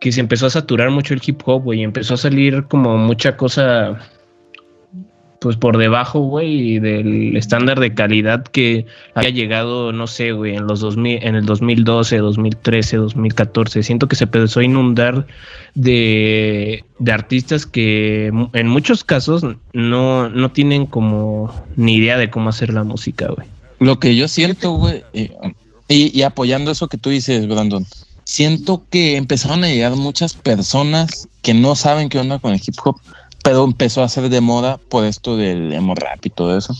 que 0.00 0.12
se 0.12 0.20
empezó 0.20 0.46
a 0.46 0.50
saturar 0.50 0.90
mucho 0.90 1.14
el 1.14 1.22
hip 1.24 1.40
hop, 1.44 1.72
y 1.72 1.82
Empezó 1.82 2.14
a 2.14 2.18
salir 2.18 2.64
como 2.64 2.98
mucha 2.98 3.36
cosa 3.36 3.98
pues 5.40 5.56
por 5.56 5.78
debajo, 5.78 6.20
güey, 6.20 6.78
del 6.80 7.34
estándar 7.34 7.80
de 7.80 7.94
calidad 7.94 8.44
que 8.44 8.84
había 9.14 9.30
llegado, 9.30 9.90
no 9.90 10.06
sé, 10.06 10.32
güey, 10.32 10.54
en 10.54 10.66
los 10.66 10.80
2000, 10.80 11.22
en 11.22 11.34
el 11.34 11.46
2012, 11.46 12.18
2013, 12.18 12.98
2014. 12.98 13.82
Siento 13.82 14.06
que 14.06 14.16
se 14.16 14.24
empezó 14.24 14.60
a 14.60 14.64
inundar 14.64 15.26
de, 15.74 16.84
de 16.98 17.12
artistas 17.12 17.64
que 17.64 18.30
en 18.52 18.68
muchos 18.68 19.02
casos 19.02 19.42
no, 19.72 20.28
no 20.28 20.52
tienen 20.52 20.84
como 20.84 21.50
ni 21.74 21.96
idea 21.96 22.18
de 22.18 22.28
cómo 22.28 22.50
hacer 22.50 22.74
la 22.74 22.84
música, 22.84 23.28
güey. 23.28 23.48
Lo 23.78 23.98
que 23.98 24.14
yo 24.14 24.28
siento, 24.28 24.72
güey, 24.72 25.02
eh, 25.14 25.30
y, 25.88 26.16
y 26.16 26.22
apoyando 26.22 26.70
eso 26.70 26.88
que 26.88 26.98
tú 26.98 27.08
dices, 27.08 27.48
Brandon, 27.48 27.86
siento 28.24 28.84
que 28.90 29.16
empezaron 29.16 29.64
a 29.64 29.68
llegar 29.68 29.96
muchas 29.96 30.34
personas 30.34 31.28
que 31.40 31.54
no 31.54 31.74
saben 31.76 32.10
qué 32.10 32.18
onda 32.18 32.38
con 32.38 32.52
el 32.52 32.60
hip 32.64 32.76
hop, 32.84 33.00
pero 33.42 33.64
empezó 33.64 34.02
a 34.02 34.08
ser 34.08 34.28
de 34.28 34.40
moda 34.40 34.78
por 34.88 35.04
esto 35.04 35.36
del 35.36 35.72
emo 35.72 35.94
rap 35.94 36.24
y 36.24 36.30
todo 36.30 36.56
eso. 36.56 36.74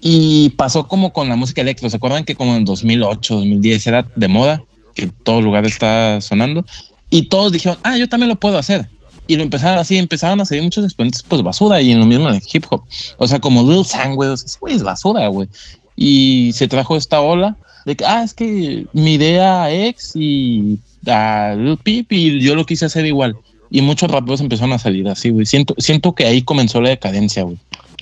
Y 0.00 0.50
pasó 0.50 0.88
como 0.88 1.12
con 1.12 1.28
la 1.28 1.36
música 1.36 1.60
electro. 1.60 1.90
¿Se 1.90 1.96
acuerdan 1.96 2.24
que 2.24 2.34
como 2.34 2.54
en 2.54 2.64
2008, 2.64 3.34
2010 3.34 3.86
era 3.86 4.06
de 4.16 4.28
moda? 4.28 4.62
Que 4.94 5.08
todo 5.08 5.42
lugar 5.42 5.66
está 5.66 6.20
sonando. 6.20 6.64
Y 7.10 7.28
todos 7.28 7.52
dijeron, 7.52 7.78
ah, 7.82 7.96
yo 7.96 8.08
también 8.08 8.28
lo 8.28 8.36
puedo 8.36 8.56
hacer. 8.56 8.88
Y 9.26 9.36
lo 9.36 9.42
empezaron 9.42 9.78
así, 9.78 9.96
empezaron 9.96 10.40
a 10.40 10.44
salir 10.44 10.62
muchos 10.62 10.84
exponentes, 10.84 11.22
pues 11.22 11.42
basura, 11.42 11.80
y 11.80 11.92
en 11.92 12.00
lo 12.00 12.06
mismo 12.06 12.28
en 12.28 12.36
el 12.36 12.42
hip 12.52 12.64
hop. 12.70 12.82
O 13.18 13.28
sea, 13.28 13.38
como 13.38 13.62
Lil 13.62 13.84
Sang, 13.84 14.14
güey, 14.14 14.30
güey 14.60 14.74
es 14.74 14.82
basura, 14.82 15.28
güey. 15.28 15.48
Y 15.96 16.50
se 16.54 16.66
trajo 16.66 16.96
esta 16.96 17.20
ola 17.20 17.56
de 17.84 17.96
que, 17.96 18.04
ah, 18.04 18.22
es 18.24 18.34
que 18.34 18.86
mi 18.92 19.14
idea 19.14 19.64
a 19.64 19.72
X 19.72 20.12
y 20.14 20.78
a 21.06 21.54
Lil 21.56 21.76
Peep 21.76 22.12
y 22.12 22.40
yo 22.40 22.54
lo 22.54 22.66
quise 22.66 22.86
hacer 22.86 23.06
igual. 23.06 23.36
Y 23.70 23.82
muchos 23.82 24.10
raperos 24.10 24.40
empezaron 24.40 24.72
a 24.72 24.78
salir 24.78 25.08
así, 25.08 25.30
güey. 25.30 25.46
Siento, 25.46 25.74
siento 25.78 26.12
que 26.14 26.26
ahí 26.26 26.42
comenzó 26.42 26.80
la 26.80 26.88
decadencia, 26.90 27.44
güey. 27.44 27.56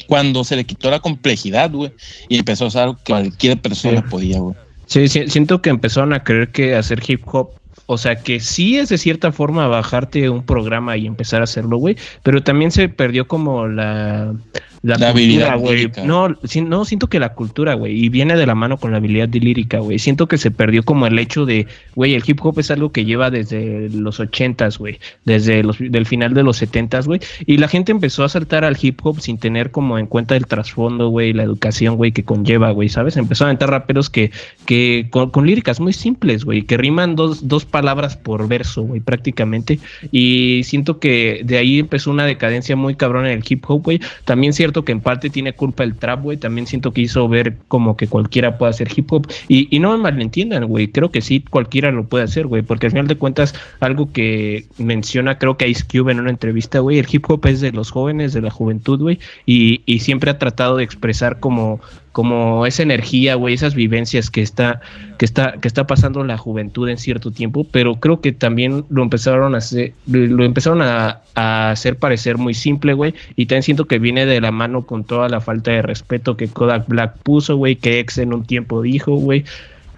Cuando 0.07 0.43
se 0.45 0.57
le 0.57 0.65
quitó 0.65 0.91
la 0.91 1.01
complejidad, 1.01 1.71
güey, 1.71 1.93
y 2.29 2.39
empezó 2.39 2.65
a 2.65 2.69
usar 2.69 2.97
que 3.05 3.13
cualquier 3.13 3.61
persona 3.61 4.01
Sí. 4.01 4.07
podía, 4.09 4.39
güey. 4.39 4.55
Sí, 4.87 5.09
sí, 5.09 5.25
siento 5.29 5.61
que 5.61 5.69
empezaron 5.69 6.15
a 6.15 6.25
creer 6.25 6.51
que 6.51 6.75
hacer 6.75 7.03
hip 7.07 7.21
hop, 7.27 7.51
o 7.91 7.97
sea, 7.97 8.17
que 8.17 8.39
sí 8.39 8.77
es 8.77 8.91
de 8.91 8.99
cierta 8.99 9.33
forma 9.33 9.67
bajarte 9.67 10.29
un 10.29 10.43
programa 10.43 10.99
y 10.99 11.07
empezar 11.07 11.41
a 11.41 11.45
hacerlo, 11.45 11.79
güey, 11.79 11.97
pero 12.23 12.43
también 12.43 12.71
se 12.71 12.91
perdió 12.91 13.27
como 13.27 13.67
la, 13.67 14.35
la, 14.83 14.99
La 14.99 15.09
habilidad 15.09 15.55
cultura, 15.55 15.95
güey. 15.95 16.07
No, 16.07 16.29
no, 16.67 16.85
siento 16.85 17.07
que 17.07 17.19
la 17.19 17.33
cultura, 17.33 17.73
güey, 17.73 18.05
y 18.05 18.11
viene 18.11 18.37
de 18.37 18.45
la 18.45 18.55
mano 18.55 18.77
con 18.77 18.91
la 18.91 18.99
habilidad 18.99 19.31
de 19.31 19.41
lírica, 19.41 19.79
güey. 19.79 19.99
Siento 19.99 20.29
que 20.29 20.37
se 20.37 20.51
perdió 20.51 20.83
como 20.83 21.07
el 21.07 21.19
hecho 21.19 21.47
de, 21.47 21.67
güey, 21.95 22.15
el 22.15 22.23
hip 22.27 22.45
hop 22.45 22.59
es 22.59 22.71
algo 22.71 22.93
que 22.93 23.07
lleva 23.07 23.31
desde 23.31 23.89
los 23.89 24.21
ochentas, 24.21 24.77
güey, 24.77 25.01
desde 25.25 25.63
los 25.63 25.79
del 25.79 26.05
final 26.05 26.35
de 26.35 26.43
los 26.43 26.59
setentas, 26.59 27.07
güey, 27.07 27.21
y 27.47 27.57
la 27.57 27.69
gente 27.69 27.91
empezó 27.91 28.23
a 28.23 28.29
saltar 28.29 28.67
al 28.67 28.77
hip 28.79 29.01
hop 29.03 29.19
sin 29.23 29.39
tener 29.39 29.71
como 29.71 29.99
en 29.99 30.07
cuenta 30.07 30.37
el 30.37 30.45
trasfondo, 30.45 31.09
güey, 31.09 31.33
la 31.33 31.45
educación, 31.45 31.97
güey, 31.97 32.13
que 32.13 32.23
conlleva, 32.23 32.71
güey, 32.71 32.91
¿sabes? 32.91 33.17
Empezó 33.17 33.45
a 33.45 33.47
aventar 33.47 33.71
raperos 33.71 34.11
que, 34.11 34.31
que 34.67 35.07
con, 35.09 35.31
con 35.31 35.47
líricas 35.47 35.81
muy 35.81 35.95
simples, 35.95 36.45
güey, 36.45 36.65
que 36.65 36.77
riman 36.77 37.17
dos, 37.17 37.49
dos 37.49 37.65
palabras 37.65 37.78
por 38.17 38.49
verso, 38.49 38.83
güey, 38.83 39.01
prácticamente, 39.01 39.79
y 40.13 40.63
siento 40.65 40.99
que 40.99 41.43
de 41.45 41.59
ahí 41.59 41.79
empezó 41.79 42.11
una 42.11 42.25
decadencia 42.25 42.77
muy 42.77 42.95
cabrón 42.95 43.27
en 43.27 43.33
el 43.33 43.45
hip 43.49 43.65
hop, 43.69 43.83
güey. 43.85 44.01
También 44.25 44.53
cierto 44.53 44.85
que 44.85 44.93
en 44.93 45.01
parte 45.01 45.31
tiene 45.31 45.53
culpa 45.53 45.85
el 45.85 45.95
trap, 45.95 46.23
güey. 46.23 46.37
También 46.37 46.67
siento 46.67 46.93
que 46.93 47.01
hizo 47.03 47.29
ver 47.29 47.57
como 47.69 47.97
que 47.97 48.07
cualquiera 48.07 48.59
puede 48.59 48.71
hacer 48.71 48.89
hip 48.95 49.13
hop. 49.13 49.27
Y, 49.49 49.75
y 49.75 49.81
no 49.81 49.93
me 49.93 49.99
malentiendan, 49.99 50.67
güey. 50.67 50.89
Creo 50.89 51.11
que 51.11 51.21
sí, 51.21 51.45
cualquiera 51.49 51.91
lo 51.91 52.05
puede 52.05 52.25
hacer, 52.25 52.47
güey. 52.47 52.63
Porque 52.63 52.87
al 52.87 52.93
final 52.93 53.07
de 53.07 53.17
cuentas, 53.17 53.55
algo 53.81 54.13
que 54.13 54.67
menciona, 54.79 55.39
creo 55.39 55.57
que 55.57 55.69
Ice 55.69 55.85
Cube 55.91 56.13
en 56.13 56.21
una 56.21 56.31
entrevista, 56.31 56.81
güey, 56.81 56.99
el 56.99 57.07
hip 57.11 57.25
hop 57.29 57.47
es 57.47 57.61
de 57.61 57.73
los 57.73 57.91
jóvenes, 57.91 58.33
de 58.33 58.43
la 58.43 58.51
juventud, 58.51 59.01
güey. 59.01 59.19
Y 59.47 60.01
siempre 60.01 60.31
ha 60.31 60.39
tratado 60.39 60.77
de 60.77 60.85
expresar 60.85 61.41
como 61.41 61.81
como 62.19 62.67
esa 62.67 62.83
energía, 62.83 63.37
güey, 63.37 63.55
esas 63.55 63.77
vivencias 63.77 64.29
que 64.29 64.43
está, 64.43 64.81
que 65.19 65.25
está, 65.25 65.53
que 65.53 65.69
está 65.69 65.87
pasando 65.87 66.25
la 66.25 66.37
juventud 66.37 66.89
en 66.89 66.99
cierto 66.99 67.31
tiempo, 67.31 67.63
pero 67.71 67.95
creo 68.01 68.21
que 68.21 68.33
también 68.33 68.85
lo 68.91 69.05
empezaron 69.05 69.55
a 69.55 69.59
hacer, 69.59 69.93
lo 70.09 70.43
empezaron 70.43 70.83
a, 70.83 71.21
a 71.37 71.71
hacer 71.71 71.97
parecer 71.97 72.37
muy 72.37 72.55
simple, 72.55 72.93
güey, 72.95 73.15
y 73.37 73.47
también 73.47 73.63
siento 73.63 73.85
que 73.85 74.01
viene 74.01 74.27
de 74.27 74.41
la 74.41 74.51
mano 74.51 74.85
con 74.85 75.05
toda 75.05 75.29
la 75.29 75.41
falta 75.41 75.71
de 75.71 75.81
respeto 75.81 76.37
que 76.37 76.49
Kodak 76.49 76.89
Black 76.89 77.19
puso, 77.23 77.55
güey, 77.57 77.77
que 77.77 78.01
Ex 78.01 78.19
en 78.19 78.35
un 78.35 78.45
tiempo 78.45 78.83
dijo, 78.83 79.15
güey, 79.15 79.45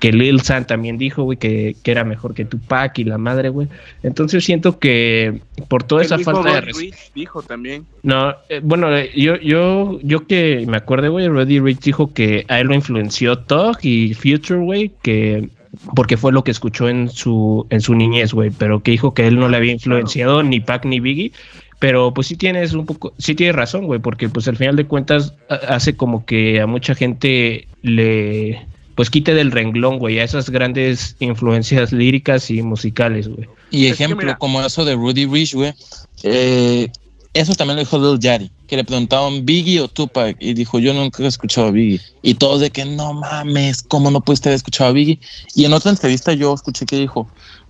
que 0.00 0.12
Lil 0.12 0.40
San 0.40 0.66
también 0.66 0.98
dijo, 0.98 1.22
güey, 1.22 1.38
que, 1.38 1.76
que 1.82 1.90
era 1.92 2.02
mejor 2.04 2.34
que 2.34 2.44
Tupac 2.44 2.98
y 2.98 3.04
la 3.04 3.18
madre, 3.18 3.50
güey. 3.50 3.68
Entonces 4.02 4.44
siento 4.44 4.78
que 4.78 5.40
por 5.68 5.84
toda 5.84 6.00
El 6.00 6.06
esa 6.06 6.16
mismo 6.16 6.32
falta 6.32 6.54
de 6.54 6.60
respeto. 6.62 6.96
Dijo 7.14 7.42
también. 7.42 7.84
No, 8.02 8.34
eh, 8.48 8.60
bueno, 8.62 8.92
eh, 8.96 9.10
yo, 9.14 9.36
yo, 9.36 10.00
yo 10.02 10.26
que 10.26 10.64
me 10.66 10.78
acuerdo, 10.78 11.12
güey, 11.12 11.28
Roddy 11.28 11.60
Rich 11.60 11.80
dijo 11.80 12.12
que 12.12 12.44
a 12.48 12.58
él 12.60 12.66
lo 12.66 12.74
influenció 12.74 13.38
Tug 13.38 13.76
y 13.82 14.14
Future, 14.14 14.58
güey, 14.60 14.90
que 15.02 15.48
porque 15.94 16.16
fue 16.16 16.32
lo 16.32 16.42
que 16.42 16.50
escuchó 16.50 16.88
en 16.88 17.08
su, 17.10 17.64
en 17.70 17.80
su 17.80 17.94
niñez, 17.94 18.32
güey, 18.34 18.50
pero 18.50 18.82
que 18.82 18.90
dijo 18.90 19.14
que 19.14 19.28
él 19.28 19.38
no 19.38 19.48
le 19.48 19.56
había 19.56 19.72
influenciado 19.72 20.42
ni 20.42 20.58
Pac 20.58 20.84
ni 20.84 20.98
Biggie. 20.98 21.30
Pero 21.78 22.12
pues 22.12 22.26
sí 22.26 22.36
tienes 22.36 22.74
un 22.74 22.84
poco, 22.84 23.14
sí 23.16 23.34
tienes 23.34 23.56
razón, 23.56 23.86
güey, 23.86 24.00
porque 24.00 24.28
pues 24.28 24.46
al 24.48 24.56
final 24.56 24.76
de 24.76 24.84
cuentas 24.86 25.34
ha- 25.48 25.54
hace 25.76 25.96
como 25.96 26.26
que 26.26 26.60
a 26.60 26.66
mucha 26.66 26.94
gente 26.94 27.68
le, 27.80 28.66
pues 29.00 29.08
quite 29.08 29.32
del 29.32 29.50
renglón, 29.50 29.98
güey, 29.98 30.18
a 30.18 30.24
esas 30.24 30.50
grandes 30.50 31.16
influencias 31.20 31.90
líricas 31.90 32.50
y 32.50 32.60
musicales, 32.60 33.28
güey. 33.28 33.48
Y 33.70 33.86
Es 33.86 33.96
que 33.96 34.04
ejemplo 34.04 34.36
como 34.38 34.60
eso 34.60 34.84
de 34.84 34.94
Rudy 34.94 35.24
Rich, 35.24 35.54
güey. 35.54 35.72
eh, 36.22 36.92
eso 37.32 37.54
también 37.54 37.76
lo 37.76 37.80
dijo 37.80 37.98
Lil 37.98 38.20
Yachty, 38.20 38.50
que 38.66 38.76
le 38.76 38.84
preguntaban 38.84 39.46
Biggie 39.46 39.80
o 39.80 39.88
Tupac 39.88 40.36
y 40.38 40.52
dijo, 40.52 40.78
yo 40.80 40.92
nunca 40.92 41.22
he 41.22 41.26
escuchado 41.26 41.68
a 41.68 41.70
Biggie. 41.70 41.98
Y 42.20 42.34
todos 42.34 42.60
de 42.60 42.68
que 42.68 42.84
no 42.84 43.14
mames, 43.14 43.82
¿cómo 43.84 44.10
no 44.10 44.20
pudiste 44.20 44.50
haber 44.50 44.56
escuchado 44.56 44.90
a 44.90 44.92
Biggie? 44.92 45.18
Y 45.54 45.64
en 45.64 45.72
otra 45.72 45.92
entrevista 45.92 46.34
yo 46.34 46.52
escuché 46.52 46.84
que 46.84 46.98
dijo, 46.98 47.26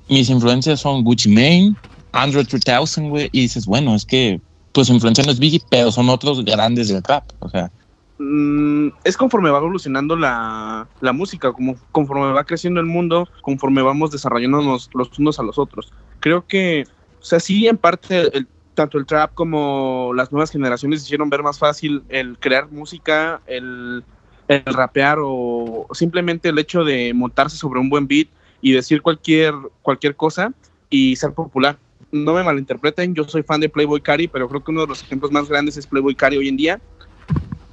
mis 0.09 0.31
influencias 0.31 0.81
son 0.81 1.05
Gucci 1.05 1.29
Mane, 1.29 1.77
Andrew 2.11 2.45
3000, 2.45 3.09
güey. 3.09 3.29
Y 3.31 3.43
dices, 3.43 3.67
bueno, 3.67 3.95
es 3.95 4.05
que 4.05 4.41
pues 4.73 4.89
su 4.89 4.95
influencia 4.95 5.23
no 5.23 5.31
es 5.31 5.39
Biggie, 5.39 5.63
pero 5.71 5.93
son 5.93 6.09
otros 6.09 6.45
grandes 6.45 6.89
del 6.89 7.05
rap. 7.05 7.31
O 7.39 7.49
sea, 7.49 7.71
Mm, 8.23 8.89
es 9.03 9.17
conforme 9.17 9.49
va 9.49 9.57
evolucionando 9.59 10.15
la, 10.15 10.91
la 11.01 11.13
música, 11.15 11.55
como 11.55 11.77
conforme 11.91 12.31
va 12.33 12.45
creciendo 12.45 12.79
el 12.79 12.85
mundo, 12.85 13.27
conforme 13.41 13.81
vamos 13.81 14.11
desarrollándonos 14.11 14.91
los 14.93 15.19
unos 15.19 15.39
a 15.39 15.43
los 15.43 15.57
otros. 15.59 15.91
Creo 16.21 16.47
que, 16.47 16.85
o 17.19 17.25
sea, 17.25 17.41
sí, 17.41 17.67
en 17.67 17.79
parte, 17.79 18.37
el- 18.37 18.47
tanto 18.75 18.99
el 18.99 19.07
trap 19.07 19.33
como 19.33 20.13
las 20.15 20.33
nuevas 20.33 20.51
generaciones 20.51 21.03
hicieron 21.03 21.31
ver 21.31 21.43
más 21.43 21.59
fácil 21.59 22.05
el 22.11 22.39
crear 22.39 22.71
música, 22.71 23.41
el, 23.47 24.05
el 24.49 24.65
rapear 24.67 25.17
o 25.23 25.87
simplemente 25.93 26.51
el 26.51 26.59
hecho 26.59 26.85
de 26.85 27.15
montarse 27.15 27.57
sobre 27.57 27.81
un 27.81 27.89
buen 27.89 28.07
beat 28.07 28.29
y 28.61 28.73
decir 28.73 29.01
cualquier, 29.01 29.55
cualquier 29.81 30.15
cosa 30.15 30.53
y 30.91 31.17
ser 31.17 31.33
popular. 31.33 31.79
No 32.13 32.35
me 32.35 32.43
malinterpreten, 32.43 33.15
yo 33.15 33.25
soy 33.25 33.43
fan 33.45 33.61
de 33.61 33.71
Playboy 33.71 34.03
Cari, 34.03 34.29
pero 34.29 34.47
creo 34.49 34.63
que 34.63 34.73
uno 34.73 34.83
de 34.83 34.89
los 34.89 35.03
ejemplos 35.03 35.33
más 35.33 35.49
grandes 35.49 35.79
es 35.79 35.87
Playboy 35.87 36.15
Cari 36.15 36.37
hoy 36.37 36.49
en 36.49 36.57
día 36.59 36.83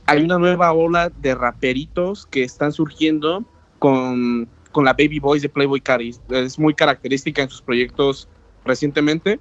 hay 0.07 0.23
una 0.23 0.39
nueva 0.39 0.71
ola 0.71 1.09
de 1.09 1.35
raperitos 1.35 2.25
que 2.25 2.43
están 2.43 2.71
surgiendo 2.71 3.43
con, 3.77 4.47
con 4.71 4.85
la 4.85 4.93
Baby 4.93 5.19
Boys 5.19 5.41
de 5.41 5.49
Playboy 5.49 5.81
Cari. 5.81 6.15
Es 6.29 6.57
muy 6.57 6.73
característica 6.73 7.41
en 7.41 7.49
sus 7.49 7.61
proyectos 7.61 8.29
recientemente, 8.63 9.39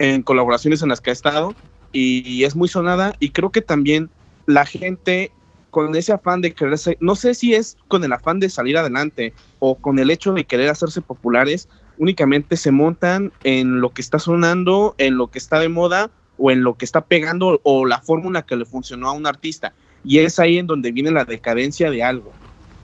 en 0.00 0.22
colaboraciones 0.22 0.82
en 0.82 0.88
las 0.88 1.00
que 1.00 1.10
ha 1.10 1.12
estado, 1.12 1.54
y, 1.92 2.42
es 2.44 2.56
muy 2.56 2.68
sonada. 2.68 3.14
Y 3.20 3.30
creo 3.30 3.50
que 3.50 3.62
también 3.62 4.10
la 4.46 4.66
gente 4.66 5.30
con 5.70 5.94
ese 5.94 6.12
afán 6.12 6.40
de 6.40 6.52
quererse, 6.52 6.96
no 7.00 7.14
sé 7.14 7.34
si 7.34 7.54
es 7.54 7.76
con 7.86 8.02
el 8.02 8.12
afán 8.12 8.40
de 8.40 8.50
salir 8.50 8.76
adelante 8.76 9.32
o 9.60 9.76
con 9.76 10.00
el 10.00 10.10
hecho 10.10 10.32
de 10.32 10.44
querer 10.44 10.68
hacerse 10.68 11.00
populares, 11.00 11.68
únicamente 11.98 12.56
se 12.56 12.72
montan 12.72 13.32
en 13.44 13.80
lo 13.80 13.90
que 13.90 14.02
está 14.02 14.18
sonando, 14.18 14.96
en 14.98 15.16
lo 15.16 15.28
que 15.30 15.38
está 15.38 15.60
de 15.60 15.68
moda 15.68 16.10
o 16.36 16.50
en 16.50 16.64
lo 16.64 16.74
que 16.74 16.84
está 16.84 17.02
pegando 17.02 17.60
o 17.62 17.86
la 17.86 18.00
fórmula 18.00 18.42
que 18.42 18.56
le 18.56 18.64
funcionó 18.64 19.08
a 19.08 19.12
un 19.12 19.28
artista. 19.28 19.72
Y 20.04 20.18
es 20.18 20.38
ahí 20.38 20.58
en 20.58 20.66
donde 20.66 20.92
viene 20.92 21.10
la 21.10 21.24
decadencia 21.24 21.90
de 21.90 22.02
algo. 22.02 22.32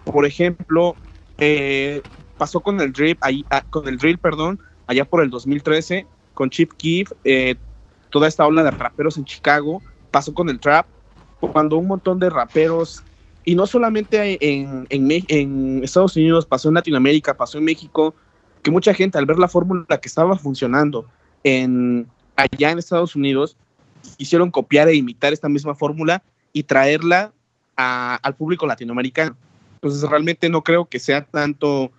Por 0.05 0.27
ejemplo, 0.27 0.95
eh, 1.39 2.03
pasó 2.39 2.61
con 2.61 2.81
el 2.81 2.93
drill, 2.93 3.17
ahí, 3.21 3.45
ah, 3.51 3.64
con 3.69 3.89
el 3.89 3.99
drill, 3.99 4.19
perdón, 4.19 4.61
allá 4.87 5.05
por 5.05 5.23
el 5.23 5.31
2013, 5.31 6.07
con 6.35 6.51
Chip 6.51 6.73
Keef, 6.75 7.12
eh, 7.25 7.57
toda 8.11 8.29
esta 8.29 8.47
ola 8.47 8.62
de 8.62 8.71
raperos 8.71 9.17
en 9.17 9.25
Chicago, 9.25 9.83
pasó 10.11 10.33
con 10.35 10.49
el 10.49 10.61
trap, 10.61 10.87
cuando 11.41 11.77
un 11.77 11.87
montón 11.87 12.19
de 12.19 12.31
raperos, 12.31 13.03
y 13.45 13.55
no 13.55 13.67
solamente 13.67 14.39
en, 14.41 14.87
en, 14.91 15.85
Estados 15.85 16.17
Unidos, 16.17 16.47
pasó 16.47 16.69
en 16.69 16.75
Latinoamérica, 16.75 17.37
pasó 17.37 17.59
en 17.59 17.64
México, 17.64 18.14
que 18.62 18.71
mucha 18.71 18.93
gente 18.95 19.19
al 19.19 19.27
ver 19.27 19.39
la 19.39 19.49
fórmula 19.49 19.87
que 20.01 20.09
estaba 20.09 20.37
funcionando 20.37 21.07
allá 21.45 22.71
en 22.71 22.79
Estados 22.79 23.14
Unidos, 23.14 23.57
quisieron 24.17 24.51
copiar 24.51 24.89
e 24.89 24.97
imitar 24.97 25.33
esta 25.33 25.49
misma 25.49 25.75
fórmula 25.75 26.23
y 26.57 26.63
traerla 26.63 27.33
al 27.77 28.35
público 28.35 28.67
latinoamericano. 28.67 29.37
Entonces 29.75 30.09
realmente 30.09 30.49
no 30.49 30.63
creo 30.63 30.87
que 30.87 30.99
sea 30.99 31.23
tanto 31.23 31.91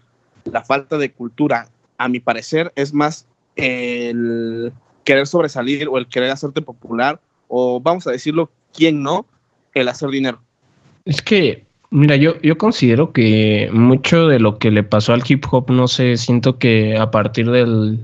la 0.52 0.64
falta 0.64 0.98
de 0.98 1.12
cultura, 1.12 1.68
a 2.00 2.08
mi 2.08 2.20
parecer, 2.20 2.74
es 2.76 2.92
más 2.92 3.28
el 3.56 4.74
querer 5.04 5.28
sobresalir 5.28 5.88
o 5.88 6.00
el 6.00 6.08
querer 6.08 6.32
hacerte 6.32 6.64
popular 6.64 7.20
o 7.48 7.80
vamos 7.80 8.08
a 8.08 8.12
decirlo, 8.12 8.50
quién 8.74 9.04
no, 9.04 9.28
el 9.76 9.90
hacer 9.90 10.10
dinero. 10.10 10.42
Es 11.06 11.22
que, 11.22 11.64
mira, 11.92 12.16
yo, 12.16 12.42
yo 12.42 12.58
considero 12.58 13.14
que 13.14 13.70
mucho 13.72 14.26
de 14.26 14.40
lo 14.40 14.58
que 14.58 14.72
le 14.72 14.82
pasó 14.82 15.14
al 15.14 15.24
hip 15.28 15.46
hop, 15.52 15.70
no 15.70 15.88
sé, 15.88 16.18
siento 16.18 16.58
que 16.58 16.98
a 16.98 17.12
partir 17.12 17.52
del, 17.52 18.00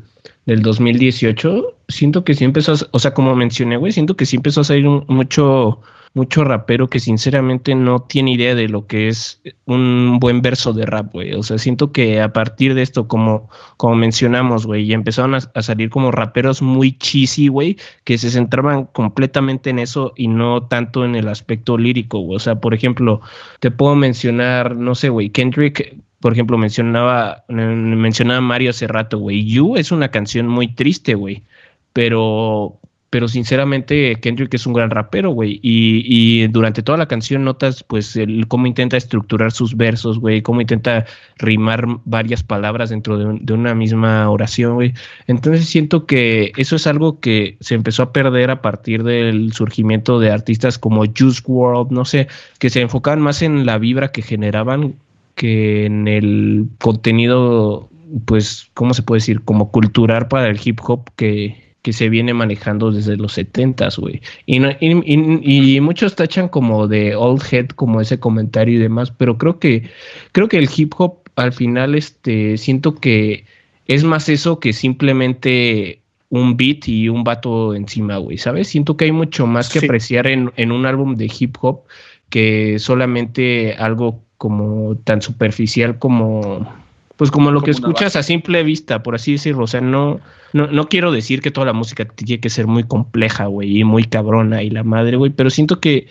del 0.46 0.62
2018, 0.62 1.78
siento 1.88 2.24
que 2.24 2.34
sí 2.34 2.44
empezó, 2.44 2.74
o 2.91 3.00
sea, 3.00 3.14
como 3.14 3.36
mencioné, 3.36 3.78
güey, 3.78 3.91
siento 3.91 4.16
que 4.16 4.26
sí 4.26 4.36
empezó 4.36 4.62
a 4.62 4.66
salir 4.66 4.86
mucho, 4.86 5.82
mucho 6.14 6.44
rapero 6.44 6.89
que 6.89 7.00
sinceramente 7.00 7.74
no 7.76 8.02
tiene 8.02 8.34
idea 8.34 8.54
de 8.54 8.68
lo 8.68 8.86
que 8.86 9.08
es 9.08 9.41
un 9.66 10.20
buen 10.20 10.41
verso 10.41 10.74
de 10.74 10.86
rap, 10.86 11.14
güey. 11.14 11.34
O 11.34 11.44
sea, 11.44 11.58
siento 11.58 11.91
que 11.91 12.22
a 12.22 12.34
partir 12.34 12.74
de 12.76 12.82
esto, 12.82 13.08
como, 13.08 13.50
como 13.78 13.96
mencionamos, 13.96 14.66
güey, 14.66 14.84
y 14.84 14.94
empezaron 14.94 15.36
a, 15.36 15.39
a 15.54 15.62
salir 15.62 15.89
como 15.89 16.12
raperos 16.12 16.62
muy 16.62 16.98
cheesy, 16.98 17.48
güey, 17.48 17.78
que 18.04 18.18
se 18.18 18.30
centraban 18.30 18.86
completamente 18.88 19.70
en 19.70 19.80
eso 19.80 20.14
y 20.16 20.28
no 20.28 20.68
tanto 20.68 21.06
en 21.06 21.16
el 21.16 21.30
aspecto 21.30 21.78
lírico, 21.78 22.20
güey. 22.20 22.36
O 22.36 22.39
sea, 22.39 22.56
por 22.60 22.74
ejemplo, 22.74 23.22
te 23.60 23.72
puedo 23.72 23.96
mencionar, 23.96 24.76
no 24.76 24.94
sé, 24.96 25.10
güey, 25.10 25.30
Kendrick, 25.30 25.98
por 26.24 26.32
ejemplo, 26.32 26.57
mencionaba, 26.57 27.43
mencionaba 27.49 28.39
Mario 28.39 28.69
hace 28.69 28.88
rato, 28.88 29.17
güey. 29.17 29.43
You 29.43 29.76
es 29.76 29.91
una 29.91 30.07
canción 30.07 30.47
muy 30.47 30.69
triste, 30.69 31.15
güey, 31.15 31.43
pero 31.91 32.80
pero 33.09 33.28
sinceramente 33.28 34.15
Kendrick 34.21 34.53
es 34.53 34.65
un 34.65 34.71
gran 34.71 34.89
rapero, 34.89 35.32
güey. 35.32 35.59
Y, 35.61 36.03
y, 36.07 36.47
durante 36.47 36.82
toda 36.82 36.97
la 36.97 37.07
canción 37.07 37.43
notas, 37.43 37.84
pues, 37.84 38.15
el, 38.15 38.47
cómo 38.47 38.67
intenta 38.67 38.95
estructurar 38.95 39.51
sus 39.51 39.76
versos, 39.76 40.17
güey, 40.17 40.41
cómo 40.41 40.61
intenta 40.61 41.05
rimar 41.38 41.86
varias 42.05 42.41
palabras 42.41 42.89
dentro 42.89 43.17
de, 43.17 43.39
de 43.41 43.53
una 43.53 43.76
misma 43.76 44.30
oración, 44.30 44.76
güey. 44.76 44.93
Entonces 45.28 45.65
siento 45.65 46.05
que 46.05 46.53
eso 46.55 46.78
es 46.78 46.88
algo 46.88 47.19
que 47.19 47.57
se 47.59 47.76
empezó 47.76 48.01
a 48.01 48.13
perder 48.13 48.49
a 48.49 48.61
partir 48.61 49.03
del 49.03 49.51
surgimiento 49.51 50.19
de 50.21 50.32
artistas 50.32 50.80
como 50.80 51.03
Juice 51.05 51.43
World, 51.45 51.91
no 51.91 52.05
sé, 52.05 52.30
que 52.59 52.69
se 52.69 52.80
enfocaban 52.80 53.19
más 53.19 53.41
en 53.41 53.65
la 53.65 53.78
vibra 53.78 54.13
que 54.13 54.21
generaban 54.21 54.95
que 55.36 55.86
en 55.86 56.07
el 56.07 56.67
contenido, 56.79 57.89
pues, 58.25 58.69
¿cómo 58.73 58.93
se 58.93 59.03
puede 59.03 59.17
decir? 59.17 59.41
Como 59.41 59.71
cultural 59.71 60.27
para 60.27 60.49
el 60.49 60.59
hip 60.63 60.79
hop 60.84 61.09
que, 61.15 61.75
que 61.81 61.93
se 61.93 62.09
viene 62.09 62.34
manejando 62.34 62.91
desde 62.91 63.17
los 63.17 63.34
70 63.34 63.89
güey. 63.97 64.21
Y, 64.45 64.63
y, 64.63 65.75
y, 65.75 65.81
muchos 65.81 66.15
tachan 66.15 66.47
como 66.47 66.88
de 66.88 67.15
old 67.15 67.43
head, 67.51 67.67
como 67.67 68.01
ese 68.01 68.19
comentario 68.19 68.75
y 68.75 68.81
demás, 68.81 69.11
pero 69.11 69.38
creo 69.38 69.59
que, 69.59 69.89
creo 70.31 70.47
que 70.47 70.57
el 70.57 70.69
hip 70.75 70.93
hop 70.97 71.17
al 71.36 71.51
final, 71.51 71.95
este, 71.95 72.57
siento 72.57 72.95
que 72.95 73.45
es 73.88 74.03
más 74.03 74.29
eso 74.29 74.59
que 74.59 74.71
simplemente 74.71 75.99
un 76.29 76.57
beat 76.57 76.88
y 76.88 77.09
un 77.09 77.23
vato 77.23 77.75
encima, 77.75 78.17
güey, 78.17 78.38
¿sabes? 78.38 78.67
Siento 78.67 78.97
que 78.97 79.05
hay 79.05 79.11
mucho 79.11 79.45
más 79.45 79.69
que 79.69 79.79
apreciar 79.79 80.27
en, 80.27 80.51
en 80.55 80.71
un 80.71 80.86
álbum 80.86 81.15
de 81.15 81.31
hip 81.38 81.57
hop 81.61 81.81
que 82.29 82.79
solamente 82.79 83.75
algo 83.75 84.23
como 84.44 84.98
tan 85.06 85.22
superficial 85.22 86.00
como 86.00 86.68
pues 87.16 87.32
como 87.32 87.50
lo 87.50 87.62
que 87.62 87.72
escuchas 87.72 88.18
a 88.18 88.24
simple 88.24 88.62
vista, 88.62 89.02
por 89.02 89.16
así 89.16 89.32
decirlo. 89.32 89.64
O 89.64 89.68
sea, 89.68 89.80
no, 89.80 90.20
no, 90.52 90.68
no 90.68 90.89
quiero 90.89 91.14
decir 91.14 91.39
que 91.39 91.50
toda 91.50 91.68
la 91.68 91.72
música 91.72 92.04
tiene 92.04 92.41
que 92.41 92.50
ser 92.50 92.68
muy 92.68 92.84
compleja, 92.84 93.46
güey, 93.46 93.80
y 93.80 93.84
muy 93.86 94.04
cabrona 94.04 94.62
y 94.62 94.70
la 94.70 94.84
madre, 94.84 95.16
güey, 95.16 95.32
pero 95.32 95.50
siento 95.50 95.80
que, 95.80 96.08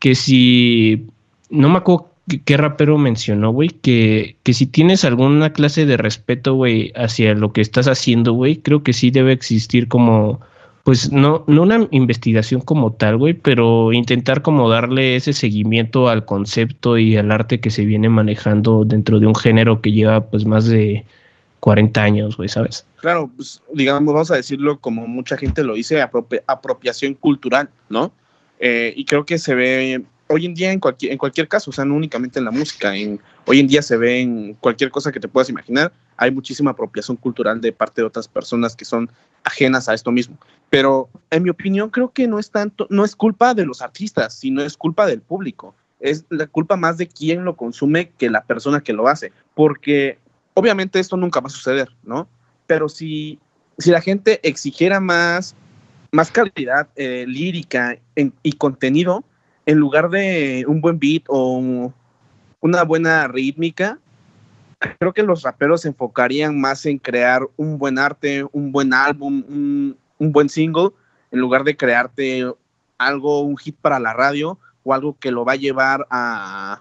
que 0.00 0.16
si, 0.16 1.06
no 1.48 1.68
me 1.68 1.78
acuerdo 1.78 2.10
qué 2.44 2.56
rapero 2.56 2.98
mencionó, 2.98 3.52
güey, 3.52 3.68
que, 3.68 4.34
que 4.42 4.52
si 4.52 4.66
tienes 4.66 5.04
alguna 5.04 5.52
clase 5.52 5.86
de 5.86 5.96
respeto, 5.96 6.54
güey, 6.54 6.90
hacia 6.96 7.34
lo 7.34 7.52
que 7.52 7.60
estás 7.60 7.86
haciendo, 7.86 8.32
güey, 8.32 8.56
creo 8.56 8.82
que 8.82 8.92
sí 8.92 9.12
debe 9.12 9.30
existir 9.30 9.86
como 9.86 10.40
pues 10.84 11.12
no, 11.12 11.44
no 11.46 11.62
una 11.62 11.86
investigación 11.90 12.60
como 12.60 12.92
tal, 12.92 13.18
güey, 13.18 13.34
pero 13.34 13.92
intentar 13.92 14.42
como 14.42 14.68
darle 14.68 15.16
ese 15.16 15.32
seguimiento 15.32 16.08
al 16.08 16.24
concepto 16.24 16.98
y 16.98 17.16
al 17.16 17.30
arte 17.30 17.60
que 17.60 17.70
se 17.70 17.84
viene 17.84 18.08
manejando 18.08 18.84
dentro 18.84 19.20
de 19.20 19.26
un 19.26 19.34
género 19.34 19.80
que 19.80 19.92
lleva 19.92 20.22
pues 20.22 20.46
más 20.46 20.66
de 20.66 21.04
40 21.60 22.02
años, 22.02 22.36
güey, 22.36 22.48
¿sabes? 22.48 22.86
Claro, 22.96 23.30
pues 23.36 23.62
digamos, 23.72 24.12
vamos 24.12 24.30
a 24.30 24.36
decirlo 24.36 24.78
como 24.78 25.06
mucha 25.06 25.36
gente 25.36 25.62
lo 25.62 25.74
dice, 25.74 26.02
apropiación 26.46 27.14
cultural, 27.14 27.68
¿no? 27.88 28.12
Eh, 28.58 28.92
y 28.96 29.04
creo 29.04 29.24
que 29.24 29.38
se 29.38 29.54
ve 29.54 30.04
hoy 30.28 30.46
en 30.46 30.54
día 30.54 30.72
en 30.72 30.80
cualquier, 30.80 31.12
en 31.12 31.18
cualquier 31.18 31.48
caso, 31.48 31.70
o 31.70 31.72
sea, 31.72 31.84
no 31.84 31.94
únicamente 31.94 32.38
en 32.38 32.44
la 32.44 32.50
música, 32.50 32.94
en, 32.96 33.20
hoy 33.50 33.58
en 33.58 33.66
día 33.66 33.82
se 33.82 33.96
ve 33.96 34.20
en 34.20 34.54
cualquier 34.54 34.92
cosa 34.92 35.10
que 35.10 35.18
te 35.18 35.26
puedas 35.26 35.50
imaginar, 35.50 35.92
hay 36.16 36.30
muchísima 36.30 36.70
apropiación 36.70 37.16
cultural 37.16 37.60
de 37.60 37.72
parte 37.72 38.00
de 38.00 38.06
otras 38.06 38.28
personas 38.28 38.76
que 38.76 38.84
son 38.84 39.10
ajenas 39.42 39.88
a 39.88 39.94
esto 39.94 40.12
mismo. 40.12 40.38
Pero 40.70 41.08
en 41.32 41.42
mi 41.42 41.50
opinión 41.50 41.90
creo 41.90 42.12
que 42.12 42.28
no 42.28 42.38
es 42.38 42.52
tanto, 42.52 42.86
no 42.90 43.04
es 43.04 43.16
culpa 43.16 43.52
de 43.54 43.66
los 43.66 43.82
artistas, 43.82 44.34
sino 44.34 44.62
es 44.62 44.76
culpa 44.76 45.04
del 45.04 45.20
público. 45.20 45.74
Es 45.98 46.26
la 46.28 46.46
culpa 46.46 46.76
más 46.76 46.96
de 46.96 47.08
quien 47.08 47.44
lo 47.44 47.56
consume 47.56 48.10
que 48.10 48.30
la 48.30 48.44
persona 48.44 48.82
que 48.82 48.92
lo 48.92 49.08
hace, 49.08 49.32
porque 49.56 50.18
obviamente 50.54 51.00
esto 51.00 51.16
nunca 51.16 51.40
va 51.40 51.48
a 51.48 51.50
suceder, 51.50 51.88
¿no? 52.04 52.28
Pero 52.68 52.88
si, 52.88 53.40
si 53.78 53.90
la 53.90 54.00
gente 54.00 54.38
exigiera 54.48 55.00
más, 55.00 55.56
más 56.12 56.30
calidad 56.30 56.86
eh, 56.94 57.24
lírica 57.26 57.98
y 58.14 58.52
contenido, 58.52 59.24
en 59.66 59.78
lugar 59.78 60.08
de 60.08 60.64
un 60.68 60.80
buen 60.80 61.00
beat 61.00 61.24
o 61.26 61.92
una 62.60 62.84
buena 62.84 63.26
rítmica, 63.28 63.98
creo 64.98 65.12
que 65.12 65.22
los 65.22 65.42
raperos 65.42 65.82
se 65.82 65.88
enfocarían 65.88 66.58
más 66.60 66.86
en 66.86 66.98
crear 66.98 67.42
un 67.56 67.78
buen 67.78 67.98
arte, 67.98 68.44
un 68.52 68.72
buen 68.72 68.92
álbum, 68.94 69.44
un, 70.18 70.32
buen 70.32 70.48
single, 70.48 70.90
en 71.30 71.40
lugar 71.40 71.64
de 71.64 71.76
crearte 71.76 72.46
algo, 72.98 73.40
un 73.40 73.56
hit 73.56 73.76
para 73.80 73.98
la 73.98 74.12
radio 74.12 74.58
o 74.82 74.94
algo 74.94 75.16
que 75.18 75.30
lo 75.30 75.44
va 75.44 75.52
a 75.52 75.56
llevar 75.56 76.06
a, 76.10 76.80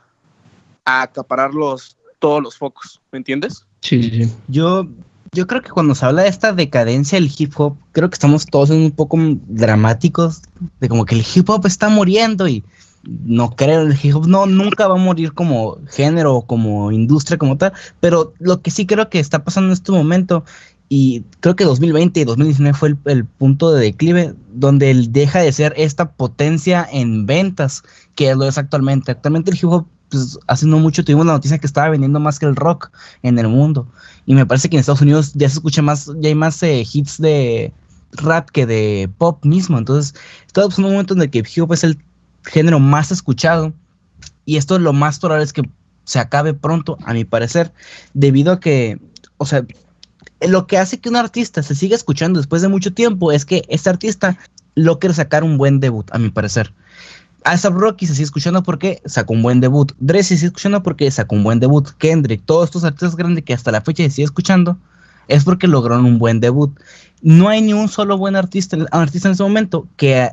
a 0.85 1.01
acaparar 1.01 1.53
los, 1.53 1.97
todos 2.19 2.41
los 2.41 2.57
focos, 2.57 3.01
¿me 3.11 3.17
entiendes? 3.17 3.65
Sí, 3.81 4.03
sí. 4.03 4.33
Yo, 4.47 4.87
yo 5.31 5.47
creo 5.47 5.61
que 5.61 5.69
cuando 5.69 5.95
se 5.95 6.05
habla 6.05 6.23
de 6.23 6.29
esta 6.29 6.53
decadencia 6.53 7.19
del 7.19 7.31
hip 7.37 7.53
hop, 7.57 7.77
creo 7.91 8.09
que 8.09 8.15
estamos 8.15 8.45
todos 8.45 8.69
un 8.69 8.91
poco 8.91 9.17
dramáticos, 9.47 10.41
de 10.79 10.89
como 10.89 11.05
que 11.05 11.15
el 11.15 11.25
hip 11.33 11.49
hop 11.49 11.65
está 11.65 11.89
muriendo 11.89 12.47
y 12.47 12.63
no 13.03 13.55
creo, 13.55 13.81
el 13.81 13.97
hip 14.01 14.15
hop 14.15 14.27
no, 14.27 14.45
nunca 14.45 14.87
va 14.87 14.95
a 14.95 14.97
morir 14.97 15.33
como 15.33 15.77
género, 15.89 16.41
como 16.41 16.91
industria, 16.91 17.37
como 17.37 17.57
tal, 17.57 17.73
pero 17.99 18.33
lo 18.39 18.61
que 18.61 18.71
sí 18.71 18.85
creo 18.85 19.09
que 19.09 19.19
está 19.19 19.43
pasando 19.43 19.69
en 19.69 19.73
este 19.73 19.91
momento, 19.91 20.43
y 20.89 21.23
creo 21.39 21.55
que 21.55 21.65
2020 21.65 22.19
y 22.19 22.23
2019 22.25 22.77
fue 22.77 22.95
el, 23.05 23.25
punto 23.25 23.71
de 23.71 23.81
declive, 23.81 24.33
donde 24.53 24.91
él 24.91 25.11
deja 25.11 25.39
de 25.39 25.51
ser 25.51 25.73
esta 25.77 26.11
potencia 26.11 26.87
en 26.91 27.27
ventas 27.27 27.83
que 28.15 28.33
lo 28.33 28.45
es 28.45 28.57
actualmente. 28.57 29.11
Actualmente 29.11 29.51
el 29.51 29.57
hip 29.57 29.65
hop, 29.65 29.87
pues 30.09 30.39
hace 30.47 30.65
no 30.65 30.79
mucho 30.79 31.05
tuvimos 31.05 31.27
la 31.27 31.33
noticia 31.33 31.59
que 31.59 31.67
estaba 31.67 31.89
vendiendo 31.89 32.19
más 32.19 32.39
que 32.39 32.47
el 32.47 32.55
rock 32.55 32.91
en 33.21 33.37
el 33.37 33.47
mundo, 33.47 33.87
y 34.25 34.33
me 34.33 34.45
parece 34.45 34.69
que 34.69 34.77
en 34.77 34.81
Estados 34.81 35.01
Unidos 35.01 35.33
ya 35.35 35.47
se 35.47 35.55
escucha 35.55 35.81
más, 35.81 36.11
ya 36.19 36.29
hay 36.29 36.35
más 36.35 36.61
eh, 36.63 36.85
hits 36.91 37.19
de 37.19 37.71
rap 38.13 38.49
que 38.49 38.65
de 38.65 39.09
pop 39.19 39.45
mismo, 39.45 39.77
entonces 39.77 40.15
estamos 40.47 40.79
en 40.79 40.85
un 40.85 40.91
momento 40.91 41.13
en 41.13 41.21
el 41.21 41.29
que 41.29 41.39
el 41.39 41.47
hip 41.47 41.63
hop 41.63 41.73
es 41.73 41.83
el 41.83 41.99
género 42.43 42.79
más 42.79 43.11
escuchado. 43.11 43.73
Y 44.45 44.57
esto 44.57 44.75
es 44.75 44.81
lo 44.81 44.93
más 44.93 45.19
probable 45.19 45.43
es 45.43 45.53
que 45.53 45.69
se 46.05 46.19
acabe 46.19 46.53
pronto, 46.53 46.97
a 47.05 47.13
mi 47.13 47.23
parecer, 47.23 47.71
debido 48.13 48.51
a 48.51 48.59
que, 48.59 48.99
o 49.37 49.45
sea, 49.45 49.63
lo 50.41 50.65
que 50.65 50.77
hace 50.77 50.99
que 50.99 51.09
un 51.09 51.15
artista 51.15 51.61
se 51.61 51.75
siga 51.75 51.95
escuchando 51.95 52.39
después 52.39 52.61
de 52.61 52.67
mucho 52.67 52.93
tiempo 52.93 53.31
es 53.31 53.45
que 53.45 53.63
este 53.69 53.89
artista 53.89 54.37
lo 54.75 54.97
quiere 54.97 55.13
sacar 55.13 55.43
un 55.43 55.57
buen 55.57 55.79
debut, 55.79 56.09
a 56.11 56.17
mi 56.17 56.29
parecer. 56.29 56.73
ASAP 57.43 57.73
Rocky 57.75 58.05
se 58.05 58.13
sigue 58.13 58.25
escuchando 58.25 58.63
porque 58.63 59.01
sacó 59.05 59.33
un 59.33 59.43
buen 59.43 59.61
debut. 59.61 59.93
Dre 59.99 60.23
se 60.23 60.35
sigue 60.35 60.47
escuchando 60.47 60.83
porque 60.83 61.09
sacó 61.11 61.35
un 61.35 61.43
buen 61.43 61.59
debut. 61.59 61.87
Kendrick, 61.97 62.43
todos 62.45 62.65
estos 62.65 62.83
artistas 62.83 63.15
grandes 63.15 63.43
que 63.43 63.53
hasta 63.53 63.71
la 63.71 63.81
fecha 63.81 64.03
se 64.03 64.11
sigue 64.11 64.25
escuchando, 64.25 64.77
es 65.27 65.43
porque 65.43 65.67
lograron 65.67 66.05
un 66.05 66.19
buen 66.19 66.39
debut. 66.39 66.77
No 67.21 67.49
hay 67.49 67.61
ni 67.61 67.73
un 67.73 67.87
solo 67.87 68.17
buen 68.17 68.35
artista, 68.35 68.77
artista 68.91 69.27
en 69.27 69.33
ese 69.33 69.43
momento 69.43 69.87
que 69.95 70.29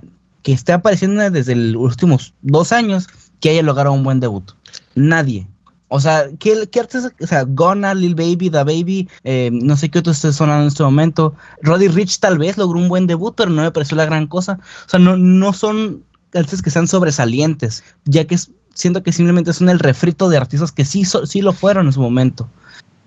que 0.47 0.53
esté 0.53 0.73
apareciendo 0.73 1.29
desde 1.29 1.57
los 1.57 1.83
últimos 1.83 2.33
dos 2.41 2.71
años 2.71 3.09
que 3.41 3.51
haya 3.51 3.65
logrado 3.65 3.93
un 3.93 4.05
buen 4.05 4.21
debut. 4.21 4.53
Nadie. 4.95 5.49
O 5.89 5.99
sea, 5.99 6.29
¿qué, 6.39 6.69
qué 6.71 6.79
artistas? 6.79 7.13
O 7.21 7.27
sea, 7.27 7.43
Gona, 7.43 7.95
Lil 7.95 8.15
Baby, 8.15 8.49
Da 8.49 8.63
Baby, 8.63 9.09
eh, 9.25 9.51
no 9.53 9.77
sé 9.77 9.89
qué 9.89 9.99
otros 9.99 10.15
estén 10.15 10.33
sonando 10.33 10.63
en 10.63 10.69
este 10.69 10.85
momento. 10.85 11.35
Roddy 11.63 11.89
Rich 11.89 12.21
tal 12.21 12.39
vez 12.39 12.57
logró 12.59 12.79
un 12.79 12.89
buen 12.89 13.09
debut, 13.09 13.35
pero 13.37 13.51
no 13.51 13.63
me 13.63 13.73
pareció 13.73 13.97
la 13.97 14.07
gran 14.07 14.29
cosa. 14.29 14.61
O 14.87 14.89
sea, 14.89 15.01
no, 15.01 15.17
no 15.17 15.53
son 15.53 16.05
artistas 16.33 16.63
que 16.63 16.71
sean 16.71 16.87
sobresalientes, 16.87 17.83
ya 18.05 18.25
que 18.25 18.37
siento 18.73 19.03
que 19.03 19.11
simplemente 19.11 19.53
son 19.53 19.69
el 19.69 19.81
refrito 19.81 20.29
de 20.29 20.37
artistas 20.37 20.71
que 20.71 20.85
sí, 20.85 21.03
sí 21.25 21.43
lo 21.43 21.55
fueron 21.55 21.87
en 21.87 21.93
su 21.93 22.01
momento. 22.01 22.49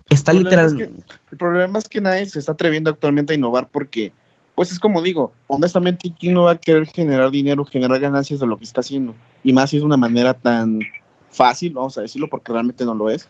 Está 0.10 0.34
literal. 0.34 0.78
el 0.78 1.38
problema 1.38 1.80
es 1.80 1.88
que 1.88 2.02
nadie 2.02 2.26
se 2.26 2.40
está 2.40 2.52
atreviendo 2.52 2.90
actualmente 2.90 3.32
a 3.32 3.38
innovar 3.38 3.70
porque 3.70 4.12
pues 4.60 4.74
es 4.74 4.80
como 4.80 5.02
digo, 5.02 5.32
honestamente, 5.48 6.12
¿quién 6.20 6.34
no 6.34 6.44
va 6.44 6.52
a 6.52 6.58
querer 6.58 6.86
generar 6.86 7.32
dinero, 7.32 7.64
generar 7.64 7.98
ganancias 7.98 8.42
de 8.42 8.46
lo 8.46 8.58
que 8.58 8.66
está 8.66 8.82
haciendo? 8.82 9.16
Y 9.42 9.54
más 9.54 9.70
si 9.70 9.78
es 9.78 9.84
una 9.84 9.96
manera 9.96 10.34
tan 10.34 10.82
fácil, 11.32 11.72
vamos 11.72 11.98
a 11.98 12.02
decirlo, 12.02 12.30
porque 12.30 12.52
realmente 12.52 12.84
no 12.84 12.94
lo 12.94 13.10
es. 13.10 13.30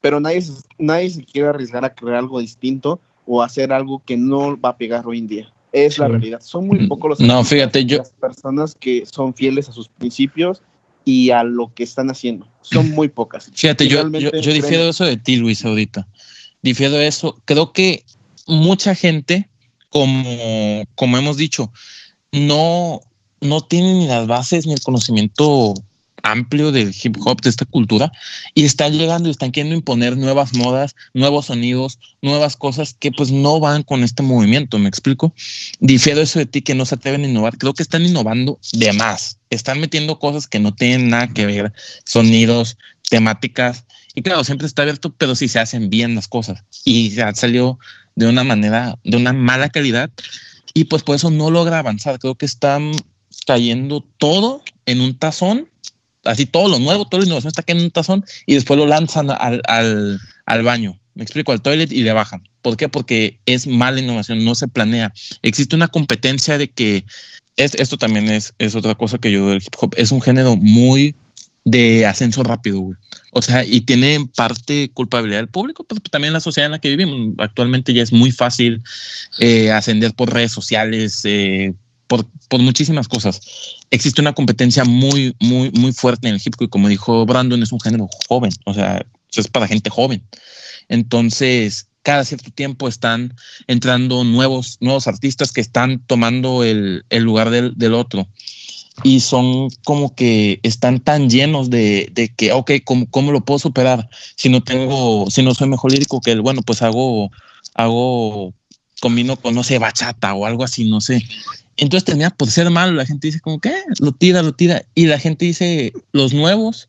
Pero 0.00 0.20
nadie, 0.20 0.44
nadie 0.78 1.10
se 1.10 1.24
quiere 1.24 1.48
arriesgar 1.48 1.84
a 1.84 1.92
crear 1.92 2.18
algo 2.18 2.38
distinto 2.38 3.00
o 3.26 3.42
hacer 3.42 3.72
algo 3.72 4.00
que 4.06 4.16
no 4.16 4.60
va 4.60 4.68
a 4.68 4.76
pegar 4.76 5.08
hoy 5.08 5.18
en 5.18 5.26
día. 5.26 5.52
Es 5.72 5.98
la 5.98 6.06
realidad. 6.06 6.40
Son 6.40 6.68
muy 6.68 6.86
pocos 6.86 7.18
los 7.18 7.20
no, 7.20 7.42
fíjate, 7.42 7.84
yo... 7.84 7.98
las 7.98 8.10
personas 8.10 8.76
que 8.76 9.04
son 9.06 9.34
fieles 9.34 9.68
a 9.68 9.72
sus 9.72 9.88
principios 9.88 10.62
y 11.04 11.30
a 11.30 11.42
lo 11.42 11.74
que 11.74 11.82
están 11.82 12.10
haciendo. 12.10 12.46
Son 12.60 12.92
muy 12.92 13.08
pocas. 13.08 13.50
Fíjate, 13.52 13.88
yo, 13.88 14.08
yo, 14.08 14.30
yo 14.30 14.52
difiero 14.52 14.84
eso 14.84 15.04
de 15.04 15.16
ti, 15.16 15.34
Luis, 15.34 15.64
ahorita. 15.64 16.06
Difiero 16.62 17.00
eso. 17.00 17.42
Creo 17.44 17.72
que 17.72 18.04
mucha 18.46 18.94
gente 18.94 19.50
como, 19.90 20.84
como 20.94 21.18
hemos 21.18 21.36
dicho, 21.36 21.70
no, 22.32 23.00
no 23.40 23.60
tienen 23.62 23.98
ni 23.98 24.06
las 24.06 24.26
bases 24.26 24.66
ni 24.66 24.72
el 24.72 24.82
conocimiento 24.82 25.74
amplio 26.22 26.72
del 26.72 26.94
hip 27.02 27.16
hop, 27.24 27.40
de 27.40 27.50
esta 27.50 27.64
cultura, 27.64 28.12
y 28.54 28.64
están 28.64 28.92
llegando 28.92 29.28
y 29.28 29.32
están 29.32 29.52
queriendo 29.52 29.76
imponer 29.76 30.16
nuevas 30.16 30.54
modas, 30.54 30.94
nuevos 31.14 31.46
sonidos, 31.46 31.98
nuevas 32.22 32.56
cosas 32.56 32.94
que 32.94 33.10
pues 33.10 33.30
no 33.30 33.60
van 33.60 33.82
con 33.82 34.02
este 34.02 34.22
movimiento, 34.22 34.78
¿me 34.78 34.88
explico? 34.88 35.34
Difiero 35.80 36.20
eso 36.20 36.38
de 36.38 36.46
ti 36.46 36.62
que 36.62 36.74
no 36.74 36.84
se 36.84 36.96
atreven 36.96 37.24
a 37.24 37.28
innovar, 37.28 37.58
creo 37.58 37.74
que 37.74 37.82
están 37.82 38.04
innovando 38.04 38.58
de 38.72 38.92
más, 38.92 39.38
están 39.50 39.80
metiendo 39.80 40.18
cosas 40.18 40.46
que 40.46 40.58
no 40.60 40.74
tienen 40.74 41.08
nada 41.08 41.28
que 41.28 41.46
ver, 41.46 41.72
sonidos, 42.04 42.76
temáticas, 43.08 43.84
y 44.14 44.22
claro, 44.22 44.44
siempre 44.44 44.66
está 44.66 44.82
abierto, 44.82 45.14
pero 45.16 45.34
si 45.34 45.48
se 45.48 45.58
hacen 45.58 45.90
bien 45.90 46.14
las 46.14 46.28
cosas, 46.28 46.64
y 46.84 47.10
ya 47.10 47.34
salió 47.34 47.78
de 48.16 48.26
una 48.26 48.44
manera, 48.44 48.98
de 49.04 49.16
una 49.16 49.32
mala 49.32 49.68
calidad, 49.68 50.10
y 50.74 50.84
pues 50.84 51.02
por 51.02 51.16
eso 51.16 51.30
no 51.30 51.50
logra 51.50 51.78
avanzar. 51.78 52.18
Creo 52.18 52.34
que 52.34 52.46
están 52.46 52.92
cayendo 53.46 54.04
todo 54.18 54.62
en 54.86 55.00
un 55.00 55.18
tazón, 55.18 55.68
así 56.24 56.46
todo 56.46 56.68
lo 56.68 56.78
nuevo, 56.78 57.06
toda 57.06 57.22
la 57.22 57.26
innovación 57.26 57.48
está 57.48 57.62
cayendo 57.62 57.82
en 57.82 57.86
un 57.86 57.92
tazón 57.92 58.24
y 58.46 58.54
después 58.54 58.78
lo 58.78 58.86
lanzan 58.86 59.30
al, 59.30 59.62
al, 59.66 60.20
al 60.46 60.62
baño. 60.62 60.98
Me 61.14 61.24
explico, 61.24 61.52
al 61.52 61.60
toilet 61.60 61.90
y 61.92 62.02
le 62.02 62.12
bajan. 62.12 62.48
¿Por 62.62 62.76
qué? 62.76 62.88
Porque 62.88 63.40
es 63.46 63.66
mala 63.66 64.00
innovación, 64.00 64.44
no 64.44 64.54
se 64.54 64.68
planea. 64.68 65.12
Existe 65.42 65.74
una 65.76 65.88
competencia 65.88 66.56
de 66.56 66.70
que 66.70 67.04
es, 67.56 67.74
esto 67.74 67.98
también 67.98 68.28
es, 68.28 68.54
es 68.58 68.74
otra 68.74 68.94
cosa 68.94 69.18
que 69.18 69.32
yo 69.32 69.48
del 69.48 69.62
hip 69.62 69.74
hop. 69.78 69.94
Es 69.96 70.12
un 70.12 70.22
género 70.22 70.56
muy 70.56 71.14
de 71.70 72.06
ascenso 72.06 72.42
rápido. 72.42 72.90
O 73.32 73.42
sea, 73.42 73.64
y 73.64 73.82
tiene 73.82 74.14
en 74.14 74.28
parte 74.28 74.90
culpabilidad 74.92 75.38
del 75.38 75.48
público, 75.48 75.84
pero 75.84 76.00
también 76.10 76.32
la 76.32 76.40
sociedad 76.40 76.66
en 76.66 76.72
la 76.72 76.80
que 76.80 76.88
vivimos. 76.88 77.34
Actualmente 77.38 77.94
ya 77.94 78.02
es 78.02 78.12
muy 78.12 78.32
fácil 78.32 78.82
eh, 79.38 79.70
ascender 79.70 80.14
por 80.14 80.32
redes 80.32 80.52
sociales, 80.52 81.20
eh, 81.24 81.74
por, 82.06 82.26
por, 82.48 82.60
muchísimas 82.60 83.06
cosas. 83.06 83.40
Existe 83.90 84.20
una 84.20 84.34
competencia 84.34 84.84
muy, 84.84 85.34
muy, 85.40 85.70
muy 85.70 85.92
fuerte 85.92 86.28
en 86.28 86.34
el 86.34 86.42
hip 86.44 86.54
hop 86.58 86.64
y 86.64 86.68
como 86.68 86.88
dijo 86.88 87.24
Brandon, 87.24 87.62
es 87.62 87.72
un 87.72 87.80
género 87.80 88.08
joven, 88.28 88.52
o 88.64 88.74
sea, 88.74 89.06
es 89.34 89.48
para 89.48 89.68
gente 89.68 89.90
joven. 89.90 90.22
Entonces, 90.88 91.86
cada 92.02 92.24
cierto 92.24 92.50
tiempo 92.50 92.88
están 92.88 93.34
entrando 93.66 94.24
nuevos, 94.24 94.78
nuevos 94.80 95.06
artistas 95.06 95.52
que 95.52 95.60
están 95.60 96.00
tomando 96.06 96.64
el, 96.64 97.04
el 97.10 97.22
lugar 97.22 97.50
del, 97.50 97.76
del, 97.76 97.94
otro. 97.94 98.26
Y 99.02 99.20
son 99.20 99.70
como 99.84 100.14
que 100.14 100.60
están 100.62 101.00
tan 101.00 101.30
llenos 101.30 101.70
de, 101.70 102.10
de 102.12 102.28
que, 102.28 102.52
ok, 102.52 102.72
¿cómo, 102.84 103.06
¿cómo, 103.10 103.32
lo 103.32 103.44
puedo 103.44 103.58
superar? 103.58 104.08
Si 104.36 104.48
no 104.48 104.62
tengo, 104.62 105.30
si 105.30 105.42
no 105.42 105.54
soy 105.54 105.68
mejor 105.68 105.92
lírico 105.92 106.20
que 106.20 106.32
él, 106.32 106.42
bueno, 106.42 106.62
pues 106.62 106.82
hago, 106.82 107.30
hago, 107.74 108.52
combino 109.00 109.36
con, 109.36 109.54
no 109.54 109.64
sé, 109.64 109.78
bachata 109.78 110.34
o 110.34 110.46
algo 110.46 110.64
así, 110.64 110.88
no 110.88 111.00
sé. 111.00 111.24
Entonces 111.76 112.04
termina 112.04 112.30
por 112.30 112.50
ser 112.50 112.68
malo. 112.70 112.92
La 112.92 113.06
gente 113.06 113.28
dice 113.28 113.40
como 113.40 113.58
que 113.58 113.72
lo 113.98 114.12
tira, 114.12 114.42
lo 114.42 114.52
tira. 114.52 114.84
Y 114.94 115.06
la 115.06 115.18
gente 115.18 115.46
dice, 115.46 115.92
los 116.12 116.34
nuevos 116.34 116.88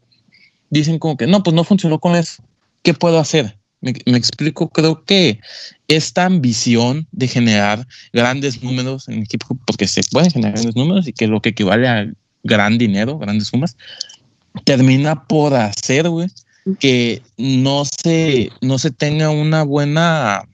dicen 0.69 0.99
como 0.99 1.17
que 1.17 1.27
no, 1.27 1.43
pues 1.43 1.55
no 1.55 1.63
funcionó 1.63 1.99
con 1.99 2.15
eso. 2.15 2.43
¿Qué 2.83 2.93
puedo 2.93 3.17
hacer? 3.19 3.57
Me, 3.81 3.93
me, 4.05 4.17
explico, 4.17 4.69
creo 4.69 5.03
que 5.03 5.39
esta 5.87 6.25
ambición 6.25 7.07
de 7.11 7.27
generar 7.27 7.87
grandes 8.13 8.61
números 8.61 9.09
en 9.09 9.23
equipo, 9.23 9.57
porque 9.65 9.87
se 9.87 10.01
pueden 10.11 10.31
generar 10.31 10.53
grandes 10.53 10.75
números 10.75 11.07
y 11.07 11.13
que 11.13 11.27
lo 11.27 11.41
que 11.41 11.49
equivale 11.49 11.87
a 11.87 12.11
gran 12.43 12.77
dinero, 12.77 13.17
grandes 13.17 13.47
sumas, 13.47 13.75
termina 14.65 15.23
por 15.27 15.53
hacer, 15.53 16.09
güey, 16.09 16.29
que 16.79 17.21
no 17.37 17.83
se, 17.85 18.51
no 18.61 18.77
se 18.77 18.91
tenga 18.91 19.29
una 19.29 19.63
buena, 19.63 20.47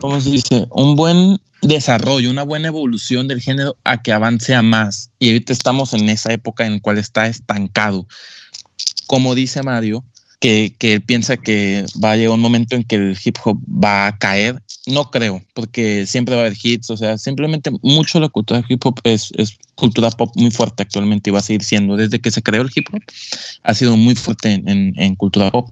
¿cómo 0.00 0.20
se 0.20 0.30
dice? 0.30 0.66
Un 0.70 0.96
buen 0.96 1.40
desarrollo, 1.62 2.30
una 2.30 2.42
buena 2.42 2.68
evolución 2.68 3.28
del 3.28 3.40
género 3.40 3.76
a 3.84 4.02
que 4.02 4.12
avance 4.12 4.54
a 4.54 4.62
más. 4.62 5.10
Y 5.18 5.28
ahorita 5.28 5.52
estamos 5.52 5.92
en 5.94 6.08
esa 6.08 6.32
época 6.32 6.66
en 6.66 6.74
la 6.74 6.80
cual 6.80 6.98
está 6.98 7.26
estancado. 7.26 8.06
Como 9.06 9.34
dice 9.34 9.62
Mario, 9.62 10.04
que, 10.40 10.74
que 10.78 11.00
piensa 11.00 11.36
que 11.36 11.84
va 12.02 12.12
a 12.12 12.16
llegar 12.16 12.34
un 12.34 12.40
momento 12.40 12.76
en 12.76 12.84
que 12.84 12.96
el 12.96 13.18
hip 13.22 13.36
hop 13.44 13.58
va 13.66 14.06
a 14.06 14.18
caer. 14.18 14.62
No 14.86 15.10
creo, 15.10 15.42
porque 15.54 16.06
siempre 16.06 16.34
va 16.34 16.42
a 16.42 16.46
haber 16.46 16.56
hits, 16.62 16.90
o 16.90 16.96
sea, 16.96 17.18
simplemente 17.18 17.70
mucho 17.82 18.20
la 18.20 18.28
cultura 18.28 18.64
hip 18.68 18.84
hop 18.86 19.00
es, 19.04 19.30
es 19.36 19.58
cultura 19.74 20.10
pop 20.10 20.32
muy 20.36 20.50
fuerte 20.50 20.82
actualmente 20.82 21.28
y 21.28 21.32
va 21.32 21.40
a 21.40 21.42
seguir 21.42 21.62
siendo. 21.62 21.96
Desde 21.96 22.20
que 22.20 22.30
se 22.30 22.42
creó 22.42 22.62
el 22.62 22.70
hip 22.74 22.86
hop, 22.92 23.02
ha 23.62 23.74
sido 23.74 23.96
muy 23.96 24.14
fuerte 24.14 24.52
en, 24.52 24.68
en, 24.68 24.94
en 24.96 25.14
cultura 25.16 25.50
pop. 25.50 25.70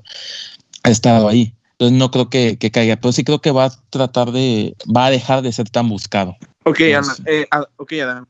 Ha 0.82 0.90
estado 0.90 1.28
ahí. 1.28 1.52
Entonces 1.72 1.98
no 1.98 2.10
creo 2.10 2.30
que, 2.30 2.56
que, 2.56 2.70
caiga, 2.70 2.96
pero 2.96 3.12
sí 3.12 3.22
creo 3.22 3.40
que 3.40 3.50
va 3.50 3.66
a 3.66 3.72
tratar 3.90 4.32
de, 4.32 4.74
va 4.94 5.06
a 5.06 5.10
dejar 5.10 5.42
de 5.42 5.52
ser 5.52 5.68
tan 5.68 5.88
buscado. 5.88 6.34
Ok, 6.64 6.80
Ana, 6.80 7.14
eh, 7.26 7.46
ok, 7.76 7.92
Adam. 8.02 8.26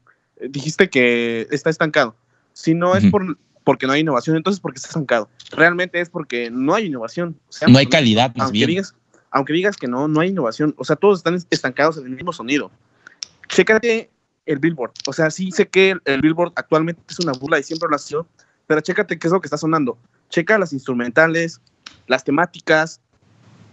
Dijiste 0.50 0.90
que 0.90 1.46
está 1.50 1.70
estancado. 1.70 2.16
Si 2.52 2.74
no 2.74 2.96
es 2.96 3.04
uh 3.04 3.06
-huh. 3.06 3.10
por 3.10 3.38
porque 3.66 3.88
no 3.88 3.94
hay 3.94 4.02
innovación, 4.02 4.36
entonces 4.36 4.60
porque 4.60 4.76
está 4.76 4.90
estancado. 4.90 5.28
Realmente 5.50 6.00
es 6.00 6.08
porque 6.08 6.52
no 6.52 6.72
hay 6.72 6.86
innovación. 6.86 7.36
O 7.48 7.52
sea, 7.52 7.66
no 7.66 7.78
hay 7.78 7.86
calidad, 7.86 8.32
más 8.36 8.44
aunque 8.44 8.58
bien. 8.58 8.68
Digas, 8.68 8.94
aunque 9.32 9.52
digas 9.54 9.76
que 9.76 9.88
no, 9.88 10.06
no 10.06 10.20
hay 10.20 10.28
innovación. 10.28 10.72
O 10.78 10.84
sea, 10.84 10.94
todos 10.94 11.18
están 11.18 11.34
estancados 11.50 11.96
en 11.96 12.04
el 12.04 12.10
mismo 12.10 12.32
sonido. 12.32 12.70
Chécate 13.48 14.08
el 14.46 14.60
Billboard. 14.60 14.92
O 15.08 15.12
sea, 15.12 15.32
sí 15.32 15.50
sé 15.50 15.66
que 15.66 15.90
el, 15.90 16.02
el 16.04 16.20
Billboard 16.20 16.52
actualmente 16.54 17.02
es 17.08 17.18
una 17.18 17.32
burla 17.32 17.58
y 17.58 17.64
siempre 17.64 17.88
lo 17.90 17.96
ha 17.96 17.98
sido, 17.98 18.28
pero 18.68 18.80
chécate 18.80 19.18
qué 19.18 19.26
es 19.26 19.32
lo 19.32 19.40
que 19.40 19.48
está 19.48 19.58
sonando. 19.58 19.98
Checa 20.30 20.58
las 20.58 20.72
instrumentales, 20.72 21.60
las 22.06 22.22
temáticas, 22.22 23.00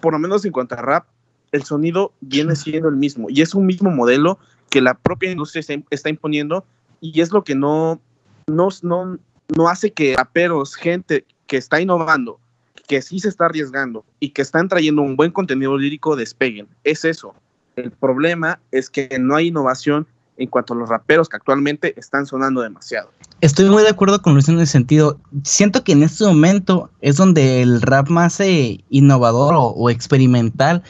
por 0.01 0.13
lo 0.13 0.17
menos 0.17 0.43
en 0.43 0.53
cuanto 0.53 0.73
a 0.73 0.81
rap, 0.81 1.05
el 1.51 1.65
sonido 1.65 2.13
viene 2.19 2.55
siendo 2.55 2.89
el 2.89 2.95
mismo 2.95 3.27
y 3.29 3.43
es 3.43 3.53
un 3.53 3.67
mismo 3.67 3.91
modelo 3.91 4.39
que 4.71 4.81
la 4.81 4.95
propia 4.95 5.29
industria 5.29 5.59
está, 5.59 5.75
está 5.91 6.09
imponiendo 6.09 6.65
y 6.99 7.21
es 7.21 7.31
lo 7.31 7.43
que 7.43 7.53
no, 7.53 8.01
no, 8.47 8.69
no, 8.81 9.19
no 9.55 9.69
hace 9.69 9.91
que 9.91 10.15
raperos, 10.15 10.75
gente 10.75 11.25
que 11.47 11.57
está 11.57 11.81
innovando, 11.81 12.39
que 12.87 13.01
sí 13.01 13.19
se 13.19 13.29
está 13.29 13.45
arriesgando 13.45 14.03
y 14.19 14.29
que 14.29 14.41
están 14.41 14.67
trayendo 14.67 15.01
un 15.01 15.15
buen 15.15 15.31
contenido 15.31 15.77
lírico 15.77 16.15
despeguen. 16.15 16.67
Es 16.83 17.05
eso. 17.05 17.33
El 17.75 17.91
problema 17.91 18.59
es 18.71 18.89
que 18.89 19.17
no 19.19 19.35
hay 19.35 19.47
innovación 19.47 20.07
en 20.37 20.47
cuanto 20.47 20.73
a 20.73 20.77
los 20.77 20.89
raperos 20.89 21.29
que 21.29 21.37
actualmente 21.37 21.93
están 21.99 22.25
sonando 22.25 22.61
demasiado. 22.61 23.09
Estoy 23.41 23.69
muy 23.69 23.83
de 23.83 23.89
acuerdo 23.89 24.21
con 24.21 24.33
Luis 24.33 24.47
en 24.49 24.59
ese 24.59 24.71
sentido. 24.71 25.19
Siento 25.43 25.83
que 25.83 25.91
en 25.91 26.03
este 26.03 26.23
momento 26.23 26.89
es 27.01 27.17
donde 27.17 27.61
el 27.61 27.81
rap 27.81 28.09
más 28.09 28.39
eh, 28.39 28.83
innovador 28.89 29.53
o, 29.53 29.65
o, 29.67 29.89
experimental 29.89 30.81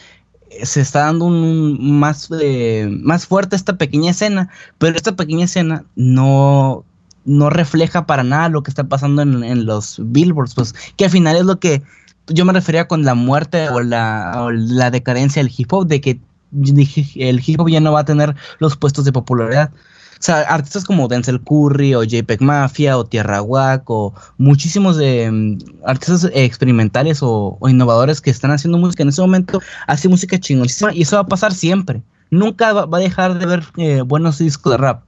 eh, 0.49 0.65
se 0.65 0.81
está 0.81 0.99
dando 0.99 1.25
un 1.25 1.99
más, 1.99 2.29
eh, 2.39 2.87
más 3.01 3.25
fuerte 3.25 3.55
esta 3.55 3.77
pequeña 3.77 4.11
escena, 4.11 4.49
pero 4.77 4.95
esta 4.95 5.15
pequeña 5.15 5.45
escena 5.45 5.83
no 5.95 6.85
no 7.25 7.49
refleja 7.49 8.05
para 8.05 8.23
nada 8.23 8.49
lo 8.49 8.63
que 8.63 8.71
está 8.71 8.83
pasando 8.83 9.21
en, 9.21 9.43
en, 9.43 9.65
los 9.65 9.97
billboards, 9.99 10.55
pues 10.55 10.73
que 10.97 11.05
al 11.05 11.11
final 11.11 11.37
es 11.37 11.45
lo 11.45 11.59
que 11.59 11.81
yo 12.27 12.45
me 12.45 12.53
refería 12.53 12.87
con 12.87 13.03
la 13.03 13.15
muerte 13.15 13.69
o 13.69 13.81
la, 13.81 14.49
la 14.51 14.91
decadencia 14.91 15.43
del 15.43 15.51
hip 15.55 15.71
hop, 15.73 15.87
de 15.87 16.01
que 16.01 16.19
el 17.15 17.41
hip 17.45 17.59
hop 17.59 17.69
ya 17.69 17.79
no 17.79 17.91
va 17.91 18.01
a 18.01 18.05
tener 18.05 18.35
los 18.59 18.77
puestos 18.77 19.05
de 19.05 19.11
popularidad. 19.11 19.71
O 19.73 20.25
sea, 20.25 20.39
artistas 20.41 20.85
como 20.85 21.09
Denzel 21.09 21.41
Curry 21.41 21.95
o 21.95 22.03
JPEG 22.03 22.41
Mafia 22.41 22.97
o 22.97 23.03
Tierra 23.03 23.41
Wack 23.41 23.89
o 23.89 24.13
muchísimos 24.37 24.97
um, 24.97 25.57
artistas 25.85 26.31
experimentales 26.33 27.19
o, 27.21 27.57
innovadores 27.67 28.21
que 28.21 28.29
están 28.29 28.51
haciendo 28.51 28.77
música 28.77 29.03
en 29.03 29.09
ese 29.09 29.21
momento, 29.21 29.59
hacen 29.87 30.11
música 30.11 30.39
chingonísima 30.39 30.93
y 30.93 31.01
eso 31.01 31.17
va 31.17 31.23
a 31.23 31.27
pasar 31.27 31.53
siempre. 31.53 32.01
Nunca 32.29 32.71
va, 32.71 32.85
va 32.85 32.99
a 32.99 33.01
dejar 33.01 33.37
de 33.37 33.45
ver 33.45 33.63
eh, 33.75 34.01
buenos 34.01 34.37
discos 34.37 34.71
de 34.71 34.77
rap 34.77 35.03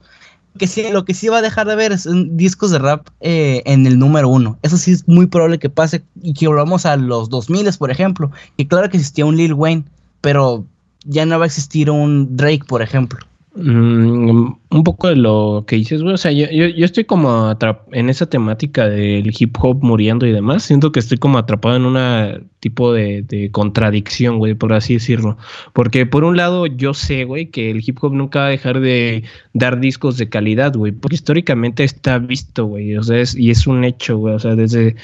que 0.56 0.66
sí, 0.66 0.84
lo 0.90 1.04
que 1.04 1.14
sí 1.14 1.28
va 1.28 1.38
a 1.38 1.42
dejar 1.42 1.66
de 1.66 1.76
ver 1.76 1.92
es 1.92 2.08
discos 2.30 2.70
de 2.70 2.78
rap 2.78 3.08
eh, 3.20 3.62
en 3.66 3.86
el 3.86 3.98
número 3.98 4.28
uno. 4.28 4.58
Eso 4.62 4.76
sí 4.76 4.92
es 4.92 5.06
muy 5.08 5.26
probable 5.26 5.58
que 5.58 5.70
pase 5.70 6.02
y 6.22 6.34
que 6.34 6.48
volvamos 6.48 6.86
a 6.86 6.96
los 6.96 7.28
2000, 7.28 7.68
por 7.78 7.90
ejemplo. 7.90 8.30
Y 8.56 8.66
claro 8.66 8.88
que 8.88 8.96
existía 8.96 9.26
un 9.26 9.36
Lil 9.36 9.54
Wayne, 9.54 9.84
pero 10.20 10.64
ya 11.04 11.26
no 11.26 11.38
va 11.38 11.44
a 11.44 11.46
existir 11.46 11.90
un 11.90 12.36
Drake, 12.36 12.64
por 12.66 12.82
ejemplo. 12.82 13.18
Mm, 13.58 14.52
un 14.70 14.84
poco 14.84 15.08
de 15.08 15.16
lo 15.16 15.64
que 15.66 15.76
dices, 15.76 16.02
güey. 16.02 16.14
O 16.14 16.18
sea, 16.18 16.30
yo, 16.30 16.46
yo, 16.50 16.66
yo 16.66 16.84
estoy 16.84 17.04
como 17.04 17.56
en 17.92 18.10
esa 18.10 18.26
temática 18.26 18.86
del 18.86 19.32
hip 19.38 19.56
hop 19.60 19.82
muriendo 19.82 20.26
y 20.26 20.32
demás. 20.32 20.64
Siento 20.64 20.92
que 20.92 21.00
estoy 21.00 21.16
como 21.16 21.38
atrapado 21.38 21.76
en 21.76 21.86
una 21.86 22.38
tipo 22.60 22.92
de, 22.92 23.48
contradicción, 23.52 24.38
güey, 24.38 24.54
por 24.54 24.74
así 24.74 24.94
decirlo. 24.94 25.38
Porque 25.72 26.04
por 26.04 26.24
un 26.24 26.36
lado, 26.36 26.66
yo 26.66 26.92
sé, 26.92 27.24
güey, 27.24 27.46
que 27.50 27.70
el 27.70 27.82
hip 27.86 27.98
hop 28.02 28.12
nunca 28.12 28.40
va 28.40 28.46
a 28.46 28.50
dejar 28.50 28.80
de 28.80 29.24
dar 29.54 29.80
discos 29.80 30.18
de 30.18 30.28
calidad, 30.28 30.74
güey. 30.74 30.92
Porque 30.92 31.14
históricamente 31.14 31.82
está 31.84 32.18
visto, 32.18 32.66
güey. 32.66 32.96
O 32.98 33.02
sea, 33.02 33.20
es, 33.20 33.34
y 33.34 33.50
es 33.50 33.66
un 33.66 33.84
hecho, 33.84 34.18
güey. 34.18 34.34
O 34.34 34.38
sea, 34.38 34.54
desde, 34.54 34.96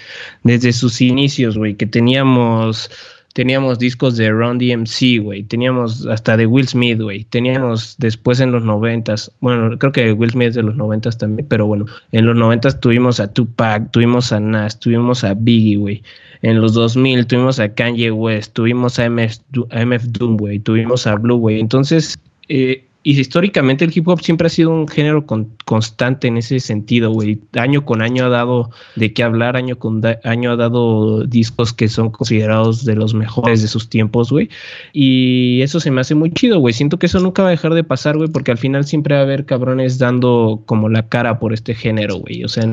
desde 0.43 0.75
sus 0.75 1.01
inicios, 1.01 1.57
güey, 1.57 1.75
que 1.75 1.87
teníamos 1.87 2.91
teníamos 3.33 3.79
discos 3.79 4.17
de 4.17 4.31
Ron 4.31 4.59
DMC, 4.59 5.23
güey, 5.23 5.43
teníamos 5.43 6.07
hasta 6.07 6.37
de 6.37 6.47
Will 6.47 6.69
Smith, 6.69 7.01
güey, 7.01 7.25
teníamos 7.25 7.97
después 7.99 8.41
en 8.41 8.53
los 8.53 8.63
noventas, 8.63 9.31
bueno, 9.41 9.79
creo 9.79 9.93
que 9.93 10.13
Will 10.13 10.31
Smith 10.31 10.49
es 10.49 10.55
de 10.55 10.63
los 10.63 10.77
noventas 10.77 11.19
también, 11.19 11.47
pero 11.49 11.67
bueno, 11.67 11.87
en 12.13 12.27
los 12.27 12.37
noventas 12.37 12.81
tuvimos 12.81 13.21
a 13.21 13.33
Tupac, 13.33 13.91
tuvimos 13.91 14.33
a 14.33 14.41
Nas, 14.41 14.79
tuvimos 14.79 15.25
a 15.25 15.35
Biggie, 15.35 15.77
güey, 15.77 16.03
en 16.43 16.61
los 16.61 16.75
2000 16.75 17.27
tuvimos 17.27 17.59
a 17.59 17.73
Kanye 17.73 18.11
West, 18.11 18.53
tuvimos 18.53 18.99
a 18.99 19.09
MF, 19.09 19.39
a 19.71 19.85
MF 19.85 20.05
Doom, 20.09 20.37
güey, 20.37 20.59
tuvimos 20.59 21.07
a 21.07 21.15
Blue, 21.15 21.39
güey, 21.39 21.61
entonces, 21.61 22.19
eh, 22.49 22.85
y 23.05 23.19
históricamente 23.19 23.85
el 23.85 23.93
hip 23.97 24.07
hop 24.07 24.21
siempre 24.21 24.47
ha 24.47 24.51
sido 24.51 24.71
un 24.71 24.87
género 24.87 25.27
con, 25.27 25.51
constante 25.65 26.29
en 26.29 26.37
ese 26.37 26.61
sentido, 26.61 27.11
güey. 27.11 27.41
Año 27.55 27.85
con 27.85 28.01
año 28.01 28.27
ha 28.27 28.29
dado 28.29 28.71
de 28.95 29.13
qué 29.13 29.25
hablar, 29.25 29.57
año 29.57 29.79
con 29.79 30.01
da, 30.01 30.21
año 30.23 30.53
ha 30.53 30.57
dado 30.57 31.25
discos 31.25 31.73
que 31.73 31.89
son 31.89 32.11
considerados 32.11 32.85
de 32.85 32.95
los 32.95 33.13
mejores 33.13 33.61
de 33.63 33.69
sus 33.69 33.89
tiempos, 33.89 34.31
güey. 34.31 34.49
Y 34.93 35.61
eso 35.63 35.81
se 35.81 35.91
me 35.91 36.01
hace 36.01 36.15
muy 36.15 36.31
chido, 36.31 36.61
güey. 36.61 36.75
Siento 36.75 36.99
que 36.99 37.07
eso 37.07 37.19
nunca 37.19 37.43
va 37.43 37.49
a 37.49 37.53
dejar 37.53 37.75
de 37.75 37.85
pasar, 37.85 38.17
güey, 38.17 38.29
porque 38.29 38.53
al 38.53 38.59
final 38.59 38.85
siempre 38.85 39.15
va 39.15 39.23
a 39.23 39.25
haber 39.25 39.47
cabrones 39.47 39.99
dando 39.99 40.63
como 40.67 40.89
la 40.89 41.09
cara 41.09 41.41
por 41.41 41.53
este 41.53 41.75
género, 41.75 42.17
güey. 42.17 42.45
O 42.45 42.49
sea, 42.49 42.65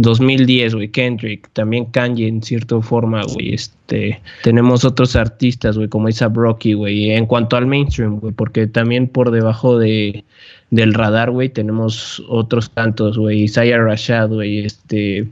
2010, 0.00 0.74
güey, 0.74 0.88
Kendrick, 0.88 1.50
también 1.52 1.84
Kanye 1.86 2.26
en 2.26 2.42
cierta 2.42 2.80
forma, 2.80 3.22
güey, 3.34 3.52
este, 3.52 4.20
tenemos 4.42 4.84
otros 4.84 5.14
artistas, 5.14 5.76
güey, 5.76 5.88
como 5.88 6.08
Isa 6.08 6.28
Brocky, 6.28 6.72
güey, 6.72 7.10
en 7.10 7.26
cuanto 7.26 7.56
al 7.56 7.66
mainstream, 7.66 8.18
güey, 8.18 8.32
porque 8.32 8.66
también 8.66 9.08
por 9.08 9.30
debajo 9.30 9.78
de 9.78 10.24
del 10.70 10.94
radar, 10.94 11.32
güey, 11.32 11.48
tenemos 11.48 12.22
otros 12.28 12.70
tantos, 12.70 13.18
güey, 13.18 13.42
Isaiah 13.42 13.78
Rashad, 13.78 14.28
güey, 14.28 14.64
este, 14.64 15.26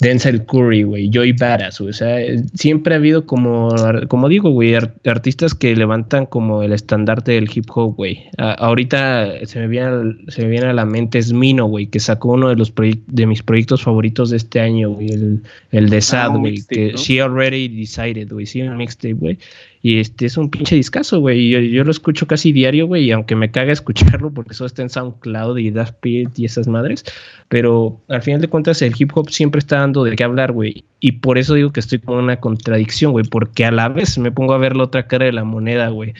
Denzel 0.00 0.44
Curry, 0.44 0.82
güey, 0.82 1.10
Joey 1.12 1.32
Badass. 1.32 1.80
O 1.80 1.92
sea, 1.92 2.18
siempre 2.54 2.94
ha 2.94 2.98
habido 2.98 3.26
como, 3.26 3.74
como 4.08 4.28
digo, 4.28 4.50
güey, 4.50 4.74
artistas 4.74 5.54
que 5.54 5.74
levantan 5.74 6.26
como 6.26 6.62
el 6.62 6.72
estandarte 6.72 7.32
del 7.32 7.48
hip 7.52 7.66
hop, 7.74 7.96
güey. 7.96 8.24
ahorita 8.38 9.46
se 9.46 9.60
me, 9.60 9.68
viene, 9.68 10.16
se 10.28 10.42
me 10.42 10.48
viene 10.48 10.66
a 10.66 10.72
la 10.72 10.84
mente 10.84 11.22
Smino, 11.22 11.66
güey, 11.66 11.86
que 11.86 12.00
sacó 12.00 12.32
uno 12.32 12.48
de 12.48 12.56
los 12.56 12.72
de 13.06 13.26
mis 13.26 13.42
proyectos 13.42 13.82
favoritos 13.82 14.30
de 14.30 14.36
este 14.36 14.60
año, 14.60 14.90
güey, 14.90 15.08
el, 15.12 15.42
el 15.72 15.90
de 15.90 15.98
ah, 15.98 16.02
Sad, 16.02 16.36
güey, 16.36 16.62
que 16.68 16.92
She 16.96 17.20
Already 17.20 17.68
Decided, 17.68 18.30
güey, 18.30 18.46
sí, 18.46 18.62
un 18.62 18.76
mixtape, 18.76 19.14
güey. 19.14 19.38
Y 19.82 20.00
este 20.00 20.26
es 20.26 20.36
un 20.36 20.50
pinche 20.50 20.74
discazo, 20.76 21.20
güey. 21.20 21.50
Yo, 21.50 21.60
yo 21.60 21.84
lo 21.84 21.90
escucho 21.90 22.26
casi 22.26 22.52
diario, 22.52 22.86
güey. 22.86 23.04
Y 23.04 23.12
aunque 23.12 23.36
me 23.36 23.50
caga 23.50 23.72
escucharlo 23.72 24.32
porque 24.32 24.52
eso 24.52 24.66
está 24.66 24.82
en 24.82 24.90
SoundCloud 24.90 25.58
y 25.58 25.70
Daft 25.70 25.94
Punk 26.00 26.38
y 26.38 26.44
esas 26.44 26.66
madres. 26.66 27.04
Pero 27.48 28.00
al 28.08 28.22
final 28.22 28.40
de 28.40 28.48
cuentas, 28.48 28.82
el 28.82 28.94
hip 28.98 29.12
hop 29.14 29.30
siempre 29.30 29.58
está 29.58 29.78
dando 29.78 30.04
de 30.04 30.16
qué 30.16 30.24
hablar, 30.24 30.52
güey. 30.52 30.84
Y 31.00 31.12
por 31.12 31.38
eso 31.38 31.54
digo 31.54 31.70
que 31.70 31.80
estoy 31.80 31.98
con 31.98 32.16
una 32.18 32.38
contradicción, 32.40 33.12
güey. 33.12 33.24
Porque 33.24 33.64
a 33.64 33.70
la 33.70 33.88
vez 33.88 34.18
me 34.18 34.32
pongo 34.32 34.54
a 34.54 34.58
ver 34.58 34.76
la 34.76 34.84
otra 34.84 35.06
cara 35.06 35.26
de 35.26 35.32
la 35.32 35.44
moneda, 35.44 35.88
güey. 35.88 36.14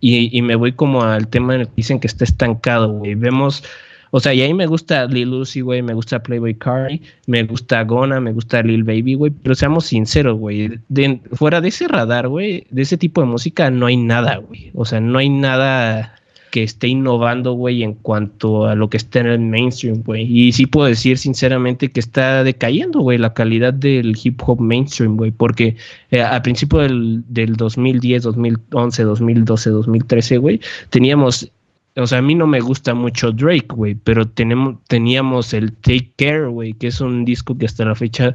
Y, 0.00 0.36
y 0.36 0.42
me 0.42 0.56
voy 0.56 0.72
como 0.72 1.02
al 1.02 1.28
tema 1.28 1.54
en 1.54 1.62
el 1.62 1.66
que 1.68 1.74
dicen 1.76 2.00
que 2.00 2.06
está 2.06 2.24
estancado, 2.24 2.88
güey. 2.88 3.14
Vemos 3.14 3.62
o 4.16 4.20
sea, 4.20 4.32
y 4.32 4.42
ahí 4.42 4.54
me 4.54 4.66
gusta 4.66 5.06
Lil 5.06 5.28
Lucy, 5.28 5.60
güey, 5.60 5.82
me 5.82 5.92
gusta 5.92 6.22
Playboy 6.22 6.54
Cardi, 6.54 7.02
me 7.26 7.42
gusta 7.42 7.82
Gona, 7.82 8.20
me 8.20 8.32
gusta 8.32 8.62
Lil 8.62 8.84
Baby, 8.84 9.14
güey, 9.14 9.32
pero 9.42 9.56
seamos 9.56 9.86
sinceros, 9.86 10.38
güey, 10.38 10.78
fuera 11.32 11.60
de 11.60 11.66
ese 11.66 11.88
radar, 11.88 12.28
güey, 12.28 12.64
de 12.70 12.82
ese 12.82 12.96
tipo 12.96 13.22
de 13.22 13.26
música 13.26 13.72
no 13.72 13.86
hay 13.86 13.96
nada, 13.96 14.36
güey. 14.36 14.70
O 14.72 14.84
sea, 14.84 15.00
no 15.00 15.18
hay 15.18 15.28
nada 15.28 16.14
que 16.52 16.62
esté 16.62 16.86
innovando, 16.86 17.54
güey, 17.54 17.82
en 17.82 17.94
cuanto 17.94 18.66
a 18.66 18.76
lo 18.76 18.88
que 18.88 18.98
está 18.98 19.18
en 19.18 19.26
el 19.26 19.40
mainstream, 19.40 20.04
güey. 20.04 20.22
Y 20.30 20.52
sí 20.52 20.66
puedo 20.66 20.86
decir 20.86 21.18
sinceramente 21.18 21.90
que 21.90 21.98
está 21.98 22.44
decayendo, 22.44 23.00
güey, 23.00 23.18
la 23.18 23.34
calidad 23.34 23.74
del 23.74 24.16
hip 24.22 24.40
hop 24.46 24.60
mainstream, 24.60 25.16
güey, 25.16 25.32
porque 25.32 25.74
eh, 26.12 26.22
al 26.22 26.42
principio 26.42 26.78
del, 26.78 27.24
del 27.26 27.56
2010, 27.56 28.22
2011, 28.22 29.02
2012, 29.02 29.70
2013, 29.70 30.38
güey, 30.38 30.60
teníamos 30.90 31.50
o 31.96 32.06
sea, 32.06 32.18
a 32.18 32.22
mí 32.22 32.34
no 32.34 32.46
me 32.46 32.60
gusta 32.60 32.94
mucho 32.94 33.32
Drake, 33.32 33.68
güey, 33.68 33.94
pero 33.94 34.26
tenemos, 34.26 34.76
teníamos 34.88 35.54
el 35.54 35.72
Take 35.72 36.12
Care, 36.16 36.46
güey, 36.46 36.72
que 36.74 36.88
es 36.88 37.00
un 37.00 37.24
disco 37.24 37.56
que 37.56 37.66
hasta 37.66 37.84
la 37.84 37.94
fecha 37.94 38.34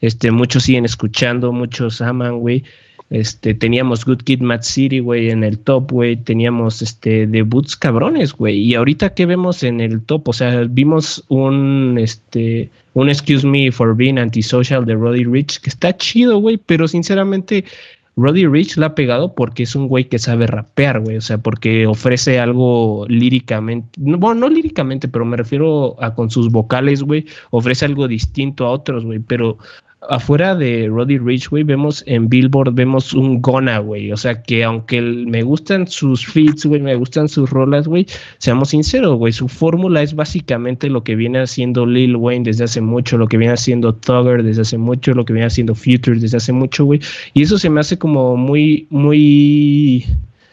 este, 0.00 0.30
muchos 0.30 0.64
siguen 0.64 0.84
escuchando, 0.84 1.52
muchos 1.52 2.00
aman, 2.00 2.38
güey. 2.38 2.64
Este, 3.10 3.54
teníamos 3.54 4.04
Good 4.04 4.18
Kid, 4.18 4.40
Mad 4.40 4.60
City, 4.62 4.98
güey, 4.98 5.30
en 5.30 5.42
el 5.42 5.58
top, 5.58 5.90
güey. 5.90 6.16
Teníamos 6.16 6.82
este, 6.82 7.26
debuts 7.26 7.74
cabrones, 7.74 8.34
güey. 8.34 8.58
Y 8.58 8.74
ahorita, 8.74 9.14
¿qué 9.14 9.24
vemos 9.24 9.62
en 9.62 9.80
el 9.80 10.02
top? 10.02 10.28
O 10.28 10.32
sea, 10.34 10.64
vimos 10.68 11.24
un, 11.28 11.96
este, 11.98 12.68
un 12.92 13.08
Excuse 13.08 13.46
Me 13.46 13.72
for 13.72 13.96
Being 13.96 14.18
Antisocial 14.18 14.84
de 14.84 14.94
Roddy 14.94 15.24
Rich, 15.24 15.60
que 15.60 15.70
está 15.70 15.96
chido, 15.96 16.38
güey, 16.38 16.58
pero 16.58 16.86
sinceramente 16.86 17.64
Roddy 18.18 18.46
Rich 18.46 18.76
la 18.78 18.86
ha 18.86 18.94
pegado 18.96 19.34
porque 19.34 19.62
es 19.62 19.76
un 19.76 19.86
güey 19.86 20.08
que 20.08 20.18
sabe 20.18 20.48
rapear, 20.48 21.00
güey. 21.00 21.16
O 21.16 21.20
sea, 21.20 21.38
porque 21.38 21.86
ofrece 21.86 22.40
algo 22.40 23.06
líricamente. 23.08 23.88
bueno, 23.96 24.40
no 24.40 24.48
líricamente, 24.48 25.06
pero 25.06 25.24
me 25.24 25.36
refiero 25.36 25.96
a 26.02 26.14
con 26.14 26.28
sus 26.28 26.50
vocales, 26.50 27.02
güey. 27.04 27.26
Ofrece 27.50 27.84
algo 27.84 28.08
distinto 28.08 28.66
a 28.66 28.70
otros, 28.70 29.04
güey. 29.04 29.20
Pero 29.20 29.58
afuera 30.08 30.54
de 30.54 30.88
Roddy 30.88 31.18
Rich, 31.18 31.50
vemos 31.50 32.04
en 32.06 32.28
Billboard, 32.28 32.72
vemos 32.72 33.12
un 33.12 33.42
Gona, 33.42 33.78
güey. 33.78 34.12
O 34.12 34.16
sea 34.16 34.42
que 34.42 34.64
aunque 34.64 35.00
me 35.00 35.42
gustan 35.42 35.86
sus 35.86 36.24
feats, 36.24 36.66
güey, 36.66 36.80
me 36.80 36.94
gustan 36.94 37.28
sus 37.28 37.50
rolas, 37.50 37.88
güey, 37.88 38.06
seamos 38.38 38.70
sinceros, 38.70 39.16
güey, 39.16 39.32
su 39.32 39.48
fórmula 39.48 40.02
es 40.02 40.14
básicamente 40.14 40.88
lo 40.88 41.02
que 41.02 41.16
viene 41.16 41.40
haciendo 41.40 41.86
Lil 41.86 42.16
Wayne 42.16 42.44
desde 42.44 42.64
hace 42.64 42.80
mucho, 42.80 43.18
lo 43.18 43.26
que 43.26 43.36
viene 43.36 43.54
haciendo 43.54 43.94
Thugger 43.94 44.42
desde 44.42 44.62
hace 44.62 44.78
mucho, 44.78 45.14
lo 45.14 45.24
que 45.24 45.32
viene 45.32 45.46
haciendo 45.46 45.74
Future 45.74 46.18
desde 46.18 46.36
hace 46.36 46.52
mucho, 46.52 46.84
güey. 46.84 47.00
Y 47.34 47.42
eso 47.42 47.58
se 47.58 47.70
me 47.70 47.80
hace 47.80 47.98
como 47.98 48.36
muy, 48.36 48.86
muy 48.90 50.06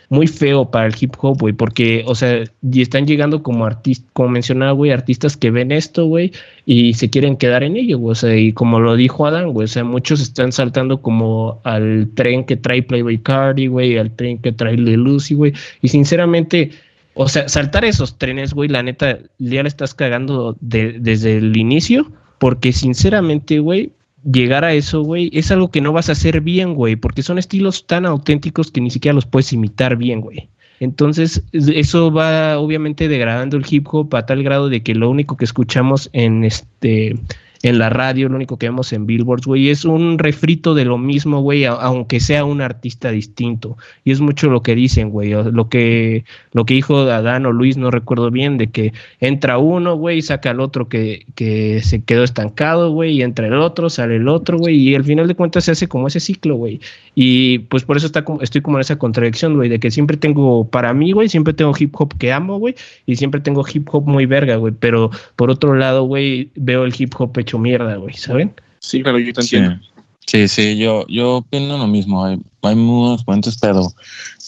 muy 0.10 0.28
feo 0.28 0.70
para 0.70 0.88
el 0.88 0.95
hip 0.99 1.14
hop, 1.20 1.39
güey, 1.39 1.53
porque, 1.53 2.03
o 2.08 2.16
sea, 2.16 2.43
y 2.62 2.82
están 2.82 3.06
llegando 3.08 3.43
como 3.43 3.66
artistas, 3.66 4.10
como 4.14 4.30
mencionaba, 4.30 4.72
güey, 4.72 4.91
artistas 4.91 5.38
que 5.38 5.51
ven 5.51 5.72
esto, 5.72 6.06
güey, 6.06 6.32
y 6.66 6.93
se 6.93 7.10
quieren 7.10 7.38
quedar 7.38 7.64
en 7.64 7.78
ello, 7.78 7.97
güey, 7.99 8.12
o 8.12 8.16
sea, 8.16 8.36
y 8.36 8.53
como 8.53 8.80
lo 8.80 8.95
dijo 8.95 9.26
Adán, 9.26 9.51
güey, 9.51 9.66
o 9.66 9.68
sea, 9.68 9.84
muchos 9.84 10.22
están 10.22 10.51
saltando 10.51 11.01
como 11.01 11.60
al 11.64 12.10
tren 12.14 12.45
que 12.45 12.58
trae 12.58 12.84
Playboy 12.84 13.18
Cardi, 13.20 13.68
güey, 13.68 13.97
al 13.97 14.12
tren 14.12 14.38
que 14.38 14.51
trae 14.51 14.78
Lil 14.78 15.01
Lucy, 15.01 15.36
güey, 15.36 15.53
y 15.82 15.88
sinceramente, 15.88 16.72
o 17.14 17.28
sea, 17.28 17.49
saltar 17.49 17.86
esos 17.86 18.18
trenes, 18.18 18.53
güey, 18.53 18.70
la 18.70 18.84
neta, 18.84 19.20
ya 19.39 19.64
le 19.64 19.70
estás 19.70 19.93
cagando 19.93 20.56
desde 20.60 21.38
el 21.38 21.58
inicio, 21.58 22.12
porque 22.38 22.74
sinceramente, 22.74 23.60
güey, 23.60 23.91
llegar 24.32 24.66
a 24.66 24.74
eso, 24.74 25.02
güey, 25.02 25.30
es 25.34 25.52
algo 25.52 25.70
que 25.70 25.82
no 25.82 25.94
vas 25.94 26.10
a 26.10 26.14
hacer 26.14 26.42
bien, 26.42 26.74
güey, 26.74 26.96
porque 26.96 27.24
son 27.24 27.38
estilos 27.38 27.86
tan 27.86 28.06
auténticos 28.06 28.72
que 28.72 28.82
ni 28.82 28.90
siquiera 28.90 29.14
los 29.14 29.26
puedes 29.26 29.54
imitar 29.54 29.96
bien, 29.96 30.22
güey. 30.22 30.50
Entonces, 30.80 31.44
eso 31.54 32.12
va 32.12 32.60
obviamente 32.60 33.08
degradando 33.08 33.56
el 33.56 33.66
hip 33.70 33.88
hop 33.92 34.14
a 34.16 34.26
tal 34.26 34.44
grado 34.44 34.68
de 34.68 34.84
que 34.84 34.94
lo 34.94 35.10
único 35.10 35.38
que 35.38 35.46
escuchamos 35.46 36.10
en 36.12 36.44
este 36.44 37.16
en 37.64 37.80
la 37.80 37.89
radio, 37.89 38.30
lo 38.30 38.36
único 38.36 38.58
que 38.58 38.68
vemos 38.68 38.93
en 38.93 39.06
billboards, 39.06 39.45
güey, 39.45 39.70
es 39.70 39.86
un 39.86 40.20
refrito 40.20 40.74
de 40.74 40.86
lo 40.86 40.97
mismo, 40.97 41.41
güey, 41.41 41.66
aunque 41.66 42.20
sea 42.20 42.45
un 42.45 42.62
artista 42.62 43.12
distinto. 43.12 43.78
Y 44.03 44.12
es 44.12 44.22
mucho 44.22 44.49
lo 44.49 44.62
que 44.62 44.76
dicen, 44.76 45.10
güey, 45.10 45.32
lo 45.32 45.70
que, 45.70 46.26
lo 46.53 46.66
que 46.66 46.74
dijo 46.74 46.97
Adán 46.99 47.45
o 47.45 47.51
Luis, 47.51 47.78
no 47.78 47.91
recuerdo 47.91 48.32
bien, 48.32 48.58
de 48.58 48.68
que 48.68 48.93
entra 49.20 49.58
uno, 49.58 49.95
güey, 49.95 50.22
saca 50.22 50.51
al 50.51 50.60
otro 50.60 50.88
que, 50.89 51.26
que 51.36 51.82
se 51.82 52.03
quedó 52.03 52.24
estancado, 52.24 52.91
güey, 52.91 53.14
y 53.14 53.22
entra 53.22 53.47
el 53.47 53.56
otro, 53.56 53.89
sale 53.89 54.18
el 54.18 54.28
otro, 54.28 54.58
güey, 54.58 54.76
y 54.78 54.95
al 54.95 55.03
final 55.03 55.28
de 55.28 55.36
cuentas 55.36 55.66
se 55.66 55.72
hace 55.72 55.88
como 55.88 56.08
ese 56.08 56.20
ciclo, 56.20 56.56
güey. 56.56 56.80
Y 57.16 57.60
pues 57.60 57.84
por 57.84 57.97
eso 57.97 58.06
está 58.06 58.26
estoy 58.41 58.62
como 58.62 58.78
en 58.78 58.82
esa 58.82 58.97
contradicción, 58.97 59.56
güey, 59.56 59.70
de 59.70 59.80
que 59.80 59.91
siempre 59.91 60.18
tengo, 60.18 60.68
para 60.68 60.93
mí, 60.93 61.12
güey, 61.12 61.30
siempre 61.30 61.53
tengo 61.53 61.74
hip 61.78 61.93
hop 61.97 62.14
que 62.18 62.32
amo, 62.32 62.58
güey, 62.58 62.76
y 63.06 63.16
siempre 63.16 63.41
tengo 63.41 63.64
hip 63.72 63.88
hop 63.91 64.08
muy 64.08 64.26
verga, 64.26 64.58
güey, 64.58 64.74
pero 64.78 65.12
por 65.36 65.49
otro 65.49 65.76
lado, 65.76 66.03
güey, 66.03 66.49
veo 66.56 66.84
el 66.84 66.93
hip 66.97 67.14
hop 67.18 67.38
hecho 67.46 67.60
mierda, 67.60 67.96
güey, 67.96 68.16
¿saben? 68.16 68.54
Sí, 68.80 69.02
pero 69.04 69.20
yo 69.20 69.34
te 69.34 69.41
entiendo. 69.41 69.80
Sí, 70.28 70.48
sí, 70.48 70.78
yo, 70.78 71.06
yo 71.08 71.38
opino 71.38 71.78
lo 71.78 71.88
mismo. 71.88 72.26
Hay, 72.26 72.39
hay 72.64 72.76
muchos 72.76 73.24
cuentos, 73.24 73.58
pero 73.62 73.93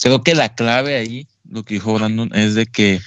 creo 0.02 0.24
que 0.24 0.36
la 0.36 0.54
clave 0.54 0.96
ahí, 0.96 1.28
lo 1.50 1.64
que 1.64 1.76
dijo 1.76 1.94
Brandon, 1.94 2.32
es 2.34 2.56
de 2.56 2.66
que 2.66 3.00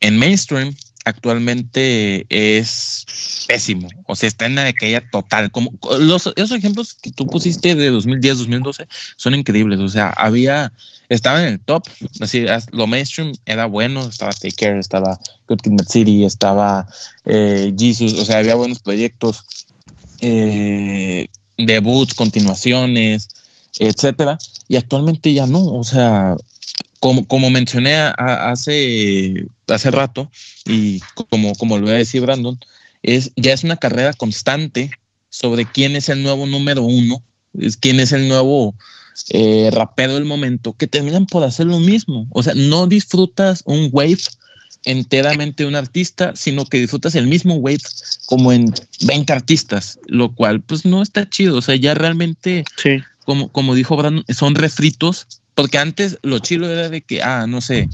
en 0.00 0.18
mainstream 0.18 0.74
actualmente 1.04 2.26
es 2.28 3.04
pésimo. 3.46 3.88
O 4.06 4.14
sea, 4.14 4.28
está 4.28 4.46
en 4.46 4.54
la 4.54 4.64
decaída 4.64 5.02
total. 5.10 5.50
Como 5.50 5.72
los, 5.98 6.32
esos 6.36 6.52
ejemplos 6.52 6.94
que 6.94 7.10
tú 7.10 7.26
pusiste 7.26 7.74
de 7.74 7.90
2010, 7.90 8.38
2012 8.38 8.86
son 9.16 9.34
increíbles. 9.34 9.80
O 9.80 9.88
sea, 9.88 10.10
había, 10.10 10.72
estaba 11.08 11.42
en 11.42 11.54
el 11.54 11.60
top. 11.60 11.84
Así, 12.20 12.44
lo 12.72 12.86
mainstream 12.86 13.32
era 13.46 13.66
bueno. 13.66 14.04
Estaba 14.06 14.32
Take 14.32 14.52
Care, 14.52 14.78
estaba 14.78 15.18
Good 15.48 15.60
Kid 15.60 15.72
Mad 15.72 15.88
City, 15.88 16.24
estaba 16.24 16.86
eh, 17.24 17.72
Jesus. 17.76 18.14
O 18.14 18.24
sea, 18.24 18.38
había 18.38 18.54
buenos 18.54 18.78
proyectos, 18.78 19.44
eh, 20.20 21.28
debuts, 21.56 22.14
continuaciones, 22.14 23.28
etcétera. 23.78 24.38
Y 24.68 24.76
actualmente 24.76 25.32
ya 25.32 25.46
no. 25.46 25.64
O 25.64 25.84
sea, 25.84 26.36
como, 27.02 27.26
como 27.26 27.50
mencioné 27.50 27.96
hace, 27.96 29.44
hace 29.66 29.90
rato, 29.90 30.30
y 30.64 31.00
como, 31.28 31.52
como 31.56 31.76
lo 31.76 31.86
voy 31.86 31.94
a 31.94 31.98
decir 31.98 32.22
Brandon, 32.22 32.56
es, 33.02 33.32
ya 33.34 33.52
es 33.52 33.64
una 33.64 33.76
carrera 33.76 34.12
constante 34.12 34.92
sobre 35.28 35.64
quién 35.64 35.96
es 35.96 36.08
el 36.08 36.22
nuevo 36.22 36.46
número 36.46 36.84
uno, 36.84 37.20
es 37.58 37.76
quién 37.76 37.98
es 37.98 38.12
el 38.12 38.28
nuevo 38.28 38.76
eh, 39.30 39.70
rapero 39.72 40.14
del 40.14 40.26
momento, 40.26 40.74
que 40.74 40.86
terminan 40.86 41.26
por 41.26 41.42
hacer 41.42 41.66
lo 41.66 41.80
mismo. 41.80 42.28
O 42.30 42.40
sea, 42.44 42.54
no 42.54 42.86
disfrutas 42.86 43.64
un 43.66 43.88
wave 43.90 44.22
enteramente 44.84 45.64
de 45.64 45.68
un 45.70 45.74
artista, 45.74 46.36
sino 46.36 46.66
que 46.66 46.78
disfrutas 46.78 47.16
el 47.16 47.26
mismo 47.26 47.56
wave 47.56 47.82
como 48.26 48.52
en 48.52 48.72
20 49.00 49.32
artistas, 49.32 49.98
lo 50.06 50.36
cual 50.36 50.60
pues 50.62 50.84
no 50.84 51.02
está 51.02 51.28
chido. 51.28 51.58
O 51.58 51.62
sea, 51.62 51.74
ya 51.74 51.94
realmente, 51.94 52.64
como, 53.24 53.48
como 53.48 53.74
dijo 53.74 53.96
Brandon, 53.96 54.24
son 54.28 54.54
refritos 54.54 55.41
porque 55.54 55.78
antes 55.78 56.18
lo 56.22 56.38
chilo 56.38 56.70
era 56.70 56.88
de 56.88 57.02
que, 57.02 57.22
ah, 57.22 57.46
no 57.46 57.60
sé, 57.60 57.88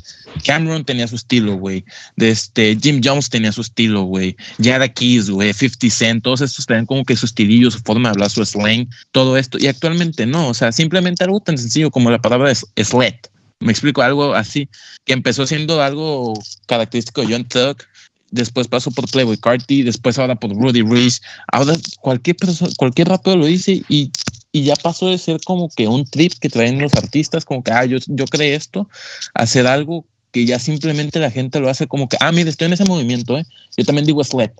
Cameron 0.44 0.84
tenía 0.84 1.08
su 1.08 1.16
estilo, 1.16 1.56
güey. 1.56 1.84
Este, 2.16 2.78
Jim 2.80 3.00
Jones 3.02 3.30
tenía 3.30 3.52
su 3.52 3.62
estilo, 3.62 4.04
güey. 4.04 4.36
Jada 4.62 4.88
Keys, 4.88 5.28
güey, 5.30 5.52
50 5.52 5.90
Cent, 5.90 6.22
todos 6.22 6.40
estos 6.40 6.66
tenían 6.66 6.86
como 6.86 7.04
que 7.04 7.16
su 7.16 7.26
estilillo, 7.26 7.70
su 7.70 7.80
forma 7.80 8.08
de 8.08 8.12
hablar, 8.14 8.30
su 8.30 8.44
slang, 8.44 8.88
todo 9.12 9.36
esto. 9.36 9.58
Y 9.58 9.66
actualmente 9.66 10.26
no, 10.26 10.48
o 10.48 10.54
sea, 10.54 10.70
simplemente 10.70 11.24
algo 11.24 11.40
tan 11.40 11.58
sencillo 11.58 11.90
como 11.90 12.10
la 12.10 12.20
palabra 12.20 12.50
es 12.50 12.64
sled. 12.76 13.14
Me 13.60 13.72
explico, 13.72 14.02
algo 14.02 14.34
así, 14.34 14.68
que 15.04 15.12
empezó 15.12 15.44
siendo 15.44 15.82
algo 15.82 16.34
característico 16.66 17.22
de 17.22 17.32
John 17.32 17.44
Tuck 17.44 17.84
después 18.30 18.68
pasó 18.68 18.90
por 18.90 19.10
Playboy 19.10 19.38
Carti, 19.38 19.82
después 19.82 20.18
ahora 20.18 20.34
por 20.34 20.50
Rudy 20.50 20.82
Reese. 20.82 21.20
Ahora 21.52 21.74
cualquier 22.00 22.36
persona, 22.36 22.70
cualquier 22.76 23.08
rapero 23.08 23.36
lo 23.36 23.46
dice 23.46 23.82
y, 23.88 24.10
y, 24.58 24.64
ya 24.64 24.76
pasó 24.76 25.06
de 25.06 25.18
ser 25.18 25.40
como 25.44 25.68
que 25.68 25.88
un 25.88 26.04
trip 26.04 26.32
que 26.40 26.48
traen 26.48 26.80
los 26.80 26.94
artistas, 26.94 27.44
como 27.44 27.62
que, 27.62 27.72
ah, 27.72 27.84
yo, 27.84 27.98
yo 28.06 28.24
creé 28.26 28.54
esto, 28.54 28.88
hacer 29.34 29.66
algo 29.66 30.04
que 30.30 30.44
ya 30.44 30.58
simplemente 30.58 31.18
la 31.20 31.30
gente 31.30 31.60
lo 31.60 31.70
hace 31.70 31.86
como 31.86 32.08
que, 32.08 32.16
ah, 32.20 32.32
mire, 32.32 32.50
estoy 32.50 32.66
en 32.66 32.74
ese 32.74 32.84
movimiento, 32.84 33.38
¿eh? 33.38 33.44
Yo 33.76 33.84
también 33.84 34.06
digo 34.06 34.22
slap. 34.22 34.52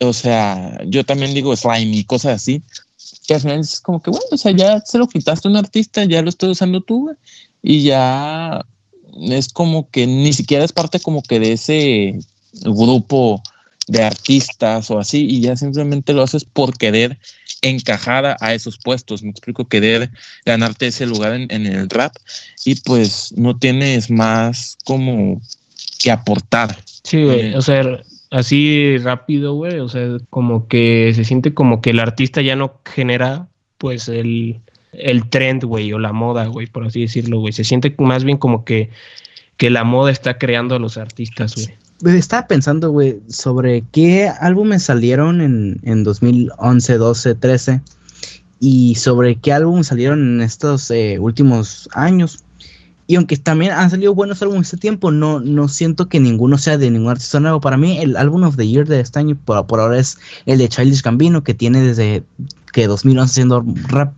O 0.00 0.12
sea, 0.12 0.78
yo 0.86 1.04
también 1.04 1.34
digo 1.34 1.56
slime 1.56 1.96
y 1.96 2.04
cosas 2.04 2.36
así. 2.36 2.62
Que 3.26 3.34
al 3.34 3.40
final 3.40 3.60
es 3.60 3.80
como 3.80 4.00
que, 4.00 4.10
bueno, 4.10 4.26
o 4.30 4.36
sea, 4.36 4.52
ya 4.52 4.80
se 4.80 4.98
lo 4.98 5.08
quitaste 5.08 5.48
a 5.48 5.50
un 5.50 5.56
artista, 5.56 6.04
ya 6.04 6.22
lo 6.22 6.28
estoy 6.28 6.50
usando 6.50 6.80
tú, 6.80 7.10
y 7.62 7.82
ya 7.82 8.64
es 9.30 9.48
como 9.48 9.90
que 9.90 10.06
ni 10.06 10.32
siquiera 10.32 10.64
es 10.64 10.72
parte 10.72 11.00
como 11.00 11.22
que 11.22 11.40
de 11.40 11.52
ese 11.52 12.18
grupo 12.62 13.42
de 13.88 14.04
artistas 14.04 14.90
o 14.90 14.98
así, 14.98 15.26
y 15.28 15.40
ya 15.40 15.56
simplemente 15.56 16.12
lo 16.12 16.22
haces 16.22 16.44
por 16.44 16.76
querer 16.76 17.18
encajar 17.62 18.36
a 18.40 18.54
esos 18.54 18.78
puestos, 18.78 19.22
me 19.22 19.30
explico, 19.30 19.66
querer 19.66 20.10
ganarte 20.46 20.86
ese 20.86 21.06
lugar 21.06 21.34
en, 21.34 21.48
en 21.50 21.66
el 21.66 21.90
rap, 21.90 22.14
y 22.64 22.76
pues 22.76 23.32
no 23.36 23.56
tienes 23.56 24.10
más 24.10 24.78
como 24.84 25.40
que 25.98 26.10
aportar. 26.10 26.78
Sí, 27.02 27.24
güey, 27.24 27.54
o 27.54 27.62
sea, 27.62 28.00
así 28.30 28.98
rápido, 28.98 29.54
güey, 29.54 29.80
o 29.80 29.88
sea, 29.88 30.18
como 30.30 30.68
que 30.68 31.12
se 31.14 31.24
siente 31.24 31.54
como 31.54 31.80
que 31.80 31.90
el 31.90 32.00
artista 32.00 32.42
ya 32.42 32.56
no 32.56 32.80
genera, 32.84 33.48
pues, 33.78 34.08
el, 34.08 34.60
el 34.92 35.28
trend, 35.28 35.64
güey, 35.64 35.92
o 35.92 35.98
la 35.98 36.12
moda, 36.12 36.46
güey, 36.46 36.66
por 36.66 36.86
así 36.86 37.00
decirlo, 37.00 37.40
güey. 37.40 37.52
Se 37.52 37.64
siente 37.64 37.94
más 37.98 38.24
bien 38.24 38.38
como 38.38 38.64
que, 38.64 38.90
que 39.56 39.70
la 39.70 39.84
moda 39.84 40.10
está 40.10 40.38
creando 40.38 40.74
a 40.74 40.78
los 40.78 40.96
artistas, 40.96 41.54
güey. 41.54 41.76
Estaba 42.04 42.46
pensando, 42.46 42.90
güey, 42.90 43.20
sobre 43.28 43.82
qué 43.92 44.28
álbumes 44.28 44.84
salieron 44.84 45.40
en, 45.40 45.80
en 45.82 46.04
2011, 46.04 46.96
12, 46.96 47.34
13 47.34 47.82
y 48.60 48.94
sobre 48.96 49.36
qué 49.36 49.52
álbumes 49.52 49.88
salieron 49.88 50.20
en 50.20 50.40
estos 50.40 50.90
eh, 50.90 51.18
últimos 51.20 51.88
años. 51.92 52.44
Y 53.06 53.16
aunque 53.16 53.38
también 53.38 53.72
han 53.72 53.88
salido 53.88 54.14
buenos 54.14 54.42
álbumes 54.42 54.66
este 54.66 54.76
tiempo, 54.76 55.10
no, 55.10 55.40
no 55.40 55.68
siento 55.68 56.10
que 56.10 56.20
ninguno 56.20 56.58
sea 56.58 56.76
de 56.76 56.90
ningún 56.90 57.10
artista 57.10 57.40
nuevo. 57.40 57.60
Para 57.60 57.78
mí, 57.78 57.98
el 57.98 58.16
álbum 58.16 58.42
of 58.42 58.56
the 58.56 58.68
year 58.68 58.86
de 58.86 59.00
este 59.00 59.18
año 59.18 59.38
por, 59.44 59.56
ahora 59.80 59.98
es 59.98 60.18
el 60.44 60.58
de 60.58 60.68
Childish 60.68 61.02
Gambino, 61.02 61.42
que 61.42 61.54
tiene 61.54 61.80
desde 61.80 62.22
que 62.72 62.86
2011 62.86 63.30
haciendo 63.30 63.64
rap. 63.88 64.12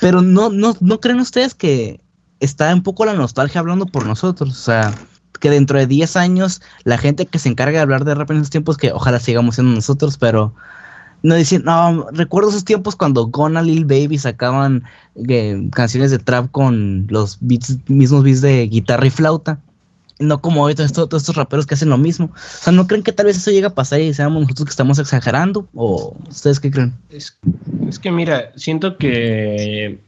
Pero 0.00 0.22
no, 0.22 0.48
no, 0.48 0.74
¿no 0.80 1.00
creen 1.00 1.20
ustedes 1.20 1.54
que 1.54 2.00
está 2.40 2.72
un 2.72 2.82
poco 2.82 3.04
la 3.04 3.12
nostalgia 3.12 3.60
hablando 3.60 3.84
por 3.84 4.06
nosotros? 4.06 4.48
O 4.48 4.62
sea, 4.62 4.94
que 5.40 5.50
dentro 5.50 5.78
de 5.78 5.86
10 5.86 6.16
años 6.16 6.62
la 6.84 6.98
gente 6.98 7.26
que 7.26 7.38
se 7.38 7.48
encarga 7.48 7.78
de 7.78 7.82
hablar 7.82 8.04
de 8.04 8.14
rap 8.14 8.30
en 8.30 8.36
esos 8.36 8.50
tiempos, 8.50 8.76
que 8.76 8.92
ojalá 8.92 9.18
sigamos 9.18 9.56
siendo 9.56 9.74
nosotros, 9.74 10.16
pero 10.16 10.54
no 11.22 11.34
dicen, 11.34 11.62
no, 11.64 12.06
recuerdo 12.12 12.50
esos 12.50 12.64
tiempos 12.64 12.96
cuando 12.96 13.26
Gona 13.26 13.62
Lil 13.62 13.84
Baby 13.84 14.18
sacaban 14.18 14.84
eh, 15.28 15.68
canciones 15.72 16.10
de 16.10 16.18
trap 16.18 16.50
con 16.50 17.06
los 17.10 17.40
mismos 17.42 18.22
beats 18.22 18.40
de 18.40 18.66
guitarra 18.68 19.06
y 19.06 19.10
flauta. 19.10 19.60
No 20.18 20.42
como 20.42 20.62
hoy 20.62 20.74
todos, 20.74 20.92
todos 20.92 21.22
estos 21.22 21.36
raperos 21.36 21.66
que 21.66 21.74
hacen 21.74 21.88
lo 21.88 21.96
mismo. 21.96 22.26
O 22.26 22.62
sea, 22.62 22.72
¿no 22.74 22.86
creen 22.86 23.02
que 23.02 23.12
tal 23.12 23.26
vez 23.26 23.38
eso 23.38 23.50
llegue 23.50 23.66
a 23.66 23.74
pasar 23.74 24.00
y 24.00 24.12
seamos 24.12 24.42
nosotros 24.42 24.66
que 24.66 24.70
estamos 24.70 24.98
exagerando? 24.98 25.66
¿O 25.74 26.14
ustedes 26.28 26.60
qué 26.60 26.70
creen? 26.70 26.94
Es, 27.08 27.38
es 27.88 27.98
que 27.98 28.10
mira, 28.10 28.52
siento 28.54 28.98
que 28.98 29.98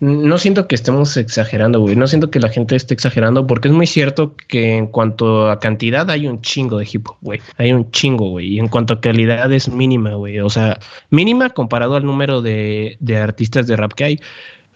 no 0.00 0.38
siento 0.38 0.68
que 0.68 0.74
estemos 0.74 1.16
exagerando, 1.16 1.80
güey. 1.80 1.96
No 1.96 2.06
siento 2.06 2.30
que 2.30 2.40
la 2.40 2.48
gente 2.48 2.76
esté 2.76 2.94
exagerando 2.94 3.46
porque 3.46 3.68
es 3.68 3.74
muy 3.74 3.86
cierto 3.86 4.34
que 4.48 4.76
en 4.76 4.86
cuanto 4.86 5.50
a 5.50 5.58
cantidad 5.58 6.08
hay 6.10 6.26
un 6.26 6.40
chingo 6.40 6.78
de 6.78 6.88
hip 6.90 7.08
hop, 7.08 7.16
güey. 7.20 7.40
Hay 7.56 7.72
un 7.72 7.90
chingo, 7.90 8.30
güey. 8.30 8.54
Y 8.54 8.58
en 8.58 8.68
cuanto 8.68 8.94
a 8.94 9.00
calidad 9.00 9.52
es 9.52 9.68
mínima, 9.68 10.14
güey. 10.14 10.40
O 10.40 10.50
sea, 10.50 10.78
mínima 11.10 11.50
comparado 11.50 11.96
al 11.96 12.04
número 12.04 12.42
de, 12.42 12.96
de 13.00 13.16
artistas 13.16 13.66
de 13.66 13.76
rap 13.76 13.92
que 13.94 14.04
hay. 14.04 14.20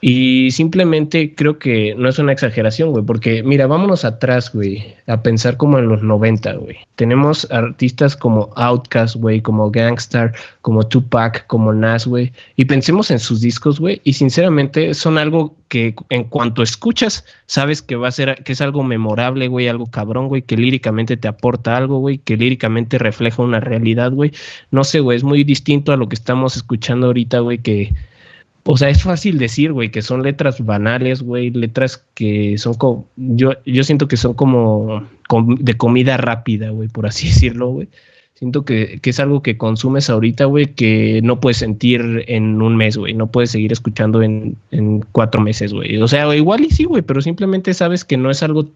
Y 0.01 0.51
simplemente 0.53 1.35
creo 1.35 1.59
que 1.59 1.95
no 1.97 2.09
es 2.09 2.19
una 2.21 2.33
exageración, 2.33 2.91
güey, 2.91 3.05
porque 3.05 3.43
mira, 3.43 3.67
vámonos 3.67 4.05
atrás, 4.05 4.53
güey, 4.53 4.95
a 5.09 5.23
pensar 5.23 5.57
como 5.57 5.79
en 5.79 5.89
los 5.89 6.03
90, 6.03 6.53
güey. 6.55 6.77
Tenemos 6.95 7.51
artistas 7.51 8.15
como 8.15 8.51
Outkast, 8.55 9.17
güey, 9.17 9.41
como 9.41 9.73
Gangstar, 9.73 10.35
como 10.63 10.87
Tupac, 10.87 11.47
como 11.49 11.73
Nas, 11.73 12.07
güey, 12.07 12.33
y 12.55 12.67
pensemos 12.67 13.11
en 13.11 13.19
sus 13.19 13.41
discos, 13.41 13.81
güey, 13.81 14.01
y 14.05 14.13
sinceramente 14.13 14.95
son 14.95 15.19
algo 15.19 15.57
que 15.67 15.97
en 16.11 16.25
cuanto 16.25 16.63
escuchas, 16.63 17.25
sabes 17.47 17.83
que 17.83 17.97
va 17.97 18.09
a 18.09 18.13
ser, 18.13 18.43
que 18.45 18.53
es 18.53 18.61
algo 18.61 18.85
memorable, 18.85 19.49
güey, 19.49 19.67
algo 19.67 19.87
cabrón, 19.87 20.29
güey, 20.29 20.43
que 20.43 20.57
líricamente 20.57 21.17
te 21.17 21.27
aporta 21.27 21.77
algo, 21.77 21.99
güey, 21.99 22.19
que 22.19 22.37
líricamente 22.37 22.99
refleja 22.99 23.43
una 23.43 23.59
realidad, 23.59 24.13
güey. 24.13 24.33
No 24.71 24.85
sé, 24.85 25.01
güey, 25.01 25.17
es 25.17 25.25
muy 25.25 25.43
distinto 25.43 25.93
a 25.93 25.97
lo 25.97 26.09
que 26.09 26.15
estamos 26.15 26.57
escuchando 26.57 27.09
ahorita, 27.09 27.41
güey, 27.41 27.59
que 27.59 27.93
o 28.71 28.77
sea, 28.77 28.91
es 28.91 29.03
fácil 29.03 29.39
decir, 29.39 29.73
güey, 29.73 29.91
que 29.91 30.03
son 30.03 30.23
letras 30.23 30.63
banales, 30.63 31.23
güey, 31.23 31.49
letras 31.49 32.05
que 32.13 32.59
son 32.59 32.75
como, 32.75 33.09
yo, 33.17 33.53
yo 33.65 33.83
siento 33.83 34.09
que 34.09 34.19
son 34.19 34.35
como 34.35 35.09
de 35.57 35.75
comida 35.79 36.19
rápida, 36.19 36.69
güey, 36.69 36.91
por 36.91 37.07
así 37.07 37.29
decirlo, 37.29 37.69
güey. 37.69 37.89
Siento 38.35 38.67
que, 38.67 38.99
que, 39.01 39.09
es 39.09 39.21
algo 39.21 39.43
que 39.43 39.57
consumes 39.57 40.11
ahorita, 40.11 40.45
güey, 40.45 40.67
que 40.75 41.21
no 41.25 41.41
puedes 41.41 41.57
sentir 41.57 42.27
en 42.29 42.61
un 42.61 42.77
mes, 42.77 42.99
güey. 42.99 43.15
No 43.15 43.29
puedes 43.29 43.53
seguir 43.53 43.73
escuchando 43.73 44.23
en, 44.23 44.55
en 44.71 45.01
cuatro 45.13 45.41
meses, 45.41 45.73
güey. 45.73 45.97
O 46.03 46.07
sea, 46.07 46.37
igual 46.37 46.63
y 46.63 46.71
sí, 46.71 46.85
güey, 46.85 47.01
pero 47.01 47.23
simplemente 47.23 47.73
sabes 47.73 48.05
que 48.05 48.19
no 48.19 48.31
es 48.31 48.43
algo 48.43 48.69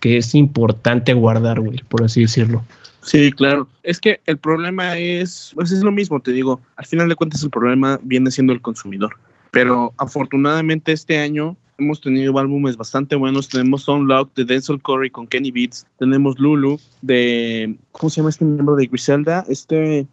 que 0.00 0.18
es 0.18 0.34
importante 0.34 1.14
guardar, 1.14 1.60
güey, 1.60 1.78
por 1.88 2.04
así 2.04 2.20
decirlo. 2.20 2.62
Sí, 3.00 3.32
claro. 3.32 3.68
Es 3.82 4.00
que 4.00 4.20
el 4.26 4.36
problema 4.36 4.98
es, 4.98 5.52
pues 5.54 5.72
es 5.72 5.82
lo 5.82 5.92
mismo, 5.92 6.20
te 6.20 6.32
digo, 6.32 6.60
al 6.76 6.84
final 6.84 7.08
de 7.08 7.16
cuentas 7.16 7.42
el 7.42 7.48
problema 7.48 7.98
viene 8.02 8.30
siendo 8.30 8.52
el 8.52 8.60
consumidor. 8.60 9.16
Pero 9.50 9.92
afortunadamente 9.96 10.92
este 10.92 11.18
año 11.18 11.56
hemos 11.78 12.00
tenido 12.00 12.38
álbumes 12.38 12.76
bastante 12.76 13.16
buenos. 13.16 13.48
Tenemos 13.48 13.88
Unlocked 13.88 14.32
de 14.36 14.44
Denzel 14.44 14.80
Curry 14.80 15.10
con 15.10 15.26
Kenny 15.26 15.50
Beats. 15.50 15.86
Tenemos 15.98 16.38
Lulu 16.38 16.78
de. 17.02 17.76
¿Cómo 17.92 18.10
se 18.10 18.16
llama 18.16 18.30
este 18.30 18.44
miembro 18.44 18.76
de 18.76 18.86
Griselda? 18.86 19.44
Este. 19.48 20.06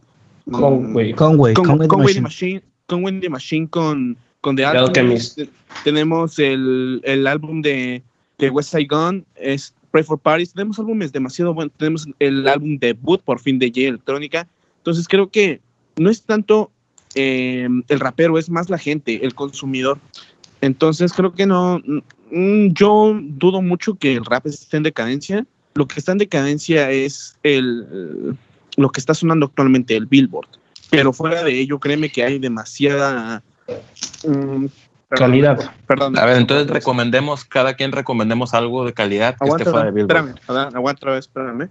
Conway. 0.52 1.14
Conway. 1.14 1.54
Conway, 1.54 1.88
Conway 1.88 2.14
the 2.14 2.22
Machine. 2.22 2.62
Conway 2.88 3.20
the 3.20 3.30
Machine 3.30 3.68
con, 3.68 4.18
con 4.42 4.56
The 4.56 4.66
Alchemist. 4.66 5.42
Tenemos 5.84 6.40
el, 6.40 7.02
el 7.04 7.28
álbum 7.28 7.62
de, 7.62 8.02
de 8.38 8.50
West 8.50 8.72
Side 8.72 8.88
Gun. 8.90 9.26
Es 9.36 9.74
Pray 9.92 10.04
for 10.04 10.18
Paris. 10.18 10.54
Tenemos 10.54 10.80
álbumes 10.80 11.12
demasiado 11.12 11.54
buenos. 11.54 11.74
Tenemos 11.78 12.08
el 12.20 12.48
álbum 12.48 12.78
debut 12.80 13.22
por 13.22 13.40
fin 13.40 13.60
de 13.60 13.68
J 13.68 13.82
Electrónica. 13.82 14.48
Entonces 14.78 15.08
creo 15.08 15.30
que 15.30 15.60
no 15.98 16.10
es 16.10 16.24
tanto 16.24 16.72
eh, 17.18 17.68
el 17.88 18.00
rapero, 18.00 18.38
es 18.38 18.50
más 18.50 18.70
la 18.70 18.78
gente, 18.78 19.26
el 19.26 19.34
consumidor. 19.34 20.00
Entonces 20.62 21.14
creo 21.14 21.34
que 21.34 21.46
no, 21.46 21.82
mm, 22.32 22.68
yo 22.74 23.20
dudo 23.20 23.62
mucho 23.62 23.96
que 23.96 24.14
el 24.14 24.26
rap 24.26 24.46
esté 24.46 24.78
en 24.78 24.84
decadencia. 24.84 25.46
Lo 25.74 25.88
que 25.88 26.00
está 26.00 26.12
en 26.12 26.20
decadencia 26.20 26.90
es 26.92 27.38
el, 27.44 28.38
lo 28.78 28.90
que 28.90 29.00
está 29.00 29.14
sonando 29.14 29.48
actualmente, 29.48 29.96
el 29.96 30.06
Billboard. 30.06 30.48
Pero 30.90 31.12
fuera 31.12 31.44
de 31.44 31.60
ello, 31.60 31.80
créeme 31.80 32.10
que 32.10 32.24
hay 32.24 32.40
demasiada... 32.40 33.44
Um, 34.24 34.70
calidad. 35.10 35.72
Perdón. 35.86 36.18
A 36.18 36.26
ver, 36.26 36.38
entonces 36.38 36.68
recomendemos, 36.68 37.46
cada 37.46 37.76
quien 37.76 37.92
recomendemos 37.92 38.54
algo 38.54 38.86
de 38.86 38.94
calidad 38.94 39.36
que 39.38 39.46
aguanta, 39.46 39.64
esté 39.64 39.72
fuera 39.72 39.86
de 39.86 39.92
Billboard. 39.92 40.30
Espérame, 40.30 40.76
aguanta 40.76 41.00
otra 41.00 41.14
vez, 41.14 41.26
espérame. 41.26 41.70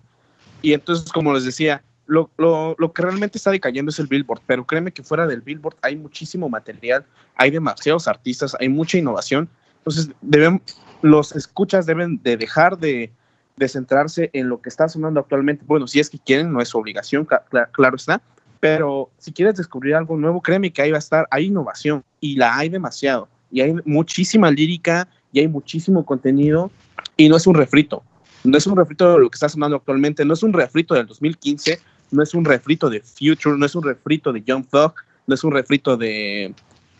Y 0.62 0.72
entonces, 0.72 1.10
como 1.12 1.32
les 1.32 1.44
decía, 1.44 1.82
lo, 2.06 2.30
lo, 2.36 2.74
lo, 2.78 2.92
que 2.92 3.02
realmente 3.02 3.38
está 3.38 3.50
decayendo 3.50 3.90
es 3.90 3.98
el 3.98 4.06
Billboard, 4.06 4.40
pero 4.46 4.64
créeme 4.64 4.92
que 4.92 5.02
fuera 5.02 5.26
del 5.26 5.40
Billboard 5.40 5.76
hay 5.82 5.96
muchísimo 5.96 6.48
material, 6.48 7.04
hay 7.34 7.50
demasiados 7.50 8.08
artistas, 8.08 8.56
hay 8.60 8.68
mucha 8.68 8.98
innovación. 8.98 9.48
Entonces, 9.78 10.10
deben, 10.20 10.62
los 11.02 11.34
escuchas 11.34 11.86
deben 11.86 12.20
de 12.22 12.36
dejar 12.36 12.78
de, 12.78 13.10
de 13.56 13.68
centrarse 13.68 14.30
en 14.32 14.48
lo 14.48 14.60
que 14.60 14.68
está 14.68 14.88
sonando 14.88 15.20
actualmente. 15.20 15.64
Bueno, 15.66 15.86
si 15.86 16.00
es 16.00 16.10
que 16.10 16.18
quieren, 16.18 16.52
no 16.52 16.60
es 16.60 16.74
obligación, 16.74 17.26
cl 17.26 17.58
claro 17.72 17.96
está, 17.96 18.20
pero 18.60 19.10
si 19.18 19.32
quieres 19.32 19.56
descubrir 19.56 19.94
algo 19.94 20.16
nuevo, 20.16 20.40
créeme 20.40 20.72
que 20.72 20.82
ahí 20.82 20.90
va 20.90 20.98
a 20.98 21.00
estar, 21.00 21.26
hay 21.30 21.46
innovación 21.46 22.04
y 22.20 22.36
la 22.36 22.56
hay 22.56 22.68
demasiado, 22.68 23.28
y 23.50 23.60
hay 23.60 23.74
muchísima 23.84 24.50
lírica, 24.50 25.08
y 25.32 25.40
hay 25.40 25.48
muchísimo 25.48 26.04
contenido, 26.04 26.70
y 27.16 27.28
no 27.28 27.36
es 27.36 27.46
un 27.46 27.54
refrito. 27.54 28.02
No 28.44 28.56
es 28.56 28.66
un 28.66 28.76
refrito 28.76 29.12
de 29.12 29.18
lo 29.18 29.28
que 29.28 29.36
está 29.36 29.48
sonando 29.48 29.76
actualmente, 29.76 30.24
no 30.24 30.34
es 30.34 30.42
un 30.42 30.52
refrito 30.52 30.94
del 30.94 31.06
2015, 31.06 31.80
no 32.10 32.22
es 32.22 32.34
un 32.34 32.44
refrito 32.44 32.90
de 32.90 33.00
Future, 33.00 33.58
no 33.58 33.66
es 33.66 33.74
un 33.74 33.82
refrito 33.82 34.32
de 34.32 34.42
Young 34.42 34.66
Thug, 34.66 34.94
no 35.26 35.34
es 35.34 35.44
un 35.44 35.52
refrito 35.52 35.96
de, 35.96 36.54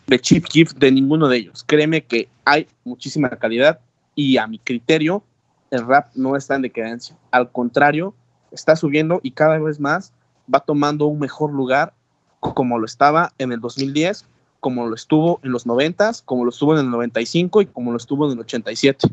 de 0.07 0.19
Chief 0.19 0.43
Keef, 0.43 0.73
de 0.73 0.91
ninguno 0.91 1.27
de 1.27 1.37
ellos. 1.37 1.63
Créeme 1.65 2.03
que 2.03 2.27
hay 2.45 2.67
muchísima 2.83 3.29
calidad 3.29 3.79
y 4.15 4.37
a 4.37 4.47
mi 4.47 4.59
criterio 4.59 5.23
el 5.71 5.85
rap 5.85 6.07
no 6.15 6.35
está 6.35 6.55
en 6.55 6.61
decadencia. 6.63 7.17
Al 7.31 7.51
contrario, 7.51 8.13
está 8.51 8.75
subiendo 8.75 9.19
y 9.23 9.31
cada 9.31 9.57
vez 9.59 9.79
más 9.79 10.13
va 10.53 10.59
tomando 10.59 11.05
un 11.05 11.19
mejor 11.19 11.51
lugar 11.53 11.93
como 12.39 12.79
lo 12.79 12.85
estaba 12.85 13.33
en 13.37 13.51
el 13.51 13.59
2010, 13.59 14.25
como 14.59 14.87
lo 14.87 14.95
estuvo 14.95 15.39
en 15.43 15.51
los 15.51 15.65
90, 15.65 16.11
como 16.25 16.45
lo 16.45 16.49
estuvo 16.49 16.73
en 16.73 16.85
el 16.85 16.89
95 16.89 17.61
y 17.61 17.65
como 17.65 17.91
lo 17.91 17.97
estuvo 17.97 18.25
en 18.25 18.33
el 18.33 18.39
87. 18.39 19.09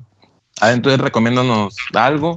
Ah, 0.60 0.72
entonces 0.72 1.00
recomiéndanos 1.00 1.76
algo 1.94 2.36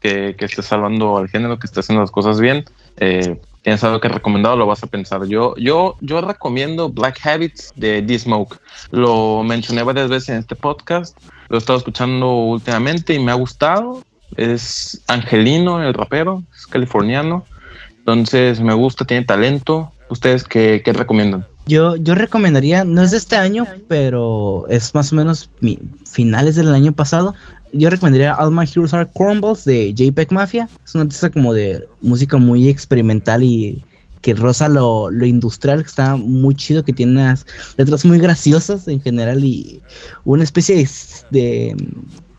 que, 0.00 0.36
que 0.36 0.44
esté 0.44 0.62
salvando 0.62 1.16
al 1.16 1.28
género, 1.28 1.58
que 1.58 1.66
esté 1.66 1.80
haciendo 1.80 2.02
las 2.02 2.12
cosas 2.12 2.40
bien 2.40 2.64
Eh, 2.96 3.38
¿Tienes 3.62 3.84
algo 3.84 4.00
que 4.00 4.08
recomendado? 4.08 4.56
Lo 4.56 4.66
vas 4.66 4.82
a 4.82 4.86
pensar. 4.86 5.26
Yo, 5.26 5.54
yo, 5.56 5.96
yo 6.00 6.20
recomiendo 6.22 6.88
Black 6.88 7.24
Habits 7.26 7.72
de 7.76 8.00
D-Smoke. 8.00 8.58
Lo 8.90 9.42
mencioné 9.42 9.82
varias 9.82 10.08
veces 10.08 10.30
en 10.30 10.36
este 10.38 10.56
podcast. 10.56 11.18
Lo 11.48 11.56
he 11.56 11.58
estado 11.58 11.78
escuchando 11.78 12.32
últimamente 12.32 13.12
y 13.12 13.18
me 13.18 13.32
ha 13.32 13.34
gustado. 13.34 14.02
Es 14.36 15.02
angelino, 15.08 15.82
el 15.82 15.92
rapero, 15.92 16.42
es 16.54 16.66
californiano. 16.66 17.44
Entonces 17.98 18.60
me 18.60 18.72
gusta, 18.72 19.04
tiene 19.04 19.26
talento. 19.26 19.92
¿Ustedes 20.08 20.44
qué, 20.44 20.80
qué 20.82 20.92
recomiendan? 20.92 21.46
Yo, 21.66 21.96
yo 21.96 22.14
recomendaría, 22.14 22.84
no 22.84 23.02
es 23.02 23.10
de 23.10 23.18
este 23.18 23.36
año, 23.36 23.66
pero 23.86 24.66
es 24.68 24.94
más 24.94 25.12
o 25.12 25.16
menos 25.16 25.50
mi, 25.60 25.78
finales 26.10 26.56
del 26.56 26.74
año 26.74 26.92
pasado. 26.92 27.34
Yo 27.72 27.90
recomendaría 27.90 28.34
All 28.34 28.52
My 28.52 28.64
Heroes 28.64 28.94
Are 28.94 29.08
Cornballs 29.14 29.64
de 29.64 29.92
JPEG 29.94 30.32
Mafia. 30.32 30.68
Es 30.84 30.94
una 30.94 31.04
artista 31.04 31.30
como 31.30 31.52
de 31.54 31.86
música 32.00 32.36
muy 32.36 32.68
experimental 32.68 33.42
y 33.42 33.84
que 34.20 34.34
roza 34.34 34.68
lo, 34.68 35.10
lo 35.10 35.24
industrial, 35.24 35.82
que 35.82 35.88
está 35.88 36.16
muy 36.16 36.54
chido, 36.54 36.84
que 36.84 36.92
tiene 36.92 37.12
unas 37.12 37.46
letras 37.76 38.04
muy 38.04 38.18
graciosas 38.18 38.86
en 38.88 39.00
general 39.00 39.42
y 39.44 39.80
una 40.24 40.44
especie 40.44 40.86
de, 41.30 41.76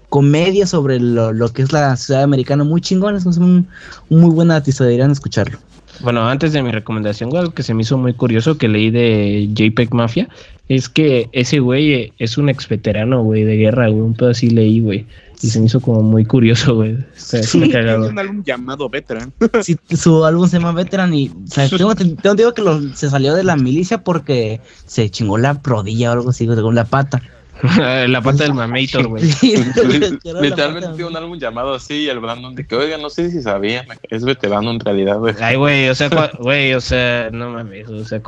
comedia 0.09 0.67
sobre 0.67 0.99
lo, 0.99 1.32
lo, 1.32 1.53
que 1.53 1.61
es 1.61 1.71
la 1.71 1.95
ciudad 1.95 2.23
americana 2.23 2.63
muy 2.63 2.82
chingón. 2.82 3.15
Es 3.15 3.25
un, 3.25 3.67
muy 4.09 4.29
buen 4.29 4.51
artista, 4.51 4.84
deberían 4.84 5.11
escucharlo. 5.11 5.57
Bueno, 6.01 6.27
antes 6.27 6.51
de 6.51 6.61
mi 6.63 6.71
recomendación, 6.71 7.36
algo 7.36 7.53
que 7.53 7.63
se 7.63 7.73
me 7.73 7.84
hizo 7.84 7.97
muy 7.97 8.13
curioso 8.13 8.57
que 8.57 8.67
leí 8.67 8.89
de 8.89 9.49
JPEG 9.53 9.93
Mafia 9.93 10.27
es 10.76 10.88
que 10.88 11.30
ese 11.34 11.59
güey 11.59 12.13
es 12.17 12.38
un 12.38 12.47
ex 12.47 12.69
veterano, 12.69 13.24
güey, 13.24 13.43
de 13.43 13.57
guerra, 13.57 13.89
güey. 13.89 14.01
Un 14.01 14.13
pedo 14.13 14.30
así 14.30 14.49
leí, 14.49 14.80
güey. 14.80 15.05
Y 15.41 15.47
se 15.49 15.59
me 15.59 15.65
hizo 15.65 15.82
como 15.82 16.01
muy 16.01 16.24
curioso, 16.24 16.76
güey. 16.76 16.93
O 16.93 17.05
sea, 17.13 17.43
sí, 17.43 17.59
tiene 17.59 17.97
un 17.97 18.17
álbum 18.17 18.41
llamado 18.41 18.88
Veteran. 18.88 19.34
Sí, 19.63 19.78
su 19.89 20.24
álbum 20.24 20.47
se 20.47 20.59
llama 20.59 20.72
Veteran 20.72 21.13
y 21.13 21.28
o 21.28 21.47
sea, 21.47 21.67
tengo, 21.78 21.93
tengo 21.93 22.36
digo 22.36 22.53
que 22.53 22.61
lo, 22.61 22.80
se 22.95 23.09
salió 23.09 23.36
de 23.36 23.43
la 23.43 23.57
milicia 23.57 24.01
porque 24.01 24.61
se 24.86 25.09
chingó 25.09 25.38
la 25.38 25.61
prodilla 25.61 26.11
o 26.11 26.13
algo 26.13 26.30
así, 26.30 26.47
con 26.47 26.76
la 26.76 26.86
pata. 26.86 27.22
la 28.07 28.22
pata 28.22 28.43
del 28.43 28.53
mamator, 28.53 29.07
güey. 29.07 29.24
Sí, 29.24 29.55
Literalmente 30.41 30.89
tiene 30.95 31.05
un 31.05 31.18
álbum 31.18 31.38
llamado 31.38 31.74
así 31.74 32.03
y 32.03 32.09
el 32.09 32.20
Brandon 32.20 32.55
de 32.55 32.66
que, 32.66 32.76
oiga, 32.76 32.97
no 32.97 33.09
sé 33.09 33.32
si 33.32 33.41
sabía, 33.41 33.86
es 34.09 34.24
veterano 34.24 34.72
en 34.72 34.80
realidad, 34.80 35.18
güey. 35.20 35.36
Ay, 35.41 35.55
güey, 35.55 35.89
o 35.89 35.95
sea, 35.95 36.32
güey, 36.39 36.74
o 36.74 36.82
sea, 36.82 37.30
no 37.32 37.51
mames, 37.51 37.89
o 37.89 38.05
sea, 38.05 38.22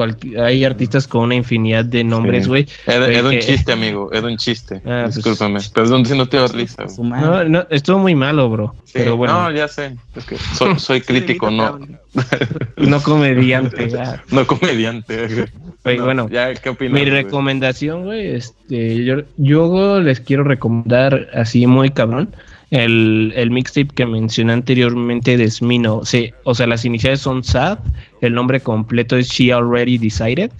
hay 0.44 0.66
artistas 0.66 1.08
con 1.08 1.24
una 1.24 1.36
infinidad 1.36 1.86
de 1.86 2.04
nombres, 2.04 2.48
güey. 2.48 2.66
Sí. 2.66 2.74
Era, 2.88 3.08
era, 3.08 3.30
un 3.30 3.40
chiste, 3.40 3.72
amigo, 3.72 4.10
era 4.12 4.28
un 4.28 4.38
chiste. 4.38 4.82
Ah, 4.86 5.10
Discúlpame, 5.14 5.56
pues, 5.56 5.70
perdón 5.70 6.06
si 6.06 6.18
no 6.18 6.28
te 6.28 6.38
das 6.38 6.54
risa. 6.54 6.84
Güey. 6.98 7.10
No, 7.10 7.44
no, 7.46 7.68
estuvo 7.70 8.00
muy 8.00 8.16
malo, 8.16 8.50
bro. 8.50 8.76
Sí, 8.86 8.94
pero 8.96 9.18
bueno. 9.18 9.34
No, 9.34 9.52
ya 9.52 9.68
sé, 9.68 9.96
es 10.16 10.26
que 10.26 10.38
soy, 10.38 10.80
soy 10.80 11.02
crítico, 11.14 11.50
no. 11.50 11.80
no 12.78 13.02
comediante. 13.02 13.90
Ya. 13.90 14.24
No 14.32 14.46
comediante. 14.46 15.48
Güey, 15.84 15.98
no, 15.98 16.06
bueno, 16.06 16.30
ya, 16.30 16.54
¿qué 16.54 16.70
opinas, 16.70 16.94
mi 16.94 17.02
güey? 17.02 17.24
recomendación, 17.24 18.06
güey, 18.06 18.28
este, 18.36 19.04
yo, 19.04 19.18
yo 19.38 20.00
les 20.00 20.20
quiero 20.20 20.44
recomendar 20.44 21.30
así 21.34 21.68
muy 21.68 21.90
cabrón 21.90 22.34
el, 22.74 23.34
el 23.36 23.52
mixtape 23.52 23.94
que 23.94 24.06
mencioné 24.06 24.54
anteriormente 24.54 25.38
de 25.38 25.50
Smino. 25.50 26.06
Sí, 26.06 26.34
o 26.44 26.56
sea, 26.56 26.66
las 26.66 26.86
iniciales 26.86 27.20
son 27.20 27.44
SAD, 27.44 27.78
el 28.22 28.34
nombre 28.34 28.62
completo 28.62 29.16
es 29.16 29.28
She 29.30 29.54
Already 29.54 30.00
Decided, 30.00 30.52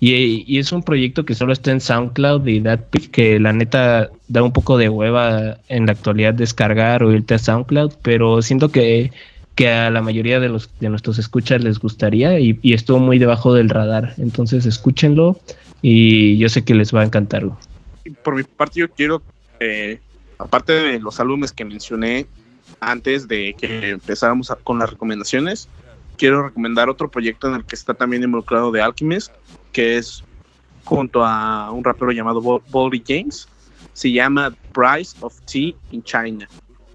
y, 0.00 0.44
y 0.52 0.58
es 0.58 0.72
un 0.72 0.82
proyecto 0.82 1.24
que 1.24 1.34
solo 1.34 1.52
está 1.52 1.70
en 1.70 1.80
SoundCloud 1.80 2.44
y 2.48 2.58
Datpic, 2.60 3.10
que 3.12 3.38
la 3.38 3.52
neta 3.52 4.10
da 4.26 4.42
un 4.42 4.52
poco 4.52 4.78
de 4.78 4.88
hueva 4.88 5.58
en 5.68 5.86
la 5.86 5.92
actualidad 5.92 6.34
descargar 6.34 7.04
o 7.04 7.12
irte 7.12 7.34
a 7.34 7.38
SoundCloud, 7.38 7.92
pero 8.02 8.42
siento 8.42 8.70
que 8.70 9.12
que 9.60 9.68
a 9.68 9.90
la 9.90 10.00
mayoría 10.00 10.40
de 10.40 10.48
los 10.48 10.70
de 10.80 10.88
nuestros 10.88 11.18
escuchas 11.18 11.62
les 11.62 11.78
gustaría 11.78 12.40
y, 12.40 12.58
estuvo 12.62 12.98
muy 12.98 13.18
debajo 13.18 13.52
del 13.52 13.68
radar. 13.68 14.14
Entonces 14.16 14.64
escúchenlo 14.64 15.38
y 15.82 16.38
yo 16.38 16.48
sé 16.48 16.64
que 16.64 16.72
les 16.72 16.94
va 16.94 17.02
a 17.02 17.04
encantar. 17.04 17.44
Por 18.24 18.36
mi 18.36 18.42
parte 18.42 18.80
yo 18.80 18.88
quiero, 18.88 19.20
eh, 19.58 20.00
aparte 20.38 20.72
de 20.72 20.98
los 20.98 21.20
álbumes 21.20 21.52
que 21.52 21.66
mencioné 21.66 22.26
antes 22.80 23.28
de 23.28 23.54
que 23.58 23.90
empezáramos 23.90 24.50
a, 24.50 24.56
con 24.56 24.78
las 24.78 24.88
recomendaciones, 24.88 25.68
quiero 26.16 26.44
recomendar 26.44 26.88
otro 26.88 27.10
proyecto 27.10 27.48
en 27.48 27.56
el 27.56 27.66
que 27.66 27.76
está 27.76 27.92
también 27.92 28.22
involucrado 28.22 28.72
de 28.72 28.80
Alchemist, 28.80 29.30
que 29.72 29.98
es 29.98 30.24
junto 30.84 31.22
a 31.22 31.70
un 31.70 31.84
rapero 31.84 32.12
llamado 32.12 32.40
Boldy 32.70 33.02
James. 33.06 33.46
Se 33.92 34.10
llama 34.10 34.54
Price 34.72 35.14
of 35.20 35.38
Tea 35.42 35.74
in 35.90 36.02
China. 36.02 36.48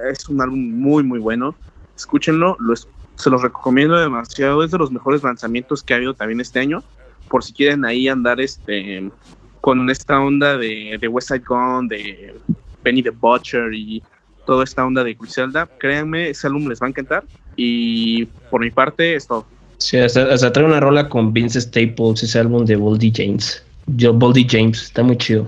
Es 0.09 0.28
un 0.28 0.41
álbum 0.41 0.59
muy, 0.59 1.03
muy 1.03 1.20
bueno 1.20 1.53
escúchenlo, 1.96 2.58
lo, 2.60 2.76
se 2.76 3.30
los 3.30 3.41
recomiendo 3.41 3.98
demasiado, 3.98 4.64
es 4.64 4.72
de 4.72 4.78
los 4.78 4.91
mejores 4.91 5.24
lanzamientos 5.24 5.84
que 5.84 5.93
ha 5.93 5.98
habido 5.98 6.14
también 6.14 6.41
este 6.41 6.60
año, 6.60 6.84
por 7.30 7.43
si 7.43 7.54
quieren 7.54 7.86
ahí 7.86 8.08
andar 8.08 8.39
este 8.39 9.10
con 9.62 9.89
esta 9.89 10.20
onda 10.20 10.58
de, 10.58 10.98
de 11.02 11.08
West 11.08 11.30
Side 11.30 11.43
Gun, 11.48 11.88
de 11.88 12.36
Penny 12.84 13.02
the 13.02 13.10
Butcher 13.10 13.74
y 13.74 14.04
toda 14.46 14.64
esta 14.64 14.86
onda 14.86 15.04
de 15.04 15.16
Griselda, 15.16 15.68
créanme, 15.80 16.30
ese 16.30 16.46
álbum 16.46 16.68
les 16.70 16.80
va 16.80 16.86
a 16.86 16.89
encantar 16.89 17.24
y 17.56 18.26
por 18.52 18.62
mi 18.62 18.70
parte 18.70 19.16
es 19.16 19.26
todo. 19.26 19.48
Sí, 19.78 19.98
hasta 19.98 20.54
trae 20.54 20.66
una 20.66 20.80
rola 20.80 21.10
con 21.10 21.34
Vince 21.34 21.60
Staples, 21.60 22.24
ese 22.24 22.39
álbum 22.39 22.66
de 22.66 22.76
Boldy 22.76 23.12
James. 23.14 23.64
Yo, 23.88 24.14
Boldy 24.14 24.46
James, 24.48 24.84
está 24.84 25.04
muy 25.04 25.18
chido. 25.18 25.48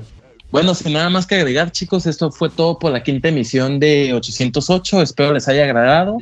Bueno, 0.50 0.74
sin 0.74 0.94
nada 0.94 1.10
más 1.10 1.26
que 1.26 1.36
agregar, 1.36 1.72
chicos, 1.72 2.06
esto 2.06 2.32
fue 2.32 2.50
todo 2.50 2.80
por 2.80 2.92
la 2.92 3.04
quinta 3.04 3.28
emisión 3.28 3.80
de 3.80 4.14
808. 4.14 5.02
Espero 5.02 5.34
les 5.34 5.48
haya 5.48 5.64
agradado. 5.64 6.18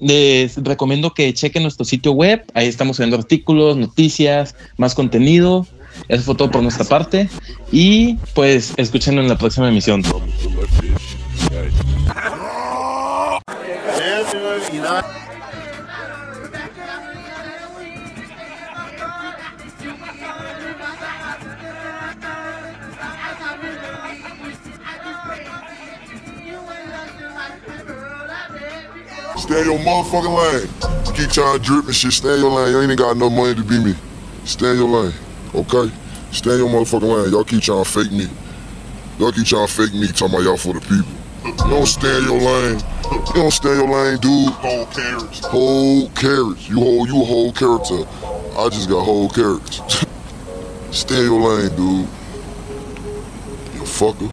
Les 0.00 0.56
recomiendo 0.62 1.14
que 1.14 1.32
chequen 1.32 1.62
nuestro 1.62 1.84
sitio 1.84 2.12
web. 2.12 2.44
Ahí 2.54 2.68
estamos 2.68 2.96
subiendo 2.96 3.16
artículos, 3.16 3.76
noticias, 3.76 4.54
más 4.76 4.94
contenido. 4.94 5.66
Eso 6.08 6.22
fue 6.24 6.34
todo 6.34 6.50
por 6.50 6.62
nuestra 6.62 6.84
parte. 6.84 7.28
Y 7.70 8.16
pues 8.34 8.74
escuchen 8.76 9.18
en 9.18 9.28
la 9.28 9.38
próxima 9.38 9.68
emisión. 9.68 10.02
Stay 29.42 29.60
in 29.60 29.66
your 29.66 29.78
motherfucking 29.80 30.38
lane. 30.38 30.70
You 31.04 31.12
keep 31.14 31.30
trying 31.32 31.58
to 31.58 31.64
drip 31.64 31.86
and 31.86 31.94
shit, 31.96 32.12
stay 32.12 32.32
in 32.34 32.38
your 32.38 32.50
lane. 32.50 32.70
You 32.70 32.76
ain't 32.80 32.92
even 32.92 32.96
got 32.96 33.16
no 33.16 33.28
money 33.28 33.56
to 33.56 33.64
be 33.64 33.82
me. 33.82 33.92
Stay 34.44 34.70
in 34.70 34.76
your 34.76 34.88
lane, 34.88 35.12
okay? 35.52 35.92
Stay 36.30 36.52
in 36.52 36.58
your 36.58 36.68
motherfucking 36.68 37.02
lane. 37.02 37.32
Y'all 37.32 37.42
keep 37.42 37.60
trying 37.60 37.82
to 37.82 37.90
fake 37.90 38.12
me. 38.12 38.28
Y'all 39.18 39.32
keep 39.32 39.44
trying 39.44 39.66
to 39.66 39.72
fake 39.72 39.94
me, 39.94 40.06
talking 40.06 40.36
about 40.36 40.44
y'all 40.44 40.56
for 40.56 40.74
the 40.74 40.80
people. 40.80 41.10
You 41.44 41.70
don't 41.70 41.86
stay 41.86 42.18
in 42.18 42.22
your 42.22 42.38
lane. 42.38 42.78
You 43.10 43.34
don't 43.34 43.50
stay 43.50 43.72
in 43.72 43.78
your 43.78 43.88
lane, 43.88 44.18
dude. 44.18 44.52
Whole 44.52 44.86
carrots. 44.86 45.44
Whole 45.46 46.08
carrots. 46.10 46.68
You 46.68 46.78
hold 46.78 47.08
you 47.08 47.20
a 47.20 47.24
whole 47.24 47.52
character. 47.52 48.06
I 48.56 48.68
just 48.68 48.88
got 48.88 49.02
whole 49.02 49.28
carrots. 49.28 49.82
stay 50.92 51.18
in 51.18 51.24
your 51.24 51.40
lane, 51.40 51.68
dude. 51.70 52.08
You 53.74 53.82
fucker. 53.82 54.20